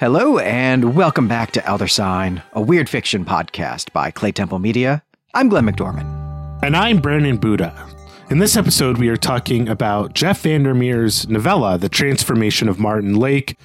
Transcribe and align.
Hello, 0.00 0.38
and 0.38 0.94
welcome 0.94 1.26
back 1.26 1.50
to 1.50 1.66
Elder 1.66 1.88
Sign, 1.88 2.40
a 2.52 2.60
weird 2.60 2.88
fiction 2.88 3.24
podcast 3.24 3.92
by 3.92 4.12
Clay 4.12 4.30
Temple 4.30 4.60
Media. 4.60 5.02
I'm 5.34 5.48
Glenn 5.48 5.66
McDormand. 5.66 6.62
And 6.62 6.76
I'm 6.76 7.00
Brandon 7.00 7.36
Buddha. 7.36 7.74
In 8.30 8.38
this 8.38 8.56
episode, 8.56 8.98
we 8.98 9.08
are 9.08 9.16
talking 9.16 9.68
about 9.68 10.14
Jeff 10.14 10.42
Vandermeer's 10.42 11.28
novella, 11.28 11.78
The 11.78 11.88
Transformation 11.88 12.68
of 12.68 12.78
Martin 12.78 13.16
Lake. 13.16 13.58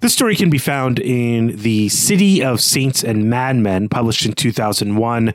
This 0.00 0.12
story 0.12 0.36
can 0.36 0.50
be 0.50 0.58
found 0.58 0.98
in 0.98 1.56
The 1.56 1.88
City 1.88 2.44
of 2.44 2.60
Saints 2.60 3.02
and 3.02 3.30
Madmen, 3.30 3.88
published 3.88 4.26
in 4.26 4.34
2001. 4.34 5.32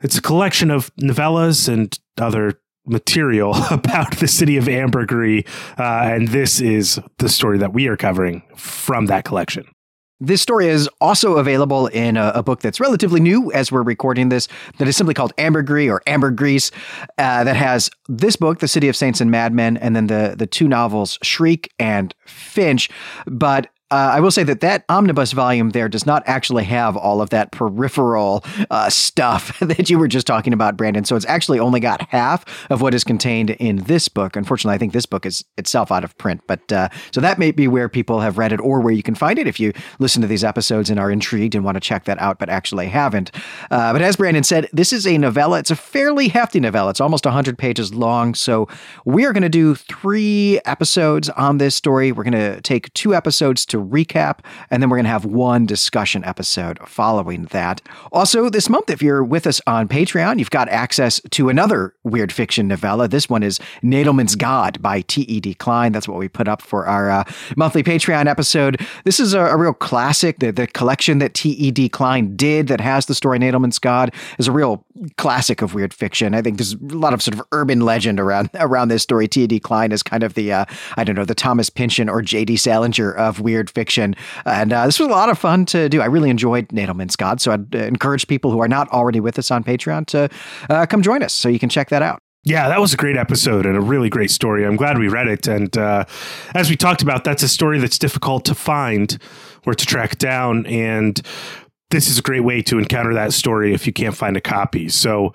It's 0.00 0.16
a 0.16 0.22
collection 0.22 0.70
of 0.70 0.90
novellas 0.96 1.68
and 1.68 1.98
other 2.16 2.58
material 2.86 3.54
about 3.70 4.16
the 4.16 4.28
city 4.28 4.56
of 4.56 4.66
Ambergris, 4.66 5.44
uh, 5.78 5.82
and 5.82 6.28
this 6.28 6.58
is 6.58 6.98
the 7.18 7.28
story 7.28 7.58
that 7.58 7.74
we 7.74 7.86
are 7.86 7.98
covering 7.98 8.42
from 8.56 9.06
that 9.06 9.26
collection. 9.26 9.66
This 10.20 10.40
story 10.40 10.68
is 10.68 10.88
also 11.00 11.38
available 11.38 11.88
in 11.88 12.16
a, 12.16 12.32
a, 12.36 12.42
book 12.42 12.60
that's 12.60 12.78
relatively 12.78 13.20
new 13.20 13.50
as 13.52 13.72
we're 13.72 13.82
recording 13.82 14.28
this, 14.28 14.46
that 14.78 14.86
is 14.86 14.96
simply 14.96 15.12
called 15.12 15.32
Ambergris 15.38 15.90
or 15.90 16.02
Ambergris, 16.06 16.70
uh, 17.18 17.42
that 17.42 17.56
has 17.56 17.90
this 18.08 18.36
book, 18.36 18.60
The 18.60 18.68
City 18.68 18.88
of 18.88 18.94
Saints 18.94 19.20
and 19.20 19.30
Madmen, 19.30 19.76
and 19.76 19.96
then 19.96 20.06
the, 20.06 20.34
the 20.38 20.46
two 20.46 20.68
novels, 20.68 21.18
Shriek 21.22 21.72
and 21.80 22.14
Finch. 22.26 22.88
But 23.26 23.70
uh, 23.90 24.12
I 24.14 24.20
will 24.20 24.30
say 24.30 24.42
that 24.44 24.60
that 24.60 24.84
omnibus 24.88 25.32
volume 25.32 25.70
there 25.70 25.88
does 25.88 26.06
not 26.06 26.22
actually 26.26 26.64
have 26.64 26.96
all 26.96 27.20
of 27.20 27.30
that 27.30 27.52
peripheral 27.52 28.42
uh, 28.70 28.88
stuff 28.88 29.58
that 29.60 29.90
you 29.90 29.98
were 29.98 30.08
just 30.08 30.26
talking 30.26 30.52
about, 30.52 30.76
Brandon. 30.76 31.04
So 31.04 31.16
it's 31.16 31.26
actually 31.26 31.60
only 31.60 31.80
got 31.80 32.08
half 32.08 32.44
of 32.70 32.80
what 32.80 32.94
is 32.94 33.04
contained 33.04 33.50
in 33.50 33.76
this 33.76 34.08
book. 34.08 34.36
Unfortunately, 34.36 34.74
I 34.74 34.78
think 34.78 34.94
this 34.94 35.06
book 35.06 35.26
is 35.26 35.44
itself 35.58 35.92
out 35.92 36.02
of 36.02 36.16
print. 36.16 36.40
But 36.46 36.72
uh, 36.72 36.88
so 37.12 37.20
that 37.20 37.38
may 37.38 37.52
be 37.52 37.68
where 37.68 37.88
people 37.88 38.20
have 38.20 38.38
read 38.38 38.52
it 38.52 38.60
or 38.60 38.80
where 38.80 38.92
you 38.92 39.02
can 39.02 39.14
find 39.14 39.38
it 39.38 39.46
if 39.46 39.60
you 39.60 39.72
listen 39.98 40.22
to 40.22 40.28
these 40.28 40.44
episodes 40.44 40.88
and 40.88 40.98
are 40.98 41.10
intrigued 41.10 41.54
and 41.54 41.64
want 41.64 41.76
to 41.76 41.80
check 41.80 42.04
that 42.06 42.18
out, 42.18 42.38
but 42.38 42.48
actually 42.48 42.86
haven't. 42.86 43.30
Uh, 43.70 43.92
but 43.92 44.02
as 44.02 44.16
Brandon 44.16 44.42
said, 44.42 44.68
this 44.72 44.92
is 44.92 45.06
a 45.06 45.18
novella. 45.18 45.58
It's 45.58 45.70
a 45.70 45.76
fairly 45.76 46.28
hefty 46.28 46.58
novella. 46.58 46.90
It's 46.90 47.00
almost 47.00 47.26
100 47.26 47.58
pages 47.58 47.94
long. 47.94 48.34
So 48.34 48.66
we 49.04 49.26
are 49.26 49.32
going 49.32 49.42
to 49.42 49.48
do 49.48 49.74
three 49.74 50.58
episodes 50.64 51.28
on 51.30 51.58
this 51.58 51.74
story. 51.74 52.12
We're 52.12 52.24
going 52.24 52.32
to 52.32 52.60
take 52.62 52.92
two 52.94 53.14
episodes 53.14 53.66
to 53.66 53.73
recap, 53.78 54.40
and 54.70 54.82
then 54.82 54.90
we're 54.90 54.96
going 54.96 55.04
to 55.04 55.10
have 55.10 55.24
one 55.24 55.66
discussion 55.66 56.24
episode 56.24 56.78
following 56.86 57.44
that. 57.46 57.80
Also, 58.12 58.48
this 58.48 58.68
month, 58.68 58.90
if 58.90 59.02
you're 59.02 59.24
with 59.24 59.46
us 59.46 59.60
on 59.66 59.88
Patreon, 59.88 60.38
you've 60.38 60.50
got 60.50 60.68
access 60.68 61.20
to 61.30 61.48
another 61.48 61.94
weird 62.04 62.32
fiction 62.32 62.68
novella. 62.68 63.08
This 63.08 63.28
one 63.28 63.42
is 63.42 63.58
Nadelman's 63.82 64.36
God 64.36 64.80
by 64.80 65.02
T.E.D. 65.02 65.54
Klein. 65.54 65.92
That's 65.92 66.08
what 66.08 66.18
we 66.18 66.28
put 66.28 66.48
up 66.48 66.62
for 66.62 66.86
our 66.86 67.10
uh, 67.10 67.24
monthly 67.56 67.82
Patreon 67.82 68.26
episode. 68.26 68.80
This 69.04 69.20
is 69.20 69.34
a, 69.34 69.40
a 69.40 69.56
real 69.56 69.74
classic. 69.74 70.38
The, 70.38 70.52
the 70.52 70.66
collection 70.66 71.18
that 71.18 71.34
T.E.D. 71.34 71.88
Klein 71.90 72.36
did 72.36 72.68
that 72.68 72.80
has 72.80 73.06
the 73.06 73.14
story 73.14 73.38
Nadelman's 73.38 73.78
God 73.78 74.12
is 74.38 74.48
a 74.48 74.52
real 74.52 74.84
classic 75.16 75.62
of 75.62 75.74
weird 75.74 75.92
fiction. 75.92 76.34
I 76.34 76.42
think 76.42 76.58
there's 76.58 76.74
a 76.74 76.78
lot 76.78 77.14
of 77.14 77.22
sort 77.22 77.38
of 77.38 77.46
urban 77.52 77.80
legend 77.80 78.20
around 78.20 78.50
around 78.54 78.88
this 78.88 79.02
story. 79.02 79.28
T.E.D. 79.28 79.60
Klein 79.60 79.92
is 79.92 80.02
kind 80.02 80.22
of 80.22 80.34
the 80.34 80.52
uh, 80.52 80.64
I 80.96 81.04
don't 81.04 81.16
know 81.16 81.24
the 81.24 81.34
Thomas 81.34 81.70
Pynchon 81.70 82.08
or 82.08 82.22
J.D. 82.22 82.56
Salinger 82.56 83.12
of 83.12 83.40
weird 83.40 83.70
fiction. 83.70 84.14
And 84.44 84.72
uh, 84.72 84.86
this 84.86 84.98
was 84.98 85.08
a 85.08 85.12
lot 85.12 85.28
of 85.28 85.38
fun 85.38 85.66
to 85.66 85.88
do. 85.88 86.00
I 86.00 86.06
really 86.06 86.30
enjoyed 86.30 86.68
Nadelman's 86.68 87.16
God. 87.16 87.40
So 87.40 87.52
I'd 87.52 87.74
uh, 87.74 87.78
encourage 87.78 88.26
people 88.28 88.50
who 88.50 88.60
are 88.60 88.68
not 88.68 88.88
already 88.90 89.20
with 89.20 89.38
us 89.38 89.50
on 89.50 89.64
Patreon 89.64 90.06
to 90.06 90.28
uh, 90.70 90.86
come 90.86 91.02
join 91.02 91.22
us 91.22 91.32
so 91.32 91.48
you 91.48 91.58
can 91.58 91.68
check 91.68 91.88
that 91.90 92.02
out. 92.02 92.20
Yeah, 92.46 92.68
that 92.68 92.78
was 92.78 92.92
a 92.92 92.96
great 92.98 93.16
episode 93.16 93.64
and 93.64 93.74
a 93.74 93.80
really 93.80 94.10
great 94.10 94.30
story. 94.30 94.66
I'm 94.66 94.76
glad 94.76 94.98
we 94.98 95.08
read 95.08 95.28
it. 95.28 95.48
And 95.48 95.74
uh, 95.78 96.04
as 96.54 96.68
we 96.68 96.76
talked 96.76 97.00
about, 97.00 97.24
that's 97.24 97.42
a 97.42 97.48
story 97.48 97.78
that's 97.78 97.98
difficult 97.98 98.44
to 98.44 98.54
find 98.54 99.16
or 99.64 99.72
to 99.72 99.86
track 99.86 100.18
down. 100.18 100.66
And 100.66 101.20
this 101.94 102.08
is 102.08 102.18
a 102.18 102.22
great 102.22 102.44
way 102.44 102.62
to 102.62 102.78
encounter 102.78 103.14
that 103.14 103.32
story 103.32 103.72
if 103.72 103.86
you 103.86 103.92
can't 103.92 104.16
find 104.16 104.36
a 104.36 104.40
copy. 104.40 104.88
So, 104.88 105.32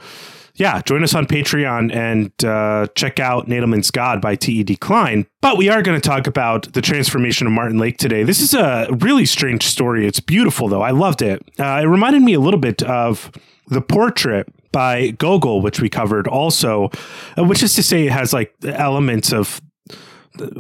yeah, 0.56 0.82
join 0.82 1.04
us 1.04 1.16
on 1.16 1.26
Patreon 1.26 1.94
and 1.96 2.32
uh, 2.44 2.88
check 2.96 3.20
out 3.20 3.48
Nadelman's 3.48 3.92
God 3.92 4.22
by 4.22 4.36
T.E.D. 4.36 4.76
Klein. 4.76 5.26
But 5.42 5.58
we 5.58 5.70
are 5.70 5.82
going 5.82 6.00
to 6.00 6.08
talk 6.08 6.28
about 6.28 6.74
the 6.74 6.82
transformation 6.82 7.48
of 7.48 7.54
Martin 7.54 7.80
Lake 7.80 7.98
today. 7.98 8.24
This 8.24 8.42
is 8.42 8.54
a 8.54 8.88
really 9.00 9.26
strange 9.26 9.64
story. 9.64 10.06
It's 10.06 10.20
beautiful, 10.20 10.68
though. 10.68 10.82
I 10.82 10.92
loved 10.92 11.22
it. 11.22 11.42
Uh, 11.58 11.82
it 11.84 11.88
reminded 11.88 12.24
me 12.24 12.34
a 12.34 12.40
little 12.42 12.60
bit 12.60 12.84
of 12.84 13.32
the 13.68 13.82
portrait 13.82 14.48
by 14.72 15.12
Gogol, 15.12 15.62
which 15.62 15.80
we 15.80 15.90
covered 15.90 16.28
also, 16.28 16.90
uh, 17.38 17.44
which 17.46 17.64
is 17.64 17.74
to 17.76 17.84
say 17.84 18.08
it 18.08 18.12
has 18.12 18.34
like 18.34 18.54
elements 18.64 19.32
of 19.32 19.62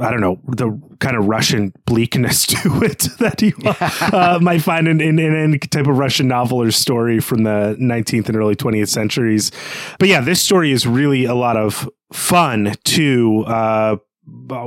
I 0.01 0.11
don't 0.11 0.21
know 0.21 0.39
the 0.47 0.79
kind 0.99 1.15
of 1.15 1.27
Russian 1.27 1.73
bleakness 1.85 2.45
to 2.47 2.83
it 2.83 3.07
that 3.19 3.41
you 3.41 3.53
uh, 3.65 4.39
might 4.41 4.61
find 4.61 4.87
in, 4.87 4.99
in, 4.99 5.19
in, 5.19 5.35
any 5.35 5.57
type 5.59 5.87
of 5.87 5.97
Russian 5.97 6.27
novel 6.27 6.61
or 6.61 6.71
story 6.71 7.19
from 7.19 7.43
the 7.43 7.77
19th 7.79 8.27
and 8.27 8.35
early 8.35 8.55
20th 8.55 8.89
centuries. 8.89 9.51
But 9.99 10.09
yeah, 10.09 10.21
this 10.21 10.41
story 10.41 10.71
is 10.71 10.87
really 10.87 11.25
a 11.25 11.35
lot 11.35 11.55
of 11.55 11.89
fun 12.11 12.73
too. 12.83 13.43
Uh, 13.47 13.97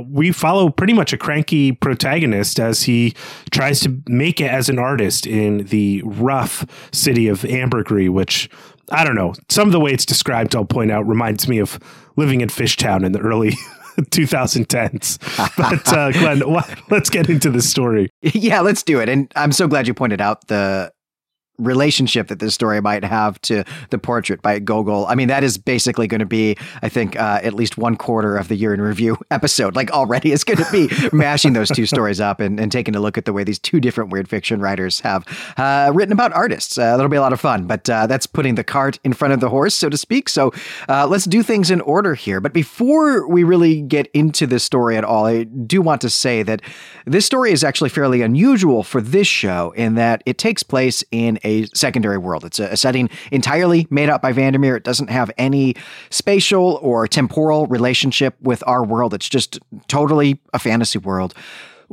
we 0.09 0.31
follow 0.31 0.69
pretty 0.69 0.93
much 0.93 1.13
a 1.13 1.17
cranky 1.17 1.71
protagonist 1.71 2.59
as 2.59 2.83
he 2.83 3.13
tries 3.51 3.79
to 3.81 4.01
make 4.07 4.41
it 4.41 4.49
as 4.49 4.69
an 4.69 4.79
artist 4.79 5.25
in 5.25 5.65
the 5.67 6.01
rough 6.05 6.65
city 6.91 7.27
of 7.27 7.45
Ambergris, 7.45 8.09
which 8.09 8.49
I 8.91 9.03
don't 9.03 9.15
know. 9.15 9.33
Some 9.49 9.67
of 9.67 9.71
the 9.71 9.79
way 9.79 9.91
it's 9.91 10.05
described, 10.05 10.55
I'll 10.55 10.65
point 10.65 10.91
out, 10.91 11.07
reminds 11.07 11.47
me 11.47 11.59
of 11.59 11.79
living 12.15 12.41
in 12.41 12.49
Fishtown 12.49 13.05
in 13.05 13.11
the 13.11 13.19
early 13.19 13.55
2010s. 14.11 15.19
But 15.57 15.93
uh, 15.93 16.11
Glenn, 16.11 16.41
let's 16.89 17.09
get 17.09 17.29
into 17.29 17.49
the 17.49 17.61
story. 17.61 18.09
Yeah, 18.33 18.61
let's 18.61 18.83
do 18.83 18.99
it. 18.99 19.09
And 19.09 19.31
I'm 19.35 19.51
so 19.51 19.67
glad 19.67 19.87
you 19.87 19.93
pointed 19.93 20.19
out 20.19 20.47
the 20.47 20.91
relationship 21.57 22.27
that 22.27 22.39
this 22.39 22.53
story 22.53 22.81
might 22.81 23.03
have 23.03 23.39
to 23.41 23.63
the 23.89 23.97
portrait 23.97 24.41
by 24.41 24.59
Gogol. 24.59 25.05
I 25.07 25.15
mean, 25.15 25.27
that 25.27 25.43
is 25.43 25.57
basically 25.57 26.07
going 26.07 26.19
to 26.19 26.25
be, 26.25 26.57
I 26.81 26.89
think, 26.89 27.15
uh, 27.15 27.39
at 27.43 27.53
least 27.53 27.77
one 27.77 27.95
quarter 27.95 28.37
of 28.37 28.47
the 28.47 28.55
year 28.55 28.73
in 28.73 28.81
review 28.81 29.17
episode. 29.31 29.75
Like 29.75 29.91
already, 29.91 30.31
it's 30.31 30.43
going 30.43 30.57
to 30.57 30.71
be 30.71 30.89
mashing 31.15 31.53
those 31.53 31.69
two 31.69 31.85
stories 31.85 32.19
up 32.19 32.39
and, 32.39 32.59
and 32.59 32.71
taking 32.71 32.95
a 32.95 32.99
look 32.99 33.17
at 33.17 33.25
the 33.25 33.33
way 33.33 33.43
these 33.43 33.59
two 33.59 33.79
different 33.79 34.09
weird 34.11 34.27
fiction 34.27 34.61
writers 34.61 34.99
have 35.01 35.25
uh, 35.57 35.91
written 35.93 36.11
about 36.11 36.33
artists. 36.33 36.77
Uh, 36.77 36.97
that'll 36.97 37.09
be 37.09 37.17
a 37.17 37.21
lot 37.21 37.33
of 37.33 37.39
fun, 37.39 37.67
but 37.67 37.89
uh, 37.89 38.07
that's 38.07 38.25
putting 38.25 38.55
the 38.55 38.63
cart 38.63 38.99
in 39.03 39.13
front 39.13 39.33
of 39.33 39.39
the 39.39 39.49
horse, 39.49 39.75
so 39.75 39.89
to 39.89 39.97
speak. 39.97 40.29
So 40.29 40.51
uh, 40.89 41.07
let's 41.07 41.25
do 41.25 41.43
things 41.43 41.69
in 41.69 41.81
order 41.81 42.15
here. 42.15 42.41
But 42.41 42.53
before 42.53 43.27
we 43.27 43.43
really 43.43 43.81
get 43.81 44.07
into 44.13 44.47
this 44.47 44.63
story 44.63 44.97
at 44.97 45.03
all, 45.03 45.25
I 45.25 45.43
do 45.43 45.81
want 45.81 46.01
to 46.01 46.09
say 46.09 46.41
that 46.43 46.61
this 47.05 47.25
story 47.25 47.51
is 47.51 47.63
actually 47.63 47.89
fairly 47.89 48.21
unusual 48.21 48.83
for 48.83 49.01
this 49.01 49.27
show 49.27 49.71
in 49.71 49.95
that 49.95 50.23
it 50.25 50.37
takes 50.37 50.63
place 50.63 51.03
in 51.11 51.37
a 51.43 51.65
secondary 51.73 52.17
world. 52.17 52.45
It's 52.45 52.59
a, 52.59 52.65
a 52.65 52.77
setting 52.77 53.09
entirely 53.31 53.87
made 53.89 54.09
up 54.09 54.21
by 54.21 54.31
Vandermeer. 54.31 54.75
It 54.75 54.83
doesn't 54.83 55.09
have 55.09 55.31
any 55.37 55.75
spatial 56.09 56.79
or 56.81 57.07
temporal 57.07 57.67
relationship 57.67 58.35
with 58.41 58.63
our 58.67 58.83
world. 58.83 59.13
It's 59.13 59.29
just 59.29 59.59
totally 59.87 60.39
a 60.53 60.59
fantasy 60.59 60.99
world. 60.99 61.33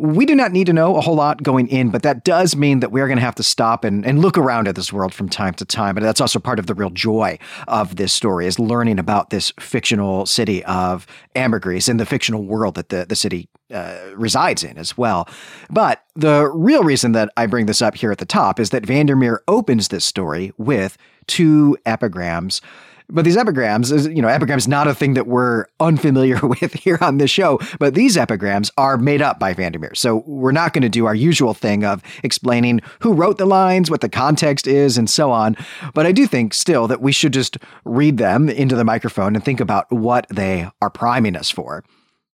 We 0.00 0.24
do 0.24 0.34
not 0.34 0.50
need 0.52 0.66
to 0.66 0.72
know 0.72 0.96
a 0.96 1.02
whole 1.02 1.14
lot 1.14 1.42
going 1.42 1.68
in, 1.68 1.90
but 1.90 2.02
that 2.04 2.24
does 2.24 2.56
mean 2.56 2.80
that 2.80 2.90
we're 2.90 3.06
going 3.06 3.18
to 3.18 3.24
have 3.24 3.34
to 3.34 3.42
stop 3.42 3.84
and, 3.84 4.06
and 4.06 4.20
look 4.20 4.38
around 4.38 4.66
at 4.66 4.74
this 4.74 4.92
world 4.92 5.12
from 5.12 5.28
time 5.28 5.52
to 5.54 5.66
time. 5.66 5.98
And 5.98 6.06
that's 6.06 6.22
also 6.22 6.38
part 6.38 6.58
of 6.58 6.66
the 6.66 6.74
real 6.74 6.88
joy 6.88 7.38
of 7.68 7.96
this 7.96 8.12
story 8.12 8.46
is 8.46 8.58
learning 8.58 8.98
about 8.98 9.28
this 9.28 9.52
fictional 9.60 10.24
city 10.24 10.64
of 10.64 11.06
Ambergris 11.36 11.86
and 11.86 12.00
the 12.00 12.06
fictional 12.06 12.44
world 12.44 12.76
that 12.76 12.88
the, 12.88 13.04
the 13.06 13.14
city 13.14 13.50
uh, 13.70 13.98
resides 14.14 14.64
in 14.64 14.78
as 14.78 14.96
well. 14.96 15.28
But 15.68 16.02
the 16.16 16.50
real 16.50 16.82
reason 16.82 17.12
that 17.12 17.30
I 17.36 17.46
bring 17.46 17.66
this 17.66 17.82
up 17.82 17.94
here 17.94 18.10
at 18.10 18.18
the 18.18 18.24
top 18.24 18.58
is 18.58 18.70
that 18.70 18.86
Vandermeer 18.86 19.42
opens 19.48 19.88
this 19.88 20.06
story 20.06 20.52
with 20.56 20.96
two 21.26 21.76
epigrams 21.84 22.62
but 23.10 23.24
these 23.24 23.36
epigrams, 23.36 23.90
you 23.90 24.22
know, 24.22 24.28
epigrams 24.28 24.68
not 24.68 24.86
a 24.86 24.94
thing 24.94 25.14
that 25.14 25.26
we're 25.26 25.66
unfamiliar 25.78 26.38
with 26.46 26.74
here 26.74 26.98
on 27.00 27.18
this 27.18 27.30
show, 27.30 27.60
but 27.78 27.94
these 27.94 28.16
epigrams 28.16 28.70
are 28.76 28.96
made 28.96 29.22
up 29.22 29.38
by 29.38 29.52
Vandermeer. 29.52 29.94
So 29.94 30.22
we're 30.26 30.52
not 30.52 30.72
going 30.72 30.82
to 30.82 30.88
do 30.88 31.06
our 31.06 31.14
usual 31.14 31.54
thing 31.54 31.84
of 31.84 32.02
explaining 32.22 32.80
who 33.00 33.12
wrote 33.12 33.38
the 33.38 33.46
lines, 33.46 33.90
what 33.90 34.00
the 34.00 34.08
context 34.08 34.66
is, 34.66 34.96
and 34.96 35.08
so 35.08 35.30
on. 35.30 35.56
But 35.94 36.06
I 36.06 36.12
do 36.12 36.26
think 36.26 36.54
still 36.54 36.86
that 36.88 37.02
we 37.02 37.12
should 37.12 37.32
just 37.32 37.58
read 37.84 38.18
them 38.18 38.48
into 38.48 38.76
the 38.76 38.84
microphone 38.84 39.34
and 39.34 39.44
think 39.44 39.60
about 39.60 39.90
what 39.90 40.26
they 40.28 40.68
are 40.80 40.90
priming 40.90 41.36
us 41.36 41.50
for. 41.50 41.84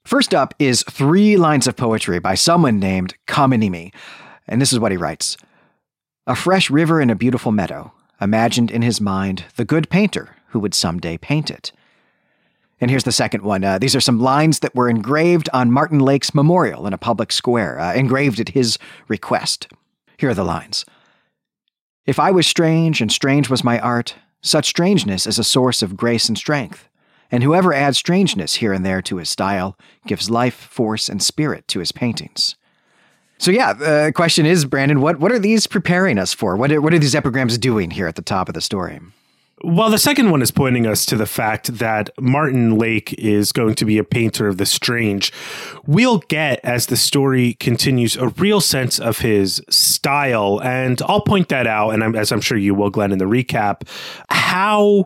First 0.06 0.36
up 0.36 0.54
is 0.60 0.83
three 0.89 1.36
lines 1.36 1.68
of 1.68 1.75
poetry 1.75 2.19
by 2.19 2.36
someone 2.36 2.80
named 2.80 3.16
Kaminimi. 3.28 3.94
And 4.48 4.62
this 4.62 4.71
is 4.71 4.80
what 4.80 4.92
he 4.92 4.98
writes 4.98 5.38
A 6.28 6.36
fresh 6.36 6.69
river 6.69 7.01
in 7.01 7.10
a 7.10 7.16
beautiful 7.16 7.51
meadow, 7.51 7.92
imagined 8.21 8.69
in 8.69 8.83
his 8.83 9.01
mind 9.01 9.45
the 9.56 9.66
good 9.66 9.89
painter 9.89 10.35
who 10.56 10.60
would 10.62 10.74
someday 10.74 11.18
paint 11.18 11.52
it. 11.52 11.74
And 12.80 12.90
here's 12.90 13.04
the 13.04 13.12
second 13.12 13.44
one. 13.44 13.66
Uh, 13.66 13.78
these 13.78 13.94
are 13.94 14.00
some 14.00 14.22
lines 14.22 14.60
that 14.60 14.74
were 14.74 14.88
engraved 14.88 15.50
on 15.52 15.69
Martin 15.69 16.00
Lake's 16.00 16.34
memorial 16.34 16.88
in 16.88 16.94
a 16.94 16.98
public 16.98 17.34
square, 17.34 17.78
uh, 17.78 17.94
engraved 17.94 18.40
at 18.40 18.48
his 18.50 18.80
request. 19.10 19.68
Here 20.18 20.30
are 20.30 20.34
the 20.34 20.46
lines 20.46 20.86
If 22.06 22.19
I 22.19 22.31
was 22.31 22.48
strange 22.48 23.02
and 23.02 23.12
strange 23.12 23.50
was 23.50 23.66
my 23.66 23.80
art, 23.80 24.16
such 24.42 24.68
strangeness 24.68 25.28
is 25.28 25.38
a 25.38 25.44
source 25.44 25.81
of 25.81 25.98
grace 25.98 26.30
and 26.30 26.38
strength. 26.38 26.88
And 27.30 27.44
whoever 27.44 27.74
adds 27.74 27.98
strangeness 27.98 28.56
here 28.56 28.72
and 28.72 28.86
there 28.86 29.02
to 29.02 29.18
his 29.18 29.30
style 29.30 29.78
gives 30.07 30.30
life, 30.30 30.56
force, 30.56 31.10
and 31.10 31.22
spirit 31.22 31.68
to 31.68 31.80
his 31.80 31.92
paintings. 31.92 32.56
So 33.40 33.52
yeah, 33.52 33.74
the 33.74 34.13
question 34.16 34.46
is, 34.46 34.63
Brandon, 34.63 35.02
what 35.02 35.19
what 35.19 35.34
are 35.34 35.40
these 35.40 35.68
preparing 35.68 36.18
us 36.18 36.34
for? 36.34 36.56
What 36.56 36.72
are, 36.72 36.80
what 36.80 36.94
are 36.94 37.00
these 37.00 37.13
epigrams 37.13 37.57
doing 37.57 37.92
here 37.92 38.07
at 38.07 38.16
the 38.16 38.22
top 38.22 38.48
of 38.48 38.56
the 38.56 38.62
story? 38.62 39.02
Well, 39.68 39.90
the 39.90 39.98
second 39.98 40.30
one 40.30 40.44
is 40.44 40.52
pointing 40.52 40.86
us 40.86 41.08
to 41.08 41.16
the 41.16 41.26
fact 41.26 41.80
that 41.80 42.12
Martin 42.22 42.78
Lake 42.78 43.14
is 43.14 43.52
going 43.52 43.74
to 43.76 43.86
be 43.86 43.98
a 43.98 44.04
painter 44.04 44.48
of 44.48 44.60
the 44.60 44.66
strange. 44.68 45.34
We'll 45.88 46.20
get, 46.20 46.60
as 46.64 46.86
the 46.86 46.96
story 46.96 47.56
continues, 47.56 48.16
a 48.16 48.28
real 48.28 48.62
sense 48.62 49.00
of 49.00 49.18
his 49.18 49.64
style. 49.68 50.62
And 50.62 51.02
I'll 51.08 51.22
point 51.22 51.50
that 51.50 51.66
out, 51.66 51.90
and 51.96 52.04
I'm, 52.04 52.16
as 52.16 52.32
I'm 52.32 52.42
sure 52.42 52.60
you 52.60 52.76
will, 52.76 52.92
Glenn, 52.92 53.12
in 53.12 53.18
the 53.18 53.26
recap, 53.26 53.90
how 54.30 55.06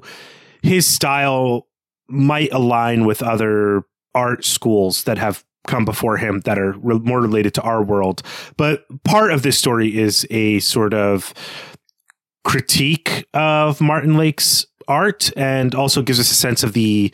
his 0.61 0.85
style 0.85 1.67
might 2.09 2.51
align 2.51 3.05
with 3.05 3.23
other 3.23 3.83
art 4.13 4.43
schools 4.43 5.05
that 5.05 5.17
have 5.17 5.45
come 5.67 5.85
before 5.85 6.17
him 6.17 6.41
that 6.41 6.57
are 6.59 6.73
re- 6.79 6.99
more 6.99 7.21
related 7.21 7.53
to 7.53 7.61
our 7.61 7.81
world. 7.81 8.23
But 8.57 8.83
part 9.03 9.31
of 9.31 9.43
this 9.43 9.57
story 9.57 9.97
is 9.97 10.27
a 10.29 10.59
sort 10.59 10.93
of 10.93 11.33
critique 12.49 13.27
of 13.35 13.79
Martin 13.79 14.17
Lake's 14.17 14.65
art 14.87 15.31
and 15.37 15.75
also 15.75 16.01
gives 16.01 16.19
us 16.19 16.31
a 16.31 16.33
sense 16.33 16.63
of 16.63 16.73
the 16.73 17.13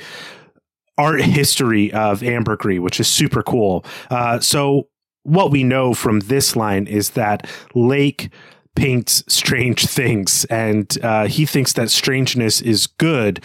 art 0.98 1.20
history 1.20 1.92
of 1.92 2.24
ambergris, 2.24 2.80
which 2.80 3.02
is 3.02 3.10
super 3.10 3.44
cool. 3.44 3.84
Uh, 4.10 4.40
so, 4.40 4.88
what 5.24 5.52
we 5.52 5.62
know 5.62 5.94
from 5.94 6.22
this 6.22 6.56
line 6.56 6.88
is 6.88 7.12
that 7.12 7.50
Lake 7.74 8.30
paints 8.78 9.26
strange 9.28 9.86
things 9.86 10.46
and 10.46 10.98
uh, 11.04 11.28
he 11.28 11.46
thinks 11.46 11.74
that 11.74 11.92
strangeness 11.92 12.62
is 12.62 12.88
good. 12.88 13.44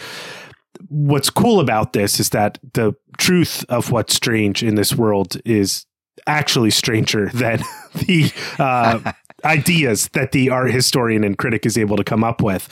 What's 0.87 1.29
cool 1.29 1.59
about 1.59 1.91
this 1.91 2.21
is 2.21 2.29
that 2.29 2.57
the 2.73 2.93
truth 3.17 3.65
of 3.67 3.91
what's 3.91 4.15
strange 4.15 4.63
in 4.63 4.75
this 4.75 4.95
world 4.95 5.35
is 5.43 5.85
actually 6.27 6.71
stranger 6.71 7.29
than 7.33 7.59
the 7.95 8.31
uh, 8.59 9.11
ideas 9.45 10.09
that 10.13 10.31
the 10.31 10.49
art 10.49 10.71
historian 10.71 11.23
and 11.23 11.37
critic 11.37 11.65
is 11.65 11.77
able 11.77 11.97
to 11.97 12.03
come 12.03 12.23
up 12.23 12.41
with. 12.41 12.67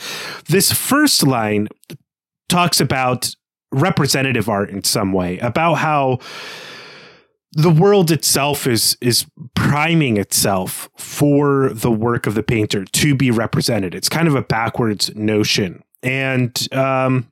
This 0.48 0.72
first 0.72 1.26
line 1.26 1.68
talks 2.48 2.80
about 2.80 3.34
representative 3.72 4.48
art 4.48 4.70
in 4.70 4.82
some 4.84 5.12
way, 5.12 5.38
about 5.38 5.74
how 5.74 6.18
the 7.52 7.70
world 7.70 8.10
itself 8.10 8.66
is 8.66 8.96
is 9.00 9.26
priming 9.54 10.16
itself 10.16 10.88
for 10.96 11.70
the 11.72 11.90
work 11.90 12.26
of 12.26 12.34
the 12.34 12.42
painter 12.42 12.84
to 12.84 13.14
be 13.14 13.30
represented. 13.30 13.94
It's 13.94 14.08
kind 14.08 14.28
of 14.28 14.34
a 14.34 14.42
backwards 14.42 15.14
notion. 15.14 15.82
And 16.02 16.72
um, 16.72 17.30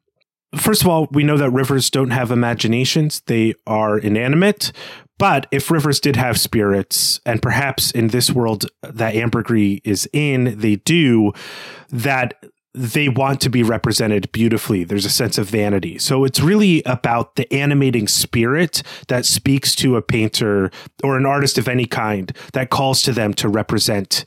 first 0.57 0.83
of 0.83 0.89
all, 0.89 1.09
we 1.13 1.23
know 1.23 1.37
that 1.37 1.51
rivers 1.51 1.91
don't 1.91 2.11
have 2.11 2.31
imaginations; 2.31 3.23
they 3.27 3.55
are 3.67 3.99
inanimate. 3.99 4.73
But 5.19 5.47
if 5.51 5.71
rivers 5.71 6.01
did 6.01 6.17
have 6.17 6.39
spirits, 6.39 7.21
and 7.27 7.43
perhaps 7.43 7.91
in 7.91 8.09
this 8.09 8.31
world 8.31 8.67
that 8.83 9.15
ambergris 9.15 9.81
is 9.85 10.09
in, 10.13 10.59
they 10.59 10.77
do, 10.77 11.33
that 11.91 12.35
they 12.75 13.09
want 13.09 13.41
to 13.41 13.51
be 13.51 13.63
represented 13.63 14.31
beautifully. 14.31 14.85
There's 14.85 15.05
a 15.05 15.11
sense 15.11 15.37
of 15.37 15.49
vanity. 15.49 15.99
So 15.99 16.25
it's 16.25 16.41
really 16.41 16.83
about 16.85 17.35
the 17.35 17.53
animating 17.53 18.07
spirit 18.07 18.83
that 19.09 19.27
speaks 19.27 19.75
to 19.77 19.97
a 19.97 20.03
painter 20.03 20.71
or 21.03 21.17
an 21.17 21.27
artist 21.27 21.59
of 21.59 21.67
any 21.67 21.87
kind 21.87 22.33
that 22.53 22.71
calls 22.71 23.03
to 23.03 23.13
them 23.13 23.35
to 23.35 23.49
represent 23.49 24.25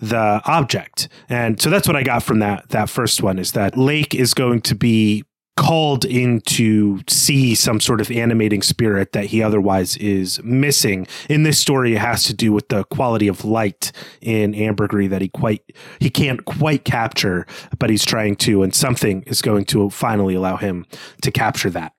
the 0.00 0.40
object. 0.46 1.08
And 1.28 1.60
so 1.60 1.68
that's 1.68 1.86
what 1.86 1.96
I 1.96 2.02
got 2.02 2.22
from 2.22 2.38
that 2.38 2.70
that 2.70 2.88
first 2.88 3.22
one 3.22 3.38
is 3.38 3.52
that 3.52 3.76
Lake 3.76 4.14
is 4.14 4.32
going 4.32 4.62
to 4.62 4.74
be 4.74 5.24
called 5.56 6.04
in 6.04 6.40
to 6.42 7.00
see 7.08 7.54
some 7.54 7.80
sort 7.80 8.00
of 8.00 8.10
animating 8.10 8.62
spirit 8.62 9.12
that 9.12 9.26
he 9.26 9.42
otherwise 9.42 9.96
is 9.98 10.42
missing. 10.42 11.06
In 11.28 11.42
this 11.42 11.58
story, 11.58 11.94
it 11.94 11.98
has 11.98 12.22
to 12.24 12.34
do 12.34 12.52
with 12.52 12.68
the 12.68 12.84
quality 12.84 13.28
of 13.28 13.44
light 13.44 13.92
in 14.20 14.54
ambergris 14.54 15.10
that 15.10 15.22
he 15.22 15.28
quite 15.28 15.62
he 15.98 16.08
can't 16.10 16.44
quite 16.44 16.84
capture, 16.84 17.46
but 17.78 17.90
he's 17.90 18.04
trying 18.04 18.36
to, 18.36 18.62
and 18.62 18.74
something 18.74 19.22
is 19.24 19.42
going 19.42 19.64
to 19.66 19.90
finally 19.90 20.34
allow 20.34 20.56
him 20.56 20.86
to 21.22 21.30
capture 21.30 21.70
that. 21.70 21.92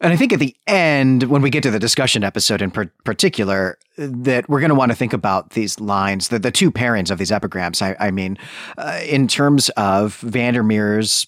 And 0.00 0.12
I 0.12 0.16
think 0.16 0.32
at 0.32 0.38
the 0.38 0.54
end, 0.66 1.24
when 1.24 1.40
we 1.40 1.50
get 1.50 1.62
to 1.62 1.70
the 1.70 1.78
discussion 1.78 2.24
episode 2.24 2.60
in 2.60 2.70
per- 2.70 2.92
particular, 3.04 3.78
that 3.96 4.48
we're 4.48 4.60
going 4.60 4.70
to 4.70 4.74
want 4.74 4.90
to 4.90 4.96
think 4.96 5.12
about 5.12 5.50
these 5.50 5.78
lines, 5.80 6.28
the, 6.28 6.38
the 6.38 6.50
two 6.50 6.70
pairings 6.70 7.10
of 7.10 7.18
these 7.18 7.32
epigrams. 7.32 7.80
I, 7.80 7.96
I 7.98 8.10
mean, 8.10 8.36
uh, 8.76 9.00
in 9.06 9.28
terms 9.28 9.70
of 9.70 10.16
Vandermeer's 10.16 11.26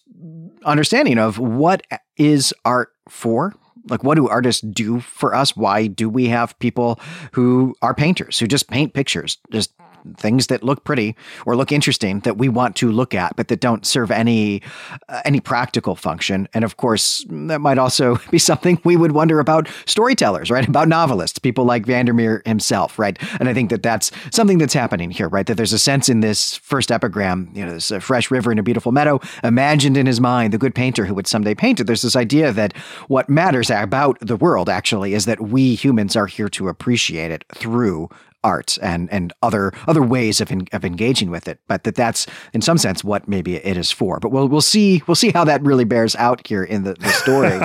understanding 0.64 1.19
of 1.19 1.38
what 1.38 1.82
is 2.17 2.53
art 2.64 2.91
for? 3.08 3.55
Like 3.88 4.03
what 4.03 4.17
do 4.17 4.29
artists 4.29 4.61
do 4.62 5.00
for 5.00 5.35
us? 5.35 5.56
Why 5.56 5.87
do 5.87 6.08
we 6.08 6.29
have 6.29 6.58
people 6.58 6.99
who 7.32 7.75
are 7.82 7.94
painters 7.94 8.38
who 8.38 8.47
just 8.47 8.69
paint 8.69 8.94
pictures 8.94 9.38
just 9.53 9.73
things 10.17 10.47
that 10.49 10.62
look 10.62 10.85
pretty 10.85 11.17
or 11.44 11.56
look 11.56 11.73
interesting 11.73 12.20
that 12.20 12.38
we 12.38 12.49
want 12.49 12.76
to 12.76 12.91
look 12.91 13.14
at, 13.14 13.37
but 13.37 13.49
that 13.49 13.61
don't 13.61 13.87
serve 13.87 14.11
any 14.11 14.62
uh, 15.08 15.23
any 15.25 15.41
practical 15.41 15.97
function. 15.97 16.49
And 16.55 16.64
of 16.64 16.76
course, 16.76 17.25
that 17.29 17.61
might 17.61 17.79
also 17.79 18.17
be 18.31 18.38
something 18.38 18.81
we 18.85 18.97
would 18.97 19.12
wonder 19.12 19.41
about 19.41 19.69
storytellers, 19.87 20.50
right? 20.50 20.67
About 20.69 20.88
novelists, 20.88 21.38
people 21.38 21.64
like 21.64 21.87
Vandermeer 21.87 22.43
himself, 22.44 22.99
right? 22.99 23.19
And 23.41 23.49
I 23.49 23.55
think 23.55 23.70
that 23.70 23.82
that's 23.82 24.11
something 24.31 24.58
that's 24.58 24.75
happening 24.75 25.11
here, 25.11 25.29
right? 25.29 25.47
That 25.47 25.56
there's 25.56 25.73
a 25.73 25.79
sense 25.79 26.09
in 26.09 26.20
this 26.20 26.56
first 26.56 26.91
epigram, 26.93 27.50
you 27.55 27.64
know, 27.64 27.73
this 27.73 27.91
a 27.91 28.00
fresh 28.00 28.31
river 28.31 28.52
in 28.52 28.59
a 28.59 28.62
beautiful 28.62 28.93
meadow, 28.93 29.20
imagined 29.43 29.97
in 29.97 30.06
his 30.06 30.20
mind 30.20 30.52
the 30.52 30.59
good 30.59 30.75
painter 30.75 31.05
who 31.05 31.14
would 31.14 31.26
someday 31.26 31.55
paint 31.55 31.81
it. 31.81 31.85
There's 31.85 32.02
this 32.02 32.17
idea 32.17 32.52
that 32.52 32.76
what 33.09 33.29
matters 33.29 33.70
about 33.70 34.19
the 34.20 34.37
world 34.37 34.69
actually 34.69 35.14
is 35.14 35.25
that 35.25 35.41
we 35.41 35.75
humans 35.75 36.17
are 36.17 36.26
here 36.26 36.49
to 36.50 36.69
appreciate 36.69 37.31
it 37.31 37.44
through 37.55 38.09
art 38.46 38.78
and 38.81 39.12
and 39.12 39.32
other 39.43 39.72
other 39.88 40.02
ways 40.02 40.40
of 40.40 40.52
of 40.72 40.84
engaging 40.84 41.31
with 41.31 41.48
it. 41.48 41.58
But 41.66 41.82
that 41.82 41.96
that's 41.96 42.26
in 42.54 42.62
some 42.62 42.78
sense 42.78 43.02
what 43.02 43.26
maybe 43.26 43.56
it 43.56 43.76
is 43.76 43.90
for. 43.90 44.20
But 44.20 44.31
we'll 44.31 44.48
we'll 44.48 44.60
see 44.60 45.02
we'll 45.08 45.16
see 45.16 45.32
how 45.32 45.44
that 45.44 45.62
really 45.62 45.84
bears 45.84 46.14
out 46.16 46.46
here 46.46 46.62
in 46.62 46.84
the, 46.84 46.94
the 46.94 47.08
story. 47.08 47.58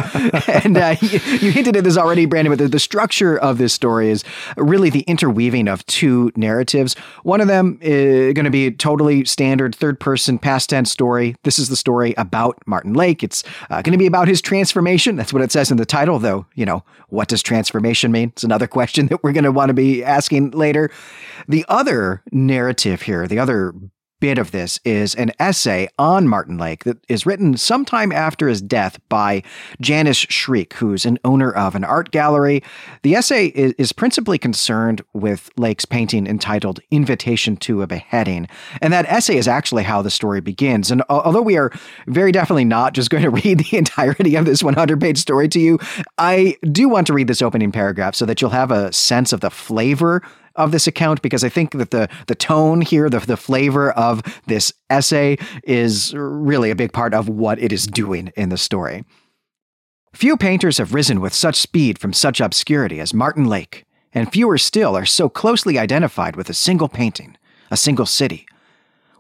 and 0.66 0.76
uh, 0.78 0.96
you, 1.00 1.20
you, 1.38 1.52
hinted 1.52 1.78
at 1.78 1.84
this 1.84 1.98
already, 1.98 2.26
Brandon. 2.26 2.52
But 2.52 2.60
the, 2.64 2.68
the 2.68 2.80
structure 2.80 3.38
of 3.38 3.60
this 3.60 3.74
story 3.74 4.10
is 4.10 4.24
really 4.58 4.90
the 4.90 5.02
interweaving 5.02 5.68
of 5.68 5.86
two 5.86 6.32
narratives. 6.36 6.96
One 7.24 7.42
of 7.42 7.48
them 7.48 7.78
is 7.82 8.34
going 8.34 8.46
to 8.46 8.52
be 8.52 8.68
a 8.68 8.72
totally 8.72 9.24
standard 9.26 9.76
third 9.76 10.00
person 10.00 10.40
past 10.40 10.72
tense 10.72 10.90
story. 10.90 11.36
This 11.44 11.60
is 11.60 11.70
the 11.70 11.76
story 11.76 12.16
about 12.18 12.58
Martin 12.66 12.94
Lake. 12.94 13.24
It's 13.24 13.44
uh, 13.70 13.84
going 13.84 13.94
to 13.94 14.00
be 14.00 14.08
about 14.08 14.28
his 14.28 14.42
transformation. 14.42 15.16
That's 15.16 15.32
what 15.32 15.44
it 15.44 15.52
says 15.52 15.70
in 15.70 15.78
the 15.78 15.86
title, 15.86 16.18
though. 16.18 16.48
You 16.56 16.66
know, 16.66 16.84
what 17.10 17.28
does 17.28 17.44
transformation 17.44 18.12
mean? 18.12 18.30
It's 18.30 18.44
another 18.44 18.68
question 18.68 19.08
that 19.08 19.24
we're 19.24 19.34
going 19.34 19.44
to 19.44 19.52
want 19.52 19.70
to 19.70 19.74
be 19.76 20.04
asking 20.04 20.52
later 20.52 20.71
later. 20.72 20.90
The 21.48 21.66
other 21.68 22.24
narrative 22.32 23.02
here, 23.02 23.28
the 23.28 23.40
other 23.40 23.74
bit 24.22 24.38
of 24.38 24.52
this 24.52 24.80
is 24.86 25.16
an 25.16 25.32
essay 25.40 25.90
on 26.00 26.28
Martin 26.28 26.58
Lake 26.58 26.86
that 26.86 27.04
is 27.10 27.26
written 27.26 27.58
sometime 27.58 28.12
after 28.12 28.48
his 28.48 28.62
death 28.62 29.00
by 29.10 29.44
Janice 29.82 30.18
Shriek, 30.30 30.74
who's 30.76 31.06
an 31.06 31.18
owner 31.26 31.52
of 31.52 31.76
an 31.76 31.84
art 31.84 32.12
gallery. 32.12 32.64
The 33.02 33.16
essay 33.16 33.48
is, 33.48 33.92
principally 33.92 34.38
concerned 34.38 35.02
with 35.14 35.50
Lake's 35.58 35.86
painting 35.86 36.28
entitled 36.28 36.80
Invitation 36.92 37.58
to 37.58 37.82
a 37.82 37.88
Beheading. 37.88 38.48
And 38.80 38.94
that 38.94 39.06
essay 39.08 39.38
is 39.38 39.48
actually 39.48 39.84
how 39.84 40.02
the 40.02 40.12
story 40.12 40.40
begins. 40.40 40.92
And 40.92 41.02
although 41.10 41.42
we 41.42 41.58
are 41.58 41.72
very 42.08 42.32
definitely 42.32 42.66
not 42.66 42.94
just 42.94 43.10
going 43.10 43.24
to 43.24 43.30
read 43.44 43.60
the 43.60 43.78
entirety 43.78 44.36
of 44.36 44.46
this 44.46 44.64
100 44.64 45.02
page 45.02 45.18
story 45.18 45.50
to 45.50 45.60
you, 45.60 45.80
I 46.20 46.58
do 46.72 46.88
want 46.88 47.08
to 47.08 47.14
read 47.14 47.28
this 47.28 47.42
opening 47.42 47.72
paragraph 47.72 48.14
so 48.14 48.26
that 48.28 48.40
you'll 48.40 48.52
have 48.52 48.70
a 48.70 48.94
sense 48.94 49.34
of 49.34 49.42
the 49.42 49.50
flavor 49.50 50.22
of 50.56 50.72
this 50.72 50.88
account 50.88 51.22
because 51.22 51.44
I 51.44 51.50
think 51.50 51.72
that 51.72 51.92
the 51.92 52.10
the 52.28 52.36
tone 52.36 52.82
here, 52.82 53.10
the 53.10 53.20
the 53.20 53.38
flavor 53.38 53.92
of 53.92 54.22
this 54.48 54.74
essay 54.90 55.38
is 55.64 56.14
really 56.14 56.72
a 56.72 56.76
big 56.76 56.94
part 56.94 57.14
of 57.14 57.30
what 57.30 57.60
it 57.60 57.72
is 57.72 57.88
doing 57.88 58.32
in 58.36 58.50
the 58.50 58.58
story. 58.58 59.04
Few 60.14 60.36
painters 60.36 60.78
have 60.78 60.94
risen 60.94 61.22
with 61.22 61.34
such 61.34 61.56
speed 61.56 61.98
from 61.98 62.12
such 62.12 62.42
obscurity 62.42 63.00
as 63.00 63.14
Martin 63.14 63.46
Lake, 63.46 63.86
and 64.14 64.32
fewer 64.32 64.58
still 64.58 64.98
are 64.98 65.06
so 65.06 65.30
closely 65.30 65.80
identified 65.80 66.36
with 66.36 66.50
a 66.50 66.54
single 66.54 66.90
painting, 66.90 67.38
a 67.70 67.78
single 67.78 68.06
city. 68.06 68.46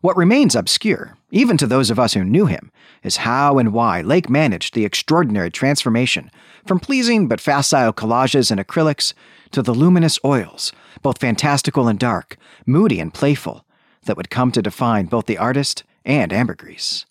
What 0.01 0.17
remains 0.17 0.55
obscure, 0.55 1.15
even 1.29 1.57
to 1.57 1.67
those 1.67 1.91
of 1.91 1.99
us 1.99 2.13
who 2.13 2.23
knew 2.23 2.47
him, 2.47 2.71
is 3.03 3.17
how 3.17 3.59
and 3.59 3.71
why 3.71 4.01
Lake 4.01 4.29
managed 4.29 4.73
the 4.73 4.83
extraordinary 4.83 5.51
transformation 5.51 6.31
from 6.65 6.79
pleasing 6.79 7.27
but 7.27 7.39
facile 7.39 7.93
collages 7.93 8.49
and 8.49 8.59
acrylics 8.59 9.13
to 9.51 9.61
the 9.61 9.73
luminous 9.73 10.17
oils, 10.25 10.71
both 11.03 11.19
fantastical 11.19 11.87
and 11.87 11.99
dark, 11.99 12.37
moody 12.65 12.99
and 12.99 13.13
playful, 13.13 13.63
that 14.05 14.17
would 14.17 14.31
come 14.31 14.51
to 14.51 14.61
define 14.61 15.05
both 15.05 15.27
the 15.27 15.37
artist 15.37 15.83
and 16.03 16.33
ambergris. 16.33 17.05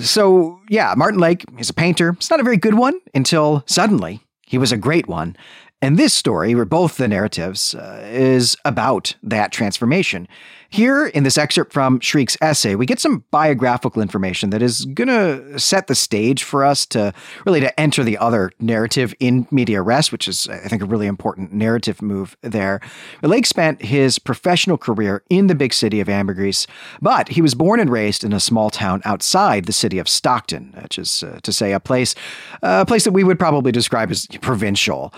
So, 0.00 0.60
yeah, 0.68 0.94
Martin 0.96 1.20
Lake 1.20 1.44
is 1.58 1.70
a 1.70 1.74
painter. 1.74 2.10
It's 2.10 2.30
not 2.30 2.40
a 2.40 2.44
very 2.44 2.56
good 2.56 2.74
one 2.74 3.00
until 3.14 3.62
suddenly 3.66 4.20
he 4.46 4.58
was 4.58 4.72
a 4.72 4.76
great 4.76 5.06
one. 5.06 5.36
And 5.80 5.96
this 5.96 6.12
story, 6.12 6.54
or 6.54 6.64
both 6.64 6.96
the 6.96 7.06
narratives, 7.06 7.74
uh, 7.74 8.02
is 8.04 8.56
about 8.64 9.14
that 9.22 9.52
transformation. 9.52 10.26
Here, 10.70 11.06
in 11.06 11.24
this 11.24 11.38
excerpt 11.38 11.72
from 11.72 11.98
Shriek's 11.98 12.36
essay, 12.42 12.74
we 12.74 12.84
get 12.84 13.00
some 13.00 13.24
biographical 13.30 14.02
information 14.02 14.50
that 14.50 14.60
is 14.60 14.84
going 14.84 15.08
to 15.08 15.58
set 15.58 15.86
the 15.86 15.94
stage 15.94 16.42
for 16.42 16.62
us 16.62 16.84
to 16.86 17.14
really 17.46 17.60
to 17.60 17.80
enter 17.80 18.04
the 18.04 18.18
other 18.18 18.52
narrative 18.60 19.14
in 19.18 19.48
media 19.50 19.80
res, 19.80 20.12
which 20.12 20.28
is, 20.28 20.46
I 20.46 20.68
think, 20.68 20.82
a 20.82 20.84
really 20.84 21.06
important 21.06 21.54
narrative 21.54 22.02
move 22.02 22.36
there. 22.42 22.80
Lake 23.22 23.46
spent 23.46 23.80
his 23.80 24.18
professional 24.18 24.76
career 24.76 25.22
in 25.30 25.46
the 25.46 25.54
big 25.54 25.72
city 25.72 26.00
of 26.00 26.08
Ambergris, 26.10 26.66
but 27.00 27.30
he 27.30 27.40
was 27.40 27.54
born 27.54 27.80
and 27.80 27.88
raised 27.88 28.22
in 28.22 28.34
a 28.34 28.40
small 28.40 28.68
town 28.68 29.00
outside 29.06 29.64
the 29.64 29.72
city 29.72 29.98
of 29.98 30.06
Stockton, 30.06 30.74
which 30.82 30.98
is 30.98 31.22
uh, 31.22 31.40
to 31.44 31.52
say 31.52 31.72
a 31.72 31.80
place, 31.80 32.14
a 32.62 32.84
place 32.84 33.04
that 33.04 33.12
we 33.12 33.24
would 33.24 33.38
probably 33.38 33.72
describe 33.72 34.10
as 34.10 34.26
provincial. 34.42 35.14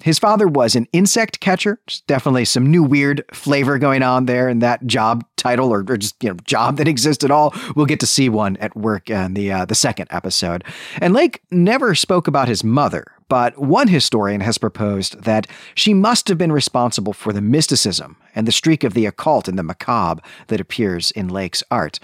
His 0.00 0.18
father 0.18 0.46
was 0.46 0.76
an 0.76 0.86
insect 0.92 1.40
catcher. 1.40 1.80
definitely 2.06 2.44
some 2.44 2.70
new 2.70 2.82
weird 2.82 3.24
flavor 3.32 3.78
going 3.78 4.02
on 4.02 4.26
there 4.26 4.48
in 4.48 4.58
that 4.58 4.86
job 4.86 5.24
title 5.36 5.72
or, 5.72 5.80
or, 5.88 5.96
just 5.96 6.22
you 6.22 6.28
know 6.28 6.36
job 6.44 6.76
that 6.76 6.88
exists 6.88 7.24
at 7.24 7.30
all. 7.30 7.54
We'll 7.74 7.86
get 7.86 8.00
to 8.00 8.06
see 8.06 8.28
one 8.28 8.56
at 8.58 8.76
work 8.76 9.08
in 9.08 9.34
the 9.34 9.50
uh, 9.50 9.64
the 9.64 9.74
second 9.74 10.08
episode. 10.10 10.64
And 11.00 11.14
Lake 11.14 11.42
never 11.50 11.94
spoke 11.94 12.28
about 12.28 12.48
his 12.48 12.62
mother, 12.62 13.06
but 13.28 13.58
one 13.58 13.88
historian 13.88 14.42
has 14.42 14.58
proposed 14.58 15.22
that 15.22 15.46
she 15.74 15.94
must 15.94 16.28
have 16.28 16.38
been 16.38 16.52
responsible 16.52 17.12
for 17.12 17.32
the 17.32 17.40
mysticism 17.40 18.16
and 18.34 18.46
the 18.46 18.52
streak 18.52 18.84
of 18.84 18.92
the 18.94 19.06
occult 19.06 19.48
and 19.48 19.58
the 19.58 19.62
macabre 19.62 20.22
that 20.48 20.60
appears 20.60 21.10
in 21.12 21.28
Lake's 21.28 21.62
art. 21.70 21.98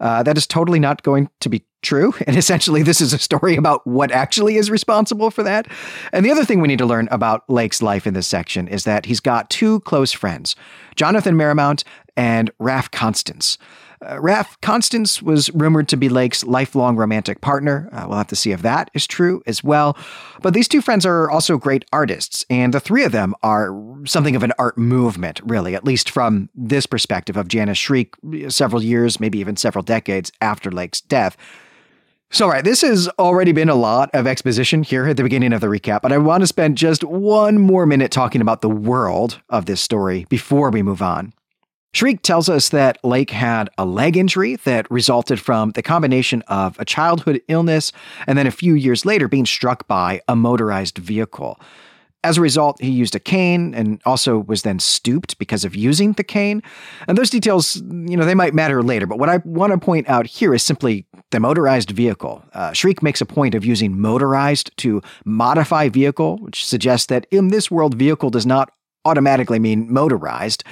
Uh, 0.00 0.22
that 0.22 0.36
is 0.36 0.46
totally 0.46 0.78
not 0.78 1.02
going 1.02 1.28
to 1.40 1.48
be 1.48 1.64
true. 1.82 2.12
And 2.26 2.36
essentially, 2.36 2.82
this 2.82 3.00
is 3.00 3.12
a 3.12 3.18
story 3.18 3.56
about 3.56 3.86
what 3.86 4.10
actually 4.10 4.56
is 4.56 4.70
responsible 4.70 5.30
for 5.30 5.44
that. 5.44 5.68
And 6.12 6.26
the 6.26 6.32
other 6.32 6.44
thing 6.44 6.60
we 6.60 6.68
need 6.68 6.78
to 6.78 6.86
learn 6.86 7.08
about 7.12 7.48
Lake's 7.48 7.80
life 7.80 8.06
in 8.06 8.14
this 8.14 8.26
section 8.26 8.66
is 8.66 8.84
that 8.84 9.06
he's 9.06 9.20
got 9.20 9.48
two 9.48 9.80
close 9.80 10.12
friends, 10.12 10.56
Jonathan 10.96 11.36
Marymount 11.36 11.84
and 12.16 12.50
Ralph 12.58 12.90
Constance. 12.90 13.58
Uh, 14.04 14.20
Ralph 14.20 14.60
Constance 14.60 15.22
was 15.22 15.50
rumored 15.52 15.88
to 15.88 15.96
be 15.96 16.08
Lake's 16.08 16.44
lifelong 16.44 16.96
romantic 16.96 17.40
partner. 17.40 17.88
Uh, 17.92 18.06
we'll 18.08 18.18
have 18.18 18.26
to 18.28 18.36
see 18.36 18.52
if 18.52 18.62
that 18.62 18.90
is 18.94 19.06
true 19.06 19.42
as 19.46 19.64
well. 19.64 19.96
But 20.42 20.54
these 20.54 20.68
two 20.68 20.82
friends 20.82 21.06
are 21.06 21.30
also 21.30 21.56
great 21.56 21.84
artists, 21.92 22.44
and 22.50 22.74
the 22.74 22.80
three 22.80 23.04
of 23.04 23.12
them 23.12 23.34
are 23.42 23.74
something 24.04 24.36
of 24.36 24.42
an 24.42 24.52
art 24.58 24.76
movement, 24.76 25.40
really, 25.44 25.74
at 25.74 25.84
least 25.84 26.10
from 26.10 26.50
this 26.54 26.86
perspective 26.86 27.36
of 27.36 27.48
Janice 27.48 27.78
Shriek 27.78 28.14
several 28.48 28.82
years, 28.82 29.18
maybe 29.18 29.38
even 29.38 29.56
several 29.56 29.82
decades 29.82 30.30
after 30.40 30.70
Lake's 30.70 31.00
death. 31.00 31.36
So, 32.30 32.48
right, 32.48 32.64
this 32.64 32.80
has 32.82 33.08
already 33.20 33.52
been 33.52 33.68
a 33.68 33.74
lot 33.76 34.10
of 34.12 34.26
exposition 34.26 34.82
here 34.82 35.06
at 35.06 35.16
the 35.16 35.22
beginning 35.22 35.52
of 35.52 35.60
the 35.60 35.68
recap, 35.68 36.02
but 36.02 36.12
I 36.12 36.18
want 36.18 36.42
to 36.42 36.46
spend 36.46 36.76
just 36.76 37.04
one 37.04 37.56
more 37.58 37.86
minute 37.86 38.10
talking 38.10 38.40
about 38.40 38.62
the 38.62 38.68
world 38.68 39.40
of 39.48 39.66
this 39.66 39.80
story 39.80 40.26
before 40.28 40.70
we 40.70 40.82
move 40.82 41.00
on. 41.00 41.32
Shriek 41.96 42.20
tells 42.20 42.50
us 42.50 42.68
that 42.68 43.02
Lake 43.02 43.30
had 43.30 43.70
a 43.78 43.86
leg 43.86 44.18
injury 44.18 44.56
that 44.56 44.86
resulted 44.90 45.40
from 45.40 45.70
the 45.70 45.82
combination 45.82 46.42
of 46.42 46.78
a 46.78 46.84
childhood 46.84 47.40
illness 47.48 47.90
and 48.26 48.36
then 48.36 48.46
a 48.46 48.50
few 48.50 48.74
years 48.74 49.06
later 49.06 49.28
being 49.28 49.46
struck 49.46 49.88
by 49.88 50.20
a 50.28 50.36
motorized 50.36 50.98
vehicle. 50.98 51.58
As 52.22 52.36
a 52.36 52.42
result, 52.42 52.82
he 52.82 52.90
used 52.90 53.14
a 53.14 53.18
cane 53.18 53.74
and 53.74 54.02
also 54.04 54.36
was 54.36 54.60
then 54.60 54.78
stooped 54.78 55.38
because 55.38 55.64
of 55.64 55.74
using 55.74 56.12
the 56.12 56.22
cane. 56.22 56.62
And 57.08 57.16
those 57.16 57.30
details, 57.30 57.76
you 57.76 58.16
know, 58.18 58.26
they 58.26 58.34
might 58.34 58.52
matter 58.52 58.82
later. 58.82 59.06
But 59.06 59.18
what 59.18 59.30
I 59.30 59.38
want 59.46 59.72
to 59.72 59.78
point 59.78 60.06
out 60.06 60.26
here 60.26 60.52
is 60.52 60.62
simply 60.62 61.06
the 61.30 61.40
motorized 61.40 61.92
vehicle. 61.92 62.44
Uh, 62.52 62.74
Shriek 62.74 63.02
makes 63.02 63.22
a 63.22 63.26
point 63.26 63.54
of 63.54 63.64
using 63.64 63.98
motorized 63.98 64.70
to 64.78 65.00
modify 65.24 65.88
vehicle, 65.88 66.36
which 66.42 66.66
suggests 66.66 67.06
that 67.06 67.26
in 67.30 67.48
this 67.48 67.70
world, 67.70 67.94
vehicle 67.94 68.28
does 68.28 68.44
not 68.44 68.70
automatically 69.06 69.58
mean 69.58 69.92
motorized. 69.92 70.64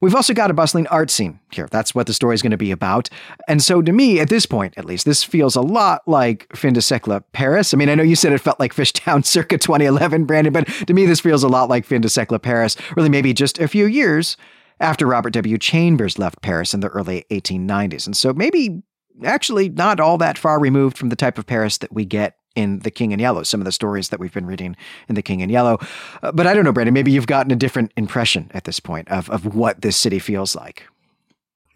We've 0.00 0.14
also 0.14 0.32
got 0.32 0.50
a 0.50 0.54
bustling 0.54 0.86
art 0.86 1.10
scene 1.10 1.40
here. 1.50 1.68
That's 1.70 1.94
what 1.94 2.06
the 2.06 2.14
story 2.14 2.34
is 2.34 2.40
going 2.40 2.52
to 2.52 2.56
be 2.56 2.70
about. 2.70 3.10
And 3.48 3.62
so, 3.62 3.82
to 3.82 3.92
me, 3.92 4.18
at 4.18 4.30
this 4.30 4.46
point 4.46 4.72
at 4.78 4.86
least, 4.86 5.04
this 5.04 5.22
feels 5.22 5.56
a 5.56 5.60
lot 5.60 6.00
like 6.06 6.54
Fin 6.56 6.72
de 6.72 6.80
Siècle 6.80 7.22
Paris. 7.32 7.74
I 7.74 7.76
mean, 7.76 7.90
I 7.90 7.94
know 7.94 8.02
you 8.02 8.16
said 8.16 8.32
it 8.32 8.40
felt 8.40 8.58
like 8.58 8.74
Fishtown 8.74 9.24
circa 9.26 9.58
2011, 9.58 10.24
Brandon, 10.24 10.54
but 10.54 10.66
to 10.86 10.94
me, 10.94 11.04
this 11.04 11.20
feels 11.20 11.42
a 11.42 11.48
lot 11.48 11.68
like 11.68 11.84
Fin 11.84 12.00
de 12.00 12.08
Siècle 12.08 12.40
Paris, 12.40 12.76
really, 12.96 13.10
maybe 13.10 13.34
just 13.34 13.58
a 13.58 13.68
few 13.68 13.84
years 13.84 14.38
after 14.78 15.06
Robert 15.06 15.34
W. 15.34 15.58
Chambers 15.58 16.18
left 16.18 16.40
Paris 16.40 16.72
in 16.72 16.80
the 16.80 16.88
early 16.88 17.26
1890s. 17.30 18.06
And 18.06 18.16
so, 18.16 18.32
maybe 18.32 18.82
actually 19.22 19.68
not 19.68 20.00
all 20.00 20.16
that 20.16 20.38
far 20.38 20.58
removed 20.58 20.96
from 20.96 21.10
the 21.10 21.16
type 21.16 21.36
of 21.36 21.46
Paris 21.46 21.76
that 21.78 21.92
we 21.92 22.06
get 22.06 22.36
in 22.54 22.80
The 22.80 22.90
King 22.90 23.12
in 23.12 23.18
Yellow, 23.18 23.42
some 23.42 23.60
of 23.60 23.64
the 23.64 23.72
stories 23.72 24.08
that 24.08 24.20
we've 24.20 24.32
been 24.32 24.46
reading 24.46 24.76
in 25.08 25.14
The 25.14 25.22
King 25.22 25.40
in 25.40 25.50
Yellow. 25.50 25.78
Uh, 26.22 26.32
but 26.32 26.46
I 26.46 26.54
don't 26.54 26.64
know, 26.64 26.72
Brandon, 26.72 26.94
maybe 26.94 27.12
you've 27.12 27.26
gotten 27.26 27.52
a 27.52 27.56
different 27.56 27.92
impression 27.96 28.50
at 28.52 28.64
this 28.64 28.80
point 28.80 29.08
of, 29.08 29.30
of 29.30 29.54
what 29.54 29.82
this 29.82 29.96
city 29.96 30.18
feels 30.18 30.54
like. 30.54 30.84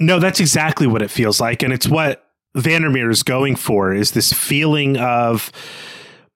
No, 0.01 0.19
that's 0.19 0.41
exactly 0.41 0.87
what 0.87 1.03
it 1.03 1.11
feels 1.11 1.41
like. 1.41 1.63
And 1.63 1.73
it's 1.73 1.89
what 1.89 2.27
Vandermeer 2.57 3.11
is 3.11 3.23
going 3.23 3.57
for 3.57 3.93
is 3.93 4.13
this 4.13 4.33
feeling 4.33 4.97
of 4.97 5.51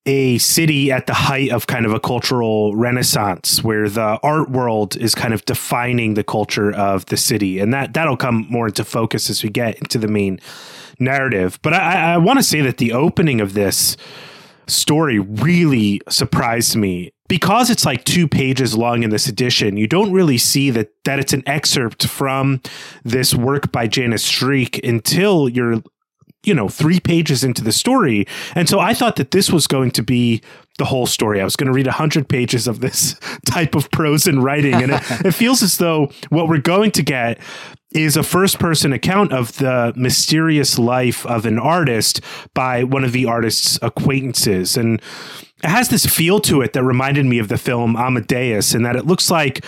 a 0.07 0.39
city 0.39 0.91
at 0.91 1.07
the 1.07 1.13
height 1.13 1.51
of 1.51 1.67
kind 1.67 1.85
of 1.85 1.93
a 1.93 2.01
cultural 2.01 2.75
renaissance 2.75 3.63
where 3.63 3.91
the 3.91 4.19
art 4.23 4.51
world 4.51 4.97
is 4.97 5.15
kind 5.15 5.35
of 5.35 5.45
defining 5.45 6.15
the 6.15 6.25
culture 6.25 6.73
of 6.73 7.05
the 7.07 7.17
city. 7.17 7.59
And 7.59 7.75
that 7.75 7.93
that'll 7.93 8.17
come 8.17 8.47
more 8.49 8.69
into 8.69 8.85
focus 8.85 9.29
as 9.29 9.43
we 9.43 9.51
get 9.51 9.77
into 9.79 9.99
the 9.99 10.09
main 10.09 10.41
narrative. 10.99 11.59
But 11.63 11.75
I, 11.75 12.15
I 12.15 12.19
want 12.19 12.39
to 12.39 12.43
say 12.43 12.61
that 12.61 12.79
the 12.79 12.93
opening 12.93 13.41
of 13.41 13.55
this 13.55 13.97
story 14.67 15.19
really 15.19 16.01
surprised 16.09 16.77
me 16.77 17.13
because 17.29 17.71
it's 17.71 17.85
like 17.85 18.05
two 18.05 18.27
pages 18.27 18.77
long 18.77 19.03
in 19.03 19.11
this 19.11 19.29
edition, 19.29 19.77
you 19.77 19.87
don't 19.87 20.13
really 20.13 20.39
see 20.39 20.71
that 20.71 20.91
that 21.05 21.19
it's 21.19 21.33
an 21.33 21.43
excerpt 21.47 22.07
from 22.07 22.61
this 23.05 23.35
work 23.35 23.71
by 23.71 23.87
Janice 23.87 24.25
Shriek 24.25 24.83
until 24.85 25.49
you're 25.49 25.83
you 26.45 26.55
know, 26.55 26.69
three 26.69 27.01
pages 27.01 27.43
into 27.43 27.63
the 27.63 27.73
story. 27.73 28.27
And 28.55 28.69
so 28.69 28.79
I 28.79 28.95
thought 28.95 29.17
that 29.17 29.33
this 29.33 29.51
was 29.51 29.67
going 29.67 29.91
to 29.93 30.03
be 30.03 30.41
the 30.79 30.85
whole 30.85 31.07
story. 31.07 31.41
I 31.41 31.45
was 31.45 31.57
going 31.57 31.67
to 31.67 31.73
read 31.73 31.87
100 31.87 32.29
pages 32.29 32.69
of 32.69 32.81
this 32.81 33.19
type 33.47 33.75
of 33.75 33.91
prose 33.91 34.27
and 34.27 34.43
writing. 34.43 34.75
And 34.75 34.93
it, 34.93 35.03
it 35.27 35.33
feels 35.33 35.63
as 35.63 35.79
though 35.79 36.11
what 36.31 36.49
we're 36.49 36.59
going 36.59 36.93
to 36.93 37.03
get 37.03 37.39
is 37.93 38.17
a 38.17 38.23
first 38.23 38.59
person 38.59 38.93
account 38.93 39.33
of 39.33 39.57
the 39.59 39.93
mysterious 39.97 40.79
life 40.79 41.25
of 41.27 41.47
an 41.47 41.59
artist 41.59 42.21
by 42.55 42.85
one 42.85 43.05
of 43.05 43.13
the 43.13 43.25
artist's 43.25 43.79
acquaintances. 43.81 44.77
And 44.77 45.01
it 45.63 45.69
has 45.69 45.89
this 45.89 46.05
feel 46.05 46.41
to 46.41 46.61
it 46.61 46.75
that 46.75 46.85
reminded 46.85 47.27
me 47.27 47.39
of 47.39 47.49
the 47.49 47.59
film 47.59 47.97
Amadeus, 47.97 48.75
and 48.75 48.85
that 48.85 48.97
it 48.97 49.07
looks 49.07 49.31
like 49.31 49.65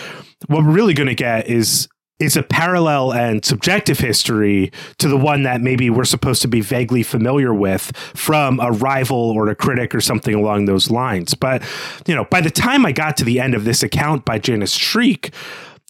what 0.47 0.63
we're 0.63 0.71
really 0.71 0.93
going 0.93 1.09
to 1.09 1.15
get 1.15 1.47
is 1.47 1.87
is 2.21 2.37
a 2.37 2.43
parallel 2.43 3.11
and 3.11 3.43
subjective 3.43 3.97
history 3.97 4.71
to 4.99 5.07
the 5.07 5.17
one 5.17 5.41
that 5.41 5.59
maybe 5.59 5.89
we're 5.89 6.05
supposed 6.05 6.41
to 6.43 6.47
be 6.47 6.61
vaguely 6.61 7.01
familiar 7.01 7.51
with 7.51 7.95
from 8.15 8.59
a 8.59 8.71
rival 8.71 9.31
or 9.31 9.49
a 9.49 9.55
critic 9.55 9.95
or 9.95 9.99
something 9.99 10.35
along 10.35 10.65
those 10.65 10.91
lines. 10.91 11.33
But, 11.33 11.63
you 12.05 12.13
know, 12.13 12.25
by 12.25 12.41
the 12.41 12.51
time 12.51 12.85
I 12.85 12.91
got 12.91 13.17
to 13.17 13.23
the 13.23 13.39
end 13.39 13.55
of 13.55 13.65
this 13.65 13.81
account 13.81 14.23
by 14.23 14.37
Janice 14.37 14.75
Shriek, 14.75 15.33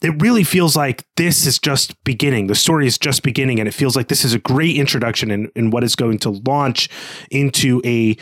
it 0.01 0.19
really 0.21 0.43
feels 0.43 0.75
like 0.75 1.05
this 1.15 1.45
is 1.45 1.59
just 1.59 2.01
beginning. 2.03 2.47
The 2.47 2.55
story 2.55 2.87
is 2.87 2.97
just 2.97 3.23
beginning, 3.23 3.59
and 3.59 3.67
it 3.67 3.73
feels 3.73 3.95
like 3.95 4.07
this 4.07 4.25
is 4.25 4.33
a 4.33 4.39
great 4.39 4.75
introduction 4.75 5.29
in, 5.29 5.51
in 5.55 5.69
what 5.69 5.83
is 5.83 5.95
going 5.95 6.17
to 6.19 6.41
launch 6.45 6.89
into 7.29 7.81
a 7.85 8.17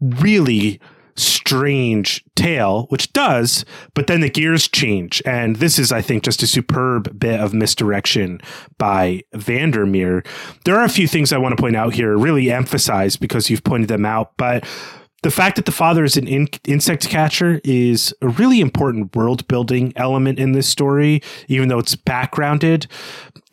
really 0.00 0.80
strange 1.16 2.24
tale, 2.34 2.86
which 2.88 3.12
does, 3.12 3.64
but 3.94 4.06
then 4.06 4.20
the 4.20 4.28
gears 4.28 4.68
change. 4.68 5.22
And 5.24 5.56
this 5.56 5.78
is, 5.78 5.92
I 5.92 6.02
think, 6.02 6.24
just 6.24 6.42
a 6.42 6.46
superb 6.46 7.18
bit 7.18 7.40
of 7.40 7.54
misdirection 7.54 8.40
by 8.78 9.22
Vandermeer. 9.32 10.24
There 10.64 10.76
are 10.76 10.84
a 10.84 10.90
few 10.90 11.06
things 11.06 11.32
I 11.32 11.38
want 11.38 11.56
to 11.56 11.62
point 11.62 11.76
out 11.76 11.94
here, 11.94 12.16
really 12.16 12.50
emphasize 12.50 13.16
because 13.16 13.48
you've 13.48 13.64
pointed 13.64 13.88
them 13.88 14.04
out, 14.04 14.36
but 14.36 14.64
the 15.24 15.30
fact 15.30 15.56
that 15.56 15.64
the 15.64 15.72
father 15.72 16.04
is 16.04 16.18
an 16.18 16.28
in- 16.28 16.48
insect 16.66 17.08
catcher 17.08 17.58
is 17.64 18.14
a 18.20 18.28
really 18.28 18.60
important 18.60 19.16
world 19.16 19.48
building 19.48 19.90
element 19.96 20.38
in 20.38 20.52
this 20.52 20.68
story, 20.68 21.22
even 21.48 21.68
though 21.68 21.78
it's 21.78 21.96
backgrounded. 21.96 22.86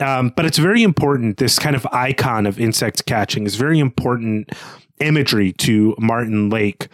Um, 0.02 0.34
but 0.36 0.46
it's 0.46 0.58
very 0.58 0.84
important. 0.84 1.38
This 1.38 1.58
kind 1.58 1.74
of 1.74 1.88
icon 1.94 2.46
of 2.46 2.60
insect 2.60 3.06
catching 3.06 3.46
is 3.46 3.56
very 3.56 3.80
important 3.80 4.52
imagery 5.00 5.54
to 5.54 5.96
Martin 5.98 6.50
Lake. 6.50 6.90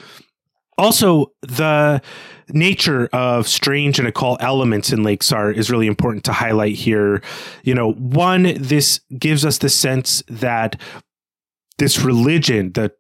Also, 0.77 1.31
the 1.41 2.00
nature 2.50 3.10
of 3.13 3.48
strange 3.48 3.98
and 3.98 4.07
occult 4.07 4.43
elements 4.43 4.93
in 4.93 5.01
Lake's 5.01 5.31
art 5.31 5.57
is 5.57 5.72
really 5.72 5.88
important 5.88 6.24
to 6.25 6.34
highlight 6.34 6.75
here. 6.75 7.24
You 7.63 7.74
know, 7.74 7.93
one, 7.93 8.53
this 8.62 9.00
gives 9.17 9.43
us 9.43 9.57
the 9.57 9.69
sense 9.69 10.22
that 10.27 10.79
this 11.79 12.00
religion, 12.00 12.74
the 12.74 12.91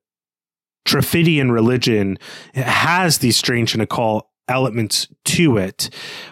Truffidian 0.87 1.51
religion 1.51 2.17
has 2.55 3.17
these 3.19 3.37
strange 3.37 3.73
and 3.73 3.83
occult 3.83 4.27
elements 4.47 5.09
to 5.25 5.57
it 5.57 5.89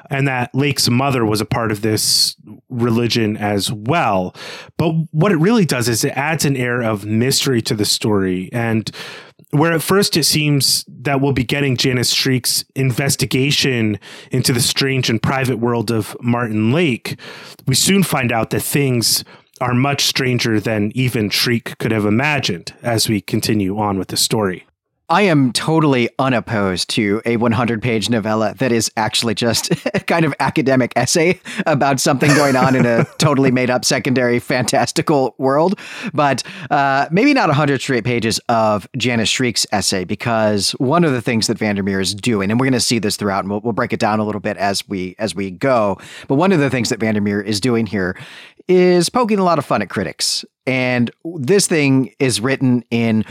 and 0.10 0.26
that 0.26 0.56
Lake's 0.56 0.90
mother 0.90 1.26
was 1.26 1.42
a 1.42 1.46
part 1.46 1.70
of 1.70 1.82
this 1.82 2.38
religion 2.70 3.36
as 3.36 3.70
well. 3.70 4.34
But 4.78 4.94
what 5.12 5.34
it 5.34 5.38
really 5.38 5.66
does 5.66 5.90
is 5.90 6.06
it 6.06 6.16
adds 6.16 6.46
an 6.46 6.56
air 6.56 6.82
of 6.82 7.06
mystery 7.06 7.62
to 7.64 7.76
the 7.76 7.84
story 7.84 8.50
and 8.54 8.90
where 9.52 9.74
at 9.74 9.82
first 9.82 10.16
it 10.16 10.24
seems 10.24 10.86
that 10.88 11.20
we'll 11.20 11.34
be 11.34 11.44
getting 11.44 11.76
Janice 11.76 12.14
Shriek's 12.14 12.64
investigation 12.76 14.00
into 14.32 14.54
the 14.54 14.62
strange 14.62 15.10
and 15.10 15.22
private 15.22 15.58
world 15.58 15.92
of 15.92 16.16
Martin 16.22 16.72
Lake, 16.72 17.20
we 17.68 17.76
soon 17.76 18.04
find 18.04 18.32
out 18.32 18.50
that 18.52 18.62
things 18.62 19.24
are 19.62 19.74
much 19.74 20.06
stranger 20.06 20.60
than 20.60 20.92
even 20.96 21.30
Shriek 21.30 21.78
could 21.78 21.92
have 21.92 22.06
imagined 22.06 22.74
as 22.82 23.08
we 23.08 23.22
continue 23.22 23.78
on 23.80 23.98
with 23.98 24.10
the 24.10 24.18
story. 24.18 24.66
I 25.08 25.22
am 25.24 25.54
totally 25.54 26.10
unopposed 26.18 26.90
to 26.92 27.22
a 27.26 27.38
100 27.38 27.80
page 27.80 28.10
novella 28.10 28.56
that 28.56 28.72
is 28.72 28.92
actually 28.98 29.36
just 29.36 29.72
a 29.94 30.00
kind 30.00 30.26
of 30.26 30.34
academic 30.40 30.94
essay 30.96 31.40
about 31.68 32.00
something 32.00 32.34
going 32.34 32.56
on 32.56 32.76
in 32.76 32.88
a 32.88 33.06
totally 33.20 33.52
made 33.52 33.70
up 33.70 33.86
secondary 33.86 34.40
fantastical 34.40 35.36
world. 35.38 35.78
But 36.12 36.42
uh, 36.72 37.08
maybe 37.12 37.34
not 37.34 37.50
100 37.50 37.82
straight 37.82 38.04
pages 38.04 38.40
of 38.50 38.88
Janice 38.98 39.30
Shriek's 39.30 39.68
essay, 39.72 40.06
because 40.06 40.72
one 40.72 41.04
of 41.04 41.12
the 41.12 41.22
things 41.22 41.46
that 41.48 41.60
Vandermeer 41.60 42.00
is 42.00 42.16
doing, 42.16 42.50
and 42.50 42.60
we're 42.60 42.66
going 42.66 42.74
to 42.74 42.80
see 42.80 42.98
this 42.98 43.16
throughout, 43.16 43.44
and 43.44 43.52
we'll, 43.52 43.62
we'll 43.62 43.74
break 43.74 43.94
it 43.94 44.00
down 44.00 44.20
a 44.20 44.24
little 44.24 44.42
bit 44.42 44.58
as 44.58 44.88
we 44.88 45.16
as 45.20 45.36
we 45.36 45.52
go. 45.52 46.00
But 46.28 46.36
one 46.36 46.52
of 46.52 46.60
the 46.60 46.72
things 46.72 46.90
that 46.90 47.00
Vandermeer 47.00 47.42
is 47.42 47.62
doing 47.62 47.86
here 47.86 48.18
is 48.68 49.10
poking 49.10 49.38
a 49.38 49.44
lot 49.44 49.60
of 49.60 49.66
fun 49.66 49.84
at 49.84 49.90
critics. 49.90 50.44
And 50.66 51.12
this 51.24 51.68
thing 51.68 52.12
is 52.18 52.42
written 52.42 52.84
in 52.90 53.24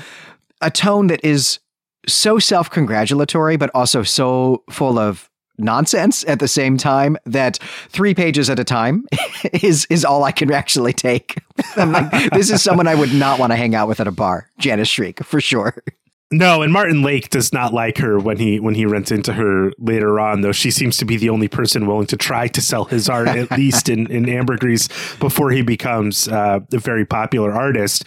a 0.61 0.71
tone 0.71 1.09
that 1.09 1.25
is 1.25 1.59
so 2.07 2.39
self 2.39 2.71
congratulatory, 2.71 3.57
but 3.57 3.71
also 3.75 4.03
so 4.03 4.63
full 4.71 4.99
of 4.99 5.31
nonsense 5.59 6.25
at 6.27 6.41
the 6.41 6.49
same 6.49 6.77
time 6.77 7.17
that 7.25 7.59
three 7.89 8.15
pages 8.15 8.51
at 8.51 8.59
a 8.59 8.65
time 8.65 9.07
is 9.53 9.87
is 9.91 10.05
all 10.05 10.25
I 10.25 10.33
can 10.33 10.53
actually 10.53 10.93
take. 10.93 11.39
I'm 11.77 11.93
like, 11.93 12.31
this 12.33 12.51
is 12.51 12.63
someone 12.63 12.89
I 12.89 12.95
would 12.95 13.13
not 13.13 13.39
want 13.39 13.53
to 13.53 13.57
hang 13.57 13.75
out 13.75 13.89
with 13.89 14.01
at 14.01 14.07
a 14.07 14.13
bar. 14.13 14.51
Janice 14.59 14.89
Shriek, 14.89 15.23
for 15.25 15.41
sure. 15.41 15.83
No, 16.31 16.63
and 16.63 16.73
Martin 16.73 17.03
Lake 17.03 17.31
does 17.31 17.53
not 17.53 17.73
like 17.73 17.99
her 17.99 18.19
when 18.19 18.39
he 18.39 18.59
when 18.59 18.75
he 18.75 18.87
runs 18.87 19.13
into 19.13 19.35
her 19.35 19.71
later 19.79 20.19
on, 20.19 20.41
though 20.41 20.53
she 20.53 20.71
seems 20.71 20.97
to 20.97 21.05
be 21.05 21.17
the 21.17 21.29
only 21.29 21.47
person 21.47 21.87
willing 21.87 22.09
to 22.09 22.17
try 22.17 22.49
to 22.49 22.61
sell 22.61 22.87
his 22.87 23.09
art, 23.09 23.29
at 23.29 23.51
least 23.59 23.89
in, 23.89 24.11
in 24.11 24.29
ambergris, 24.29 24.89
before 25.19 25.51
he 25.51 25.63
becomes 25.63 26.27
uh, 26.27 26.61
a 26.73 26.79
very 26.79 27.05
popular 27.05 27.53
artist 27.53 28.05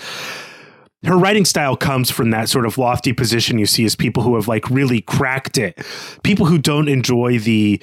her 1.08 1.18
writing 1.18 1.46
style 1.46 1.76
comes 1.76 2.12
from 2.12 2.32
that 2.32 2.50
sort 2.50 2.66
of 2.66 2.78
lofty 2.78 3.14
position 3.14 3.58
you 3.58 3.66
see 3.66 3.86
as 3.86 3.96
people 3.96 4.24
who 4.24 4.36
have 4.36 4.48
like 4.48 4.70
really 4.70 5.02
cracked 5.02 5.58
it. 5.58 5.78
People 6.24 6.46
who 6.46 6.58
don't 6.58 6.88
enjoy 6.88 7.40
the 7.40 7.82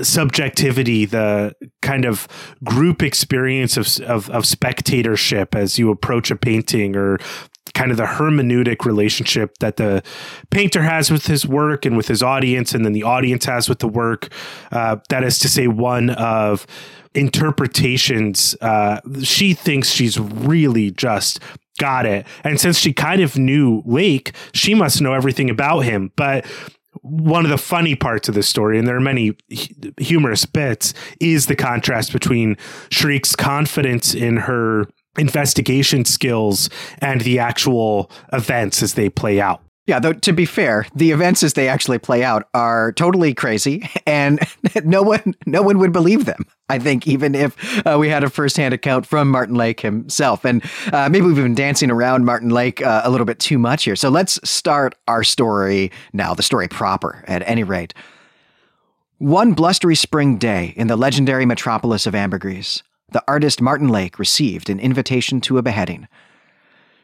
subjectivity 0.00 1.04
the 1.04 1.52
kind 1.82 2.04
of 2.04 2.28
group 2.64 3.02
experience 3.02 3.76
of, 3.76 3.98
of, 4.08 4.30
of 4.30 4.46
spectatorship 4.46 5.54
as 5.56 5.78
you 5.78 5.90
approach 5.90 6.30
a 6.30 6.36
painting 6.36 6.94
or 6.96 7.18
kind 7.74 7.90
of 7.90 7.96
the 7.96 8.04
hermeneutic 8.04 8.84
relationship 8.84 9.58
that 9.58 9.76
the 9.76 10.02
painter 10.50 10.82
has 10.82 11.10
with 11.10 11.26
his 11.26 11.46
work 11.46 11.84
and 11.84 11.96
with 11.96 12.08
his 12.08 12.22
audience 12.22 12.74
and 12.74 12.84
then 12.84 12.92
the 12.92 13.02
audience 13.02 13.44
has 13.44 13.68
with 13.68 13.80
the 13.80 13.88
work. 13.88 14.28
Uh, 14.72 14.96
that 15.10 15.22
is 15.22 15.38
to 15.38 15.48
say 15.48 15.66
one 15.66 16.10
of 16.10 16.66
interpretations 17.14 18.54
uh, 18.60 19.00
she 19.22 19.54
thinks 19.54 19.90
she's 19.90 20.18
really 20.20 20.90
just 20.90 21.40
got 21.78 22.06
it. 22.06 22.26
And 22.44 22.60
since 22.60 22.78
she 22.78 22.92
kind 22.92 23.22
of 23.22 23.38
knew 23.38 23.82
Lake, 23.86 24.32
she 24.52 24.74
must 24.74 25.00
know 25.00 25.14
everything 25.14 25.48
about 25.48 25.80
him. 25.80 26.12
But 26.16 26.44
one 27.02 27.44
of 27.44 27.50
the 27.50 27.58
funny 27.58 27.94
parts 27.94 28.28
of 28.28 28.34
the 28.34 28.42
story, 28.42 28.78
and 28.78 28.86
there 28.86 28.96
are 28.96 29.00
many 29.00 29.36
humorous 29.98 30.44
bits, 30.44 30.94
is 31.20 31.46
the 31.46 31.56
contrast 31.56 32.12
between 32.12 32.56
Shriek's 32.90 33.36
confidence 33.36 34.14
in 34.14 34.36
her 34.36 34.88
investigation 35.16 36.04
skills 36.04 36.70
and 36.98 37.20
the 37.22 37.38
actual 37.38 38.10
events 38.32 38.82
as 38.82 38.94
they 38.94 39.08
play 39.08 39.40
out. 39.40 39.62
Yeah, 39.88 40.00
though 40.00 40.12
to 40.12 40.32
be 40.34 40.44
fair, 40.44 40.86
the 40.94 41.12
events 41.12 41.42
as 41.42 41.54
they 41.54 41.66
actually 41.66 41.98
play 41.98 42.22
out 42.22 42.46
are 42.52 42.92
totally 42.92 43.32
crazy, 43.32 43.88
and 44.06 44.38
no 44.84 45.02
one 45.02 45.34
no 45.46 45.62
one 45.62 45.78
would 45.78 45.94
believe 45.94 46.26
them. 46.26 46.44
I 46.68 46.78
think 46.78 47.08
even 47.08 47.34
if 47.34 47.56
uh, 47.86 47.96
we 47.98 48.10
had 48.10 48.22
a 48.22 48.28
firsthand 48.28 48.74
account 48.74 49.06
from 49.06 49.30
Martin 49.30 49.54
Lake 49.54 49.80
himself, 49.80 50.44
and 50.44 50.62
uh, 50.92 51.08
maybe 51.08 51.24
we've 51.24 51.36
been 51.36 51.54
dancing 51.54 51.90
around 51.90 52.26
Martin 52.26 52.50
Lake 52.50 52.82
uh, 52.82 53.00
a 53.02 53.10
little 53.10 53.24
bit 53.24 53.38
too 53.38 53.58
much 53.58 53.84
here. 53.84 53.96
So 53.96 54.10
let's 54.10 54.38
start 54.48 54.94
our 55.08 55.24
story 55.24 55.90
now, 56.12 56.34
the 56.34 56.42
story 56.42 56.68
proper. 56.68 57.24
At 57.26 57.42
any 57.48 57.64
rate, 57.64 57.94
one 59.16 59.54
blustery 59.54 59.96
spring 59.96 60.36
day 60.36 60.74
in 60.76 60.88
the 60.88 60.96
legendary 60.96 61.46
metropolis 61.46 62.06
of 62.06 62.14
ambergris, 62.14 62.82
the 63.10 63.24
artist 63.26 63.62
Martin 63.62 63.88
Lake 63.88 64.18
received 64.18 64.68
an 64.68 64.80
invitation 64.80 65.40
to 65.40 65.56
a 65.56 65.62
beheading. 65.62 66.08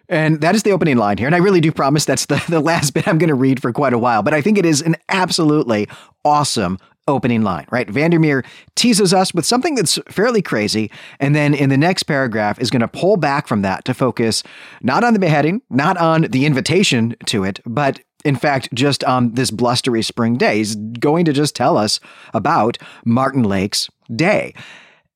And 0.08 0.40
that 0.40 0.54
is 0.54 0.62
the 0.62 0.72
opening 0.72 0.96
line 0.96 1.18
here. 1.18 1.26
And 1.26 1.34
I 1.34 1.38
really 1.38 1.60
do 1.60 1.72
promise 1.72 2.04
that's 2.04 2.26
the, 2.26 2.42
the 2.48 2.60
last 2.60 2.94
bit 2.94 3.08
I'm 3.08 3.18
going 3.18 3.28
to 3.28 3.34
read 3.34 3.60
for 3.60 3.72
quite 3.72 3.92
a 3.92 3.98
while. 3.98 4.22
But 4.22 4.34
I 4.34 4.40
think 4.40 4.58
it 4.58 4.66
is 4.66 4.82
an 4.82 4.96
absolutely 5.08 5.88
awesome 6.24 6.78
opening 7.06 7.42
line, 7.42 7.66
right? 7.70 7.88
Vandermeer 7.88 8.44
teases 8.76 9.12
us 9.12 9.34
with 9.34 9.44
something 9.44 9.74
that's 9.74 9.98
fairly 10.08 10.40
crazy. 10.40 10.90
And 11.20 11.36
then 11.36 11.52
in 11.52 11.68
the 11.68 11.76
next 11.76 12.04
paragraph 12.04 12.58
is 12.58 12.70
going 12.70 12.80
to 12.80 12.88
pull 12.88 13.16
back 13.16 13.46
from 13.46 13.62
that 13.62 13.84
to 13.84 13.94
focus 13.94 14.42
not 14.80 15.04
on 15.04 15.12
the 15.12 15.18
beheading, 15.18 15.60
not 15.68 15.98
on 15.98 16.22
the 16.22 16.46
invitation 16.46 17.14
to 17.26 17.44
it, 17.44 17.60
but 17.66 18.00
in 18.24 18.36
fact, 18.36 18.72
just 18.72 19.04
on 19.04 19.32
this 19.34 19.50
blustery 19.50 20.02
spring 20.02 20.38
day. 20.38 20.56
He's 20.56 20.76
going 20.76 21.26
to 21.26 21.32
just 21.34 21.54
tell 21.54 21.76
us 21.76 22.00
about 22.32 22.78
Martin 23.04 23.42
Lake's 23.42 23.90
day. 24.14 24.54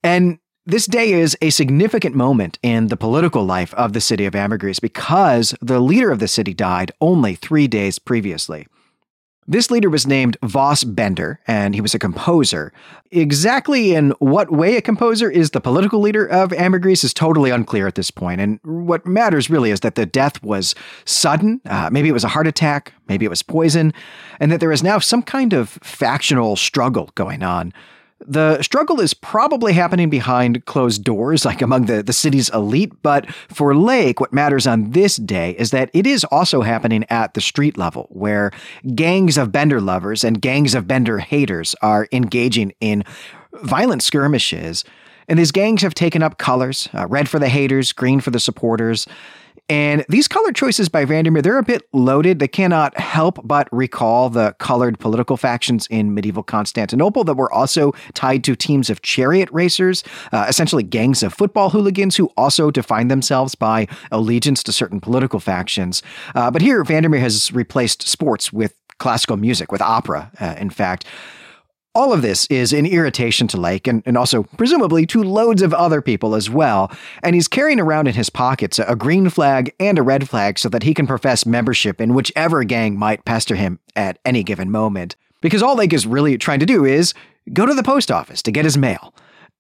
And 0.03 0.39
this 0.69 0.85
day 0.85 1.15
is 1.15 1.35
a 1.41 1.49
significant 1.49 2.15
moment 2.15 2.59
in 2.63 2.89
the 2.89 2.97
political 2.97 3.43
life 3.43 3.73
of 3.73 3.95
the 3.95 4.03
city 4.03 4.27
of 4.27 4.35
Ambergris 4.35 4.81
because 4.81 5.55
the 5.63 5.81
leader 5.81 6.11
of 6.11 6.19
the 6.19 6.29
city 6.29 6.53
died 6.53 6.93
only 7.01 7.35
three 7.35 7.67
days 7.67 7.99
previously. 7.99 8.67
This 9.47 9.71
leader 9.71 9.89
was 9.89 10.07
named 10.07 10.37
Voss 10.43 10.85
Bender, 10.85 11.41
and 11.47 11.75
he 11.75 11.81
was 11.81 11.95
a 11.95 11.99
composer. 11.99 12.71
Exactly 13.11 13.95
in 13.95 14.11
what 14.19 14.53
way 14.53 14.77
a 14.77 14.83
composer 14.83 15.31
is 15.31 15.53
the 15.53 15.61
political 15.63 16.01
leader 16.01 16.27
of 16.27 16.53
Ambergris 16.53 17.03
is 17.03 17.15
totally 17.15 17.49
unclear 17.49 17.87
at 17.87 17.95
this 17.95 18.11
point. 18.11 18.43
And 18.43 18.61
what 18.63 19.07
matters 19.07 19.49
really 19.49 19.71
is 19.71 19.81
that 19.81 19.95
the 19.95 20.05
death 20.05 20.43
was 20.43 20.75
sudden. 21.07 21.63
Uh, 21.65 21.89
maybe 21.91 22.11
it 22.11 22.13
was 22.13 22.25
a 22.25 22.29
heart 22.29 22.47
attack, 22.47 22.93
maybe 23.09 23.25
it 23.25 23.31
was 23.31 23.43
poison, 23.43 23.95
and 24.39 24.53
that 24.53 24.61
there 24.61 24.71
is 24.73 24.83
now 24.83 24.99
some 24.99 25.23
kind 25.23 25.55
of 25.55 25.71
factional 25.83 26.55
struggle 26.55 27.09
going 27.15 27.43
on. 27.43 27.73
The 28.31 28.61
struggle 28.61 29.01
is 29.01 29.15
probably 29.15 29.73
happening 29.73 30.11
behind 30.11 30.67
closed 30.67 31.03
doors, 31.03 31.47
like 31.47 31.63
among 31.63 31.87
the, 31.87 32.03
the 32.03 32.13
city's 32.13 32.51
elite, 32.51 32.93
but 33.03 33.27
for 33.33 33.75
Lake, 33.75 34.21
what 34.21 34.35
matters 34.35 34.67
on 34.67 34.91
this 34.91 35.17
day 35.17 35.53
is 35.53 35.71
that 35.71 35.89
it 35.95 36.07
is 36.07 36.25
also 36.25 36.61
happening 36.61 37.07
at 37.09 37.33
the 37.33 37.41
street 37.41 37.79
level, 37.79 38.07
where 38.11 38.51
gangs 38.95 39.39
of 39.39 39.51
Bender 39.51 39.81
lovers 39.81 40.25
and 40.25 40.43
gangs 40.43 40.75
of 40.75 40.87
Bender 40.87 41.21
haters 41.21 41.75
are 41.81 42.07
engaging 42.13 42.75
in 42.83 43.03
violent 43.63 44.03
skirmishes. 44.03 44.85
And 45.27 45.39
these 45.39 45.53
gangs 45.53 45.81
have 45.81 45.95
taken 45.95 46.23
up 46.23 46.37
colors 46.37 46.91
uh, 46.93 47.07
red 47.07 47.31
for 47.31 47.39
the 47.39 47.49
haters, 47.49 47.93
green 47.93 48.21
for 48.21 48.31
the 48.31 48.41
supporters. 48.41 49.07
And 49.69 50.05
these 50.09 50.29
color 50.29 50.51
choices 50.53 50.89
by 50.89 51.05
Vandermeer, 51.05 51.43
they're 51.43 51.59
a 51.59 51.63
bit 51.63 51.83
loaded. 51.93 52.39
They 52.39 52.49
cannot 52.49 52.99
help 52.99 53.39
but 53.45 53.69
recall 53.71 54.31
the 54.31 54.55
colored 54.59 54.99
political 54.99 55.37
factions 55.37 55.87
in 55.91 56.15
medieval 56.15 56.43
Constantinople 56.43 57.25
that 57.25 57.35
were 57.35 57.53
also 57.53 57.93
tied 58.15 58.45
to 58.45 58.57
teams 58.57 58.89
of 58.89 59.03
chariot 59.03 59.49
racers, 59.53 60.05
uh, 60.33 60.47
essentially 60.49 60.83
gangs 60.83 61.23
of 61.23 61.35
football 61.35 61.69
hooligans 61.71 62.17
who 62.17 62.31
also 62.37 62.71
defined 62.71 63.11
themselves 63.11 63.55
by 63.55 63.87
allegiance 64.11 64.63
to 64.63 64.73
certain 64.73 65.01
political 65.01 65.39
factions. 65.39 66.03
Uh, 66.35 66.51
but 66.51 66.63
here, 66.63 66.83
Vandermeer 66.83 67.21
has 67.21 67.53
replaced 67.53 68.09
sports 68.09 68.51
with 68.53 68.75
classical 68.99 69.37
music, 69.37 69.71
with 69.71 69.83
opera, 69.83 70.31
uh, 70.41 70.55
in 70.59 70.71
fact. 70.71 71.05
All 71.99 72.13
of 72.13 72.23
this 72.23 72.47
is 72.47 72.73
an 72.73 72.87
irritation 72.87 73.49
to 73.49 73.57
Lake 73.57 73.89
and, 73.89 74.05
and 74.07 74.17
also, 74.17 74.45
presumably, 74.57 75.05
to 75.07 75.21
loads 75.21 75.63
of 75.63 75.75
other 75.75 76.01
people 76.01 76.37
as 76.37 76.49
well. 76.49 76.93
And 77.25 77.35
he's 77.35 77.49
carrying 77.49 77.81
around 77.81 78.07
in 78.07 78.15
his 78.15 78.31
pockets 78.31 78.79
a 78.79 78.95
green 78.95 79.29
flag 79.31 79.75
and 79.81 79.99
a 79.99 80.05
red 80.05 80.29
flag 80.29 80.61
so 80.61 80.69
that 80.69 80.85
he 80.85 80.95
can 80.95 81.09
profess 81.09 81.45
membership 81.45 82.01
in 82.01 82.15
whichever 82.15 82.63
gang 82.63 82.97
might 82.97 83.25
pester 83.25 83.57
him 83.57 83.81
at 83.97 84.21
any 84.25 84.45
given 84.45 84.71
moment. 84.71 85.17
Because 85.41 85.61
all 85.61 85.75
Lake 85.75 85.93
is 85.93 86.07
really 86.07 86.39
trying 86.39 86.61
to 86.61 86.67
do 86.67 86.85
is 86.85 87.15
go 87.53 87.67
to 87.67 87.75
the 87.75 87.83
post 87.83 88.13
office 88.13 88.43
to 88.43 88.53
get 88.53 88.65
his 88.65 88.79
mail. 88.79 89.13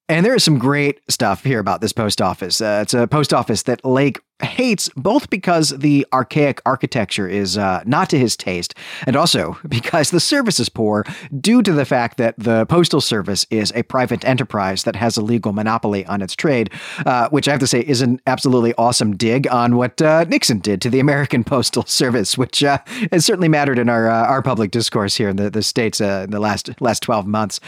And 0.09 0.24
there 0.24 0.37
is 0.37 0.44
some 0.44 0.61
great 0.61 1.01
stuff 1.11 1.42
here 1.42 1.59
about 1.59 1.81
this 1.81 1.92
post 1.92 2.22
office. 2.22 2.61
Uh, 2.61 2.79
it's 2.85 2.94
a 2.94 3.09
post 3.09 3.35
office 3.35 3.64
that 3.64 3.85
Lake 3.85 4.20
hates 4.42 4.88
both 4.96 5.31
because 5.31 5.70
the 5.70 6.07
archaic 6.12 6.61
architecture 6.64 7.29
is 7.29 7.59
uh, 7.59 7.83
not 7.85 8.09
to 8.11 8.18
his 8.18 8.37
taste, 8.37 8.74
and 9.07 9.16
also 9.16 9.59
because 9.68 10.11
the 10.11 10.20
service 10.20 10.61
is 10.61 10.68
poor 10.68 11.05
due 11.40 11.62
to 11.62 11.72
the 11.72 11.85
fact 11.85 12.16
that 12.18 12.35
the 12.38 12.66
Postal 12.66 13.01
Service 13.01 13.46
is 13.51 13.72
a 13.74 13.83
private 13.83 14.24
enterprise 14.24 14.85
that 14.85 14.96
has 14.96 15.16
a 15.16 15.22
legal 15.22 15.53
monopoly 15.53 16.05
on 16.07 16.22
its 16.22 16.35
trade, 16.35 16.70
uh, 17.07 17.29
which 17.31 17.48
I 17.48 17.53
have 17.53 17.61
to 17.61 17.66
say 17.66 17.81
is 17.81 18.01
an 18.03 18.20
absolutely 18.27 18.74
awesome 18.74 19.16
dig 19.16 19.48
on 19.48 19.77
what 19.77 20.01
uh, 20.01 20.24
Nixon 20.24 20.59
did 20.59 20.81
to 20.83 20.90
the 20.90 21.01
American 21.01 21.44
Postal 21.48 21.85
Service, 21.85 22.38
which 22.38 22.62
uh, 22.62 22.79
has 23.11 23.24
certainly 23.24 23.48
mattered 23.48 23.79
in 23.79 23.88
our 23.88 24.09
uh, 24.09 24.27
our 24.27 24.42
public 24.42 24.70
discourse 24.70 25.16
here 25.16 25.29
in 25.29 25.37
the, 25.37 25.51
the 25.51 25.62
States 25.62 26.01
uh, 26.01 26.22
in 26.24 26.31
the 26.31 26.40
last, 26.40 26.81
last 26.81 27.03
12 27.03 27.27
months. 27.27 27.61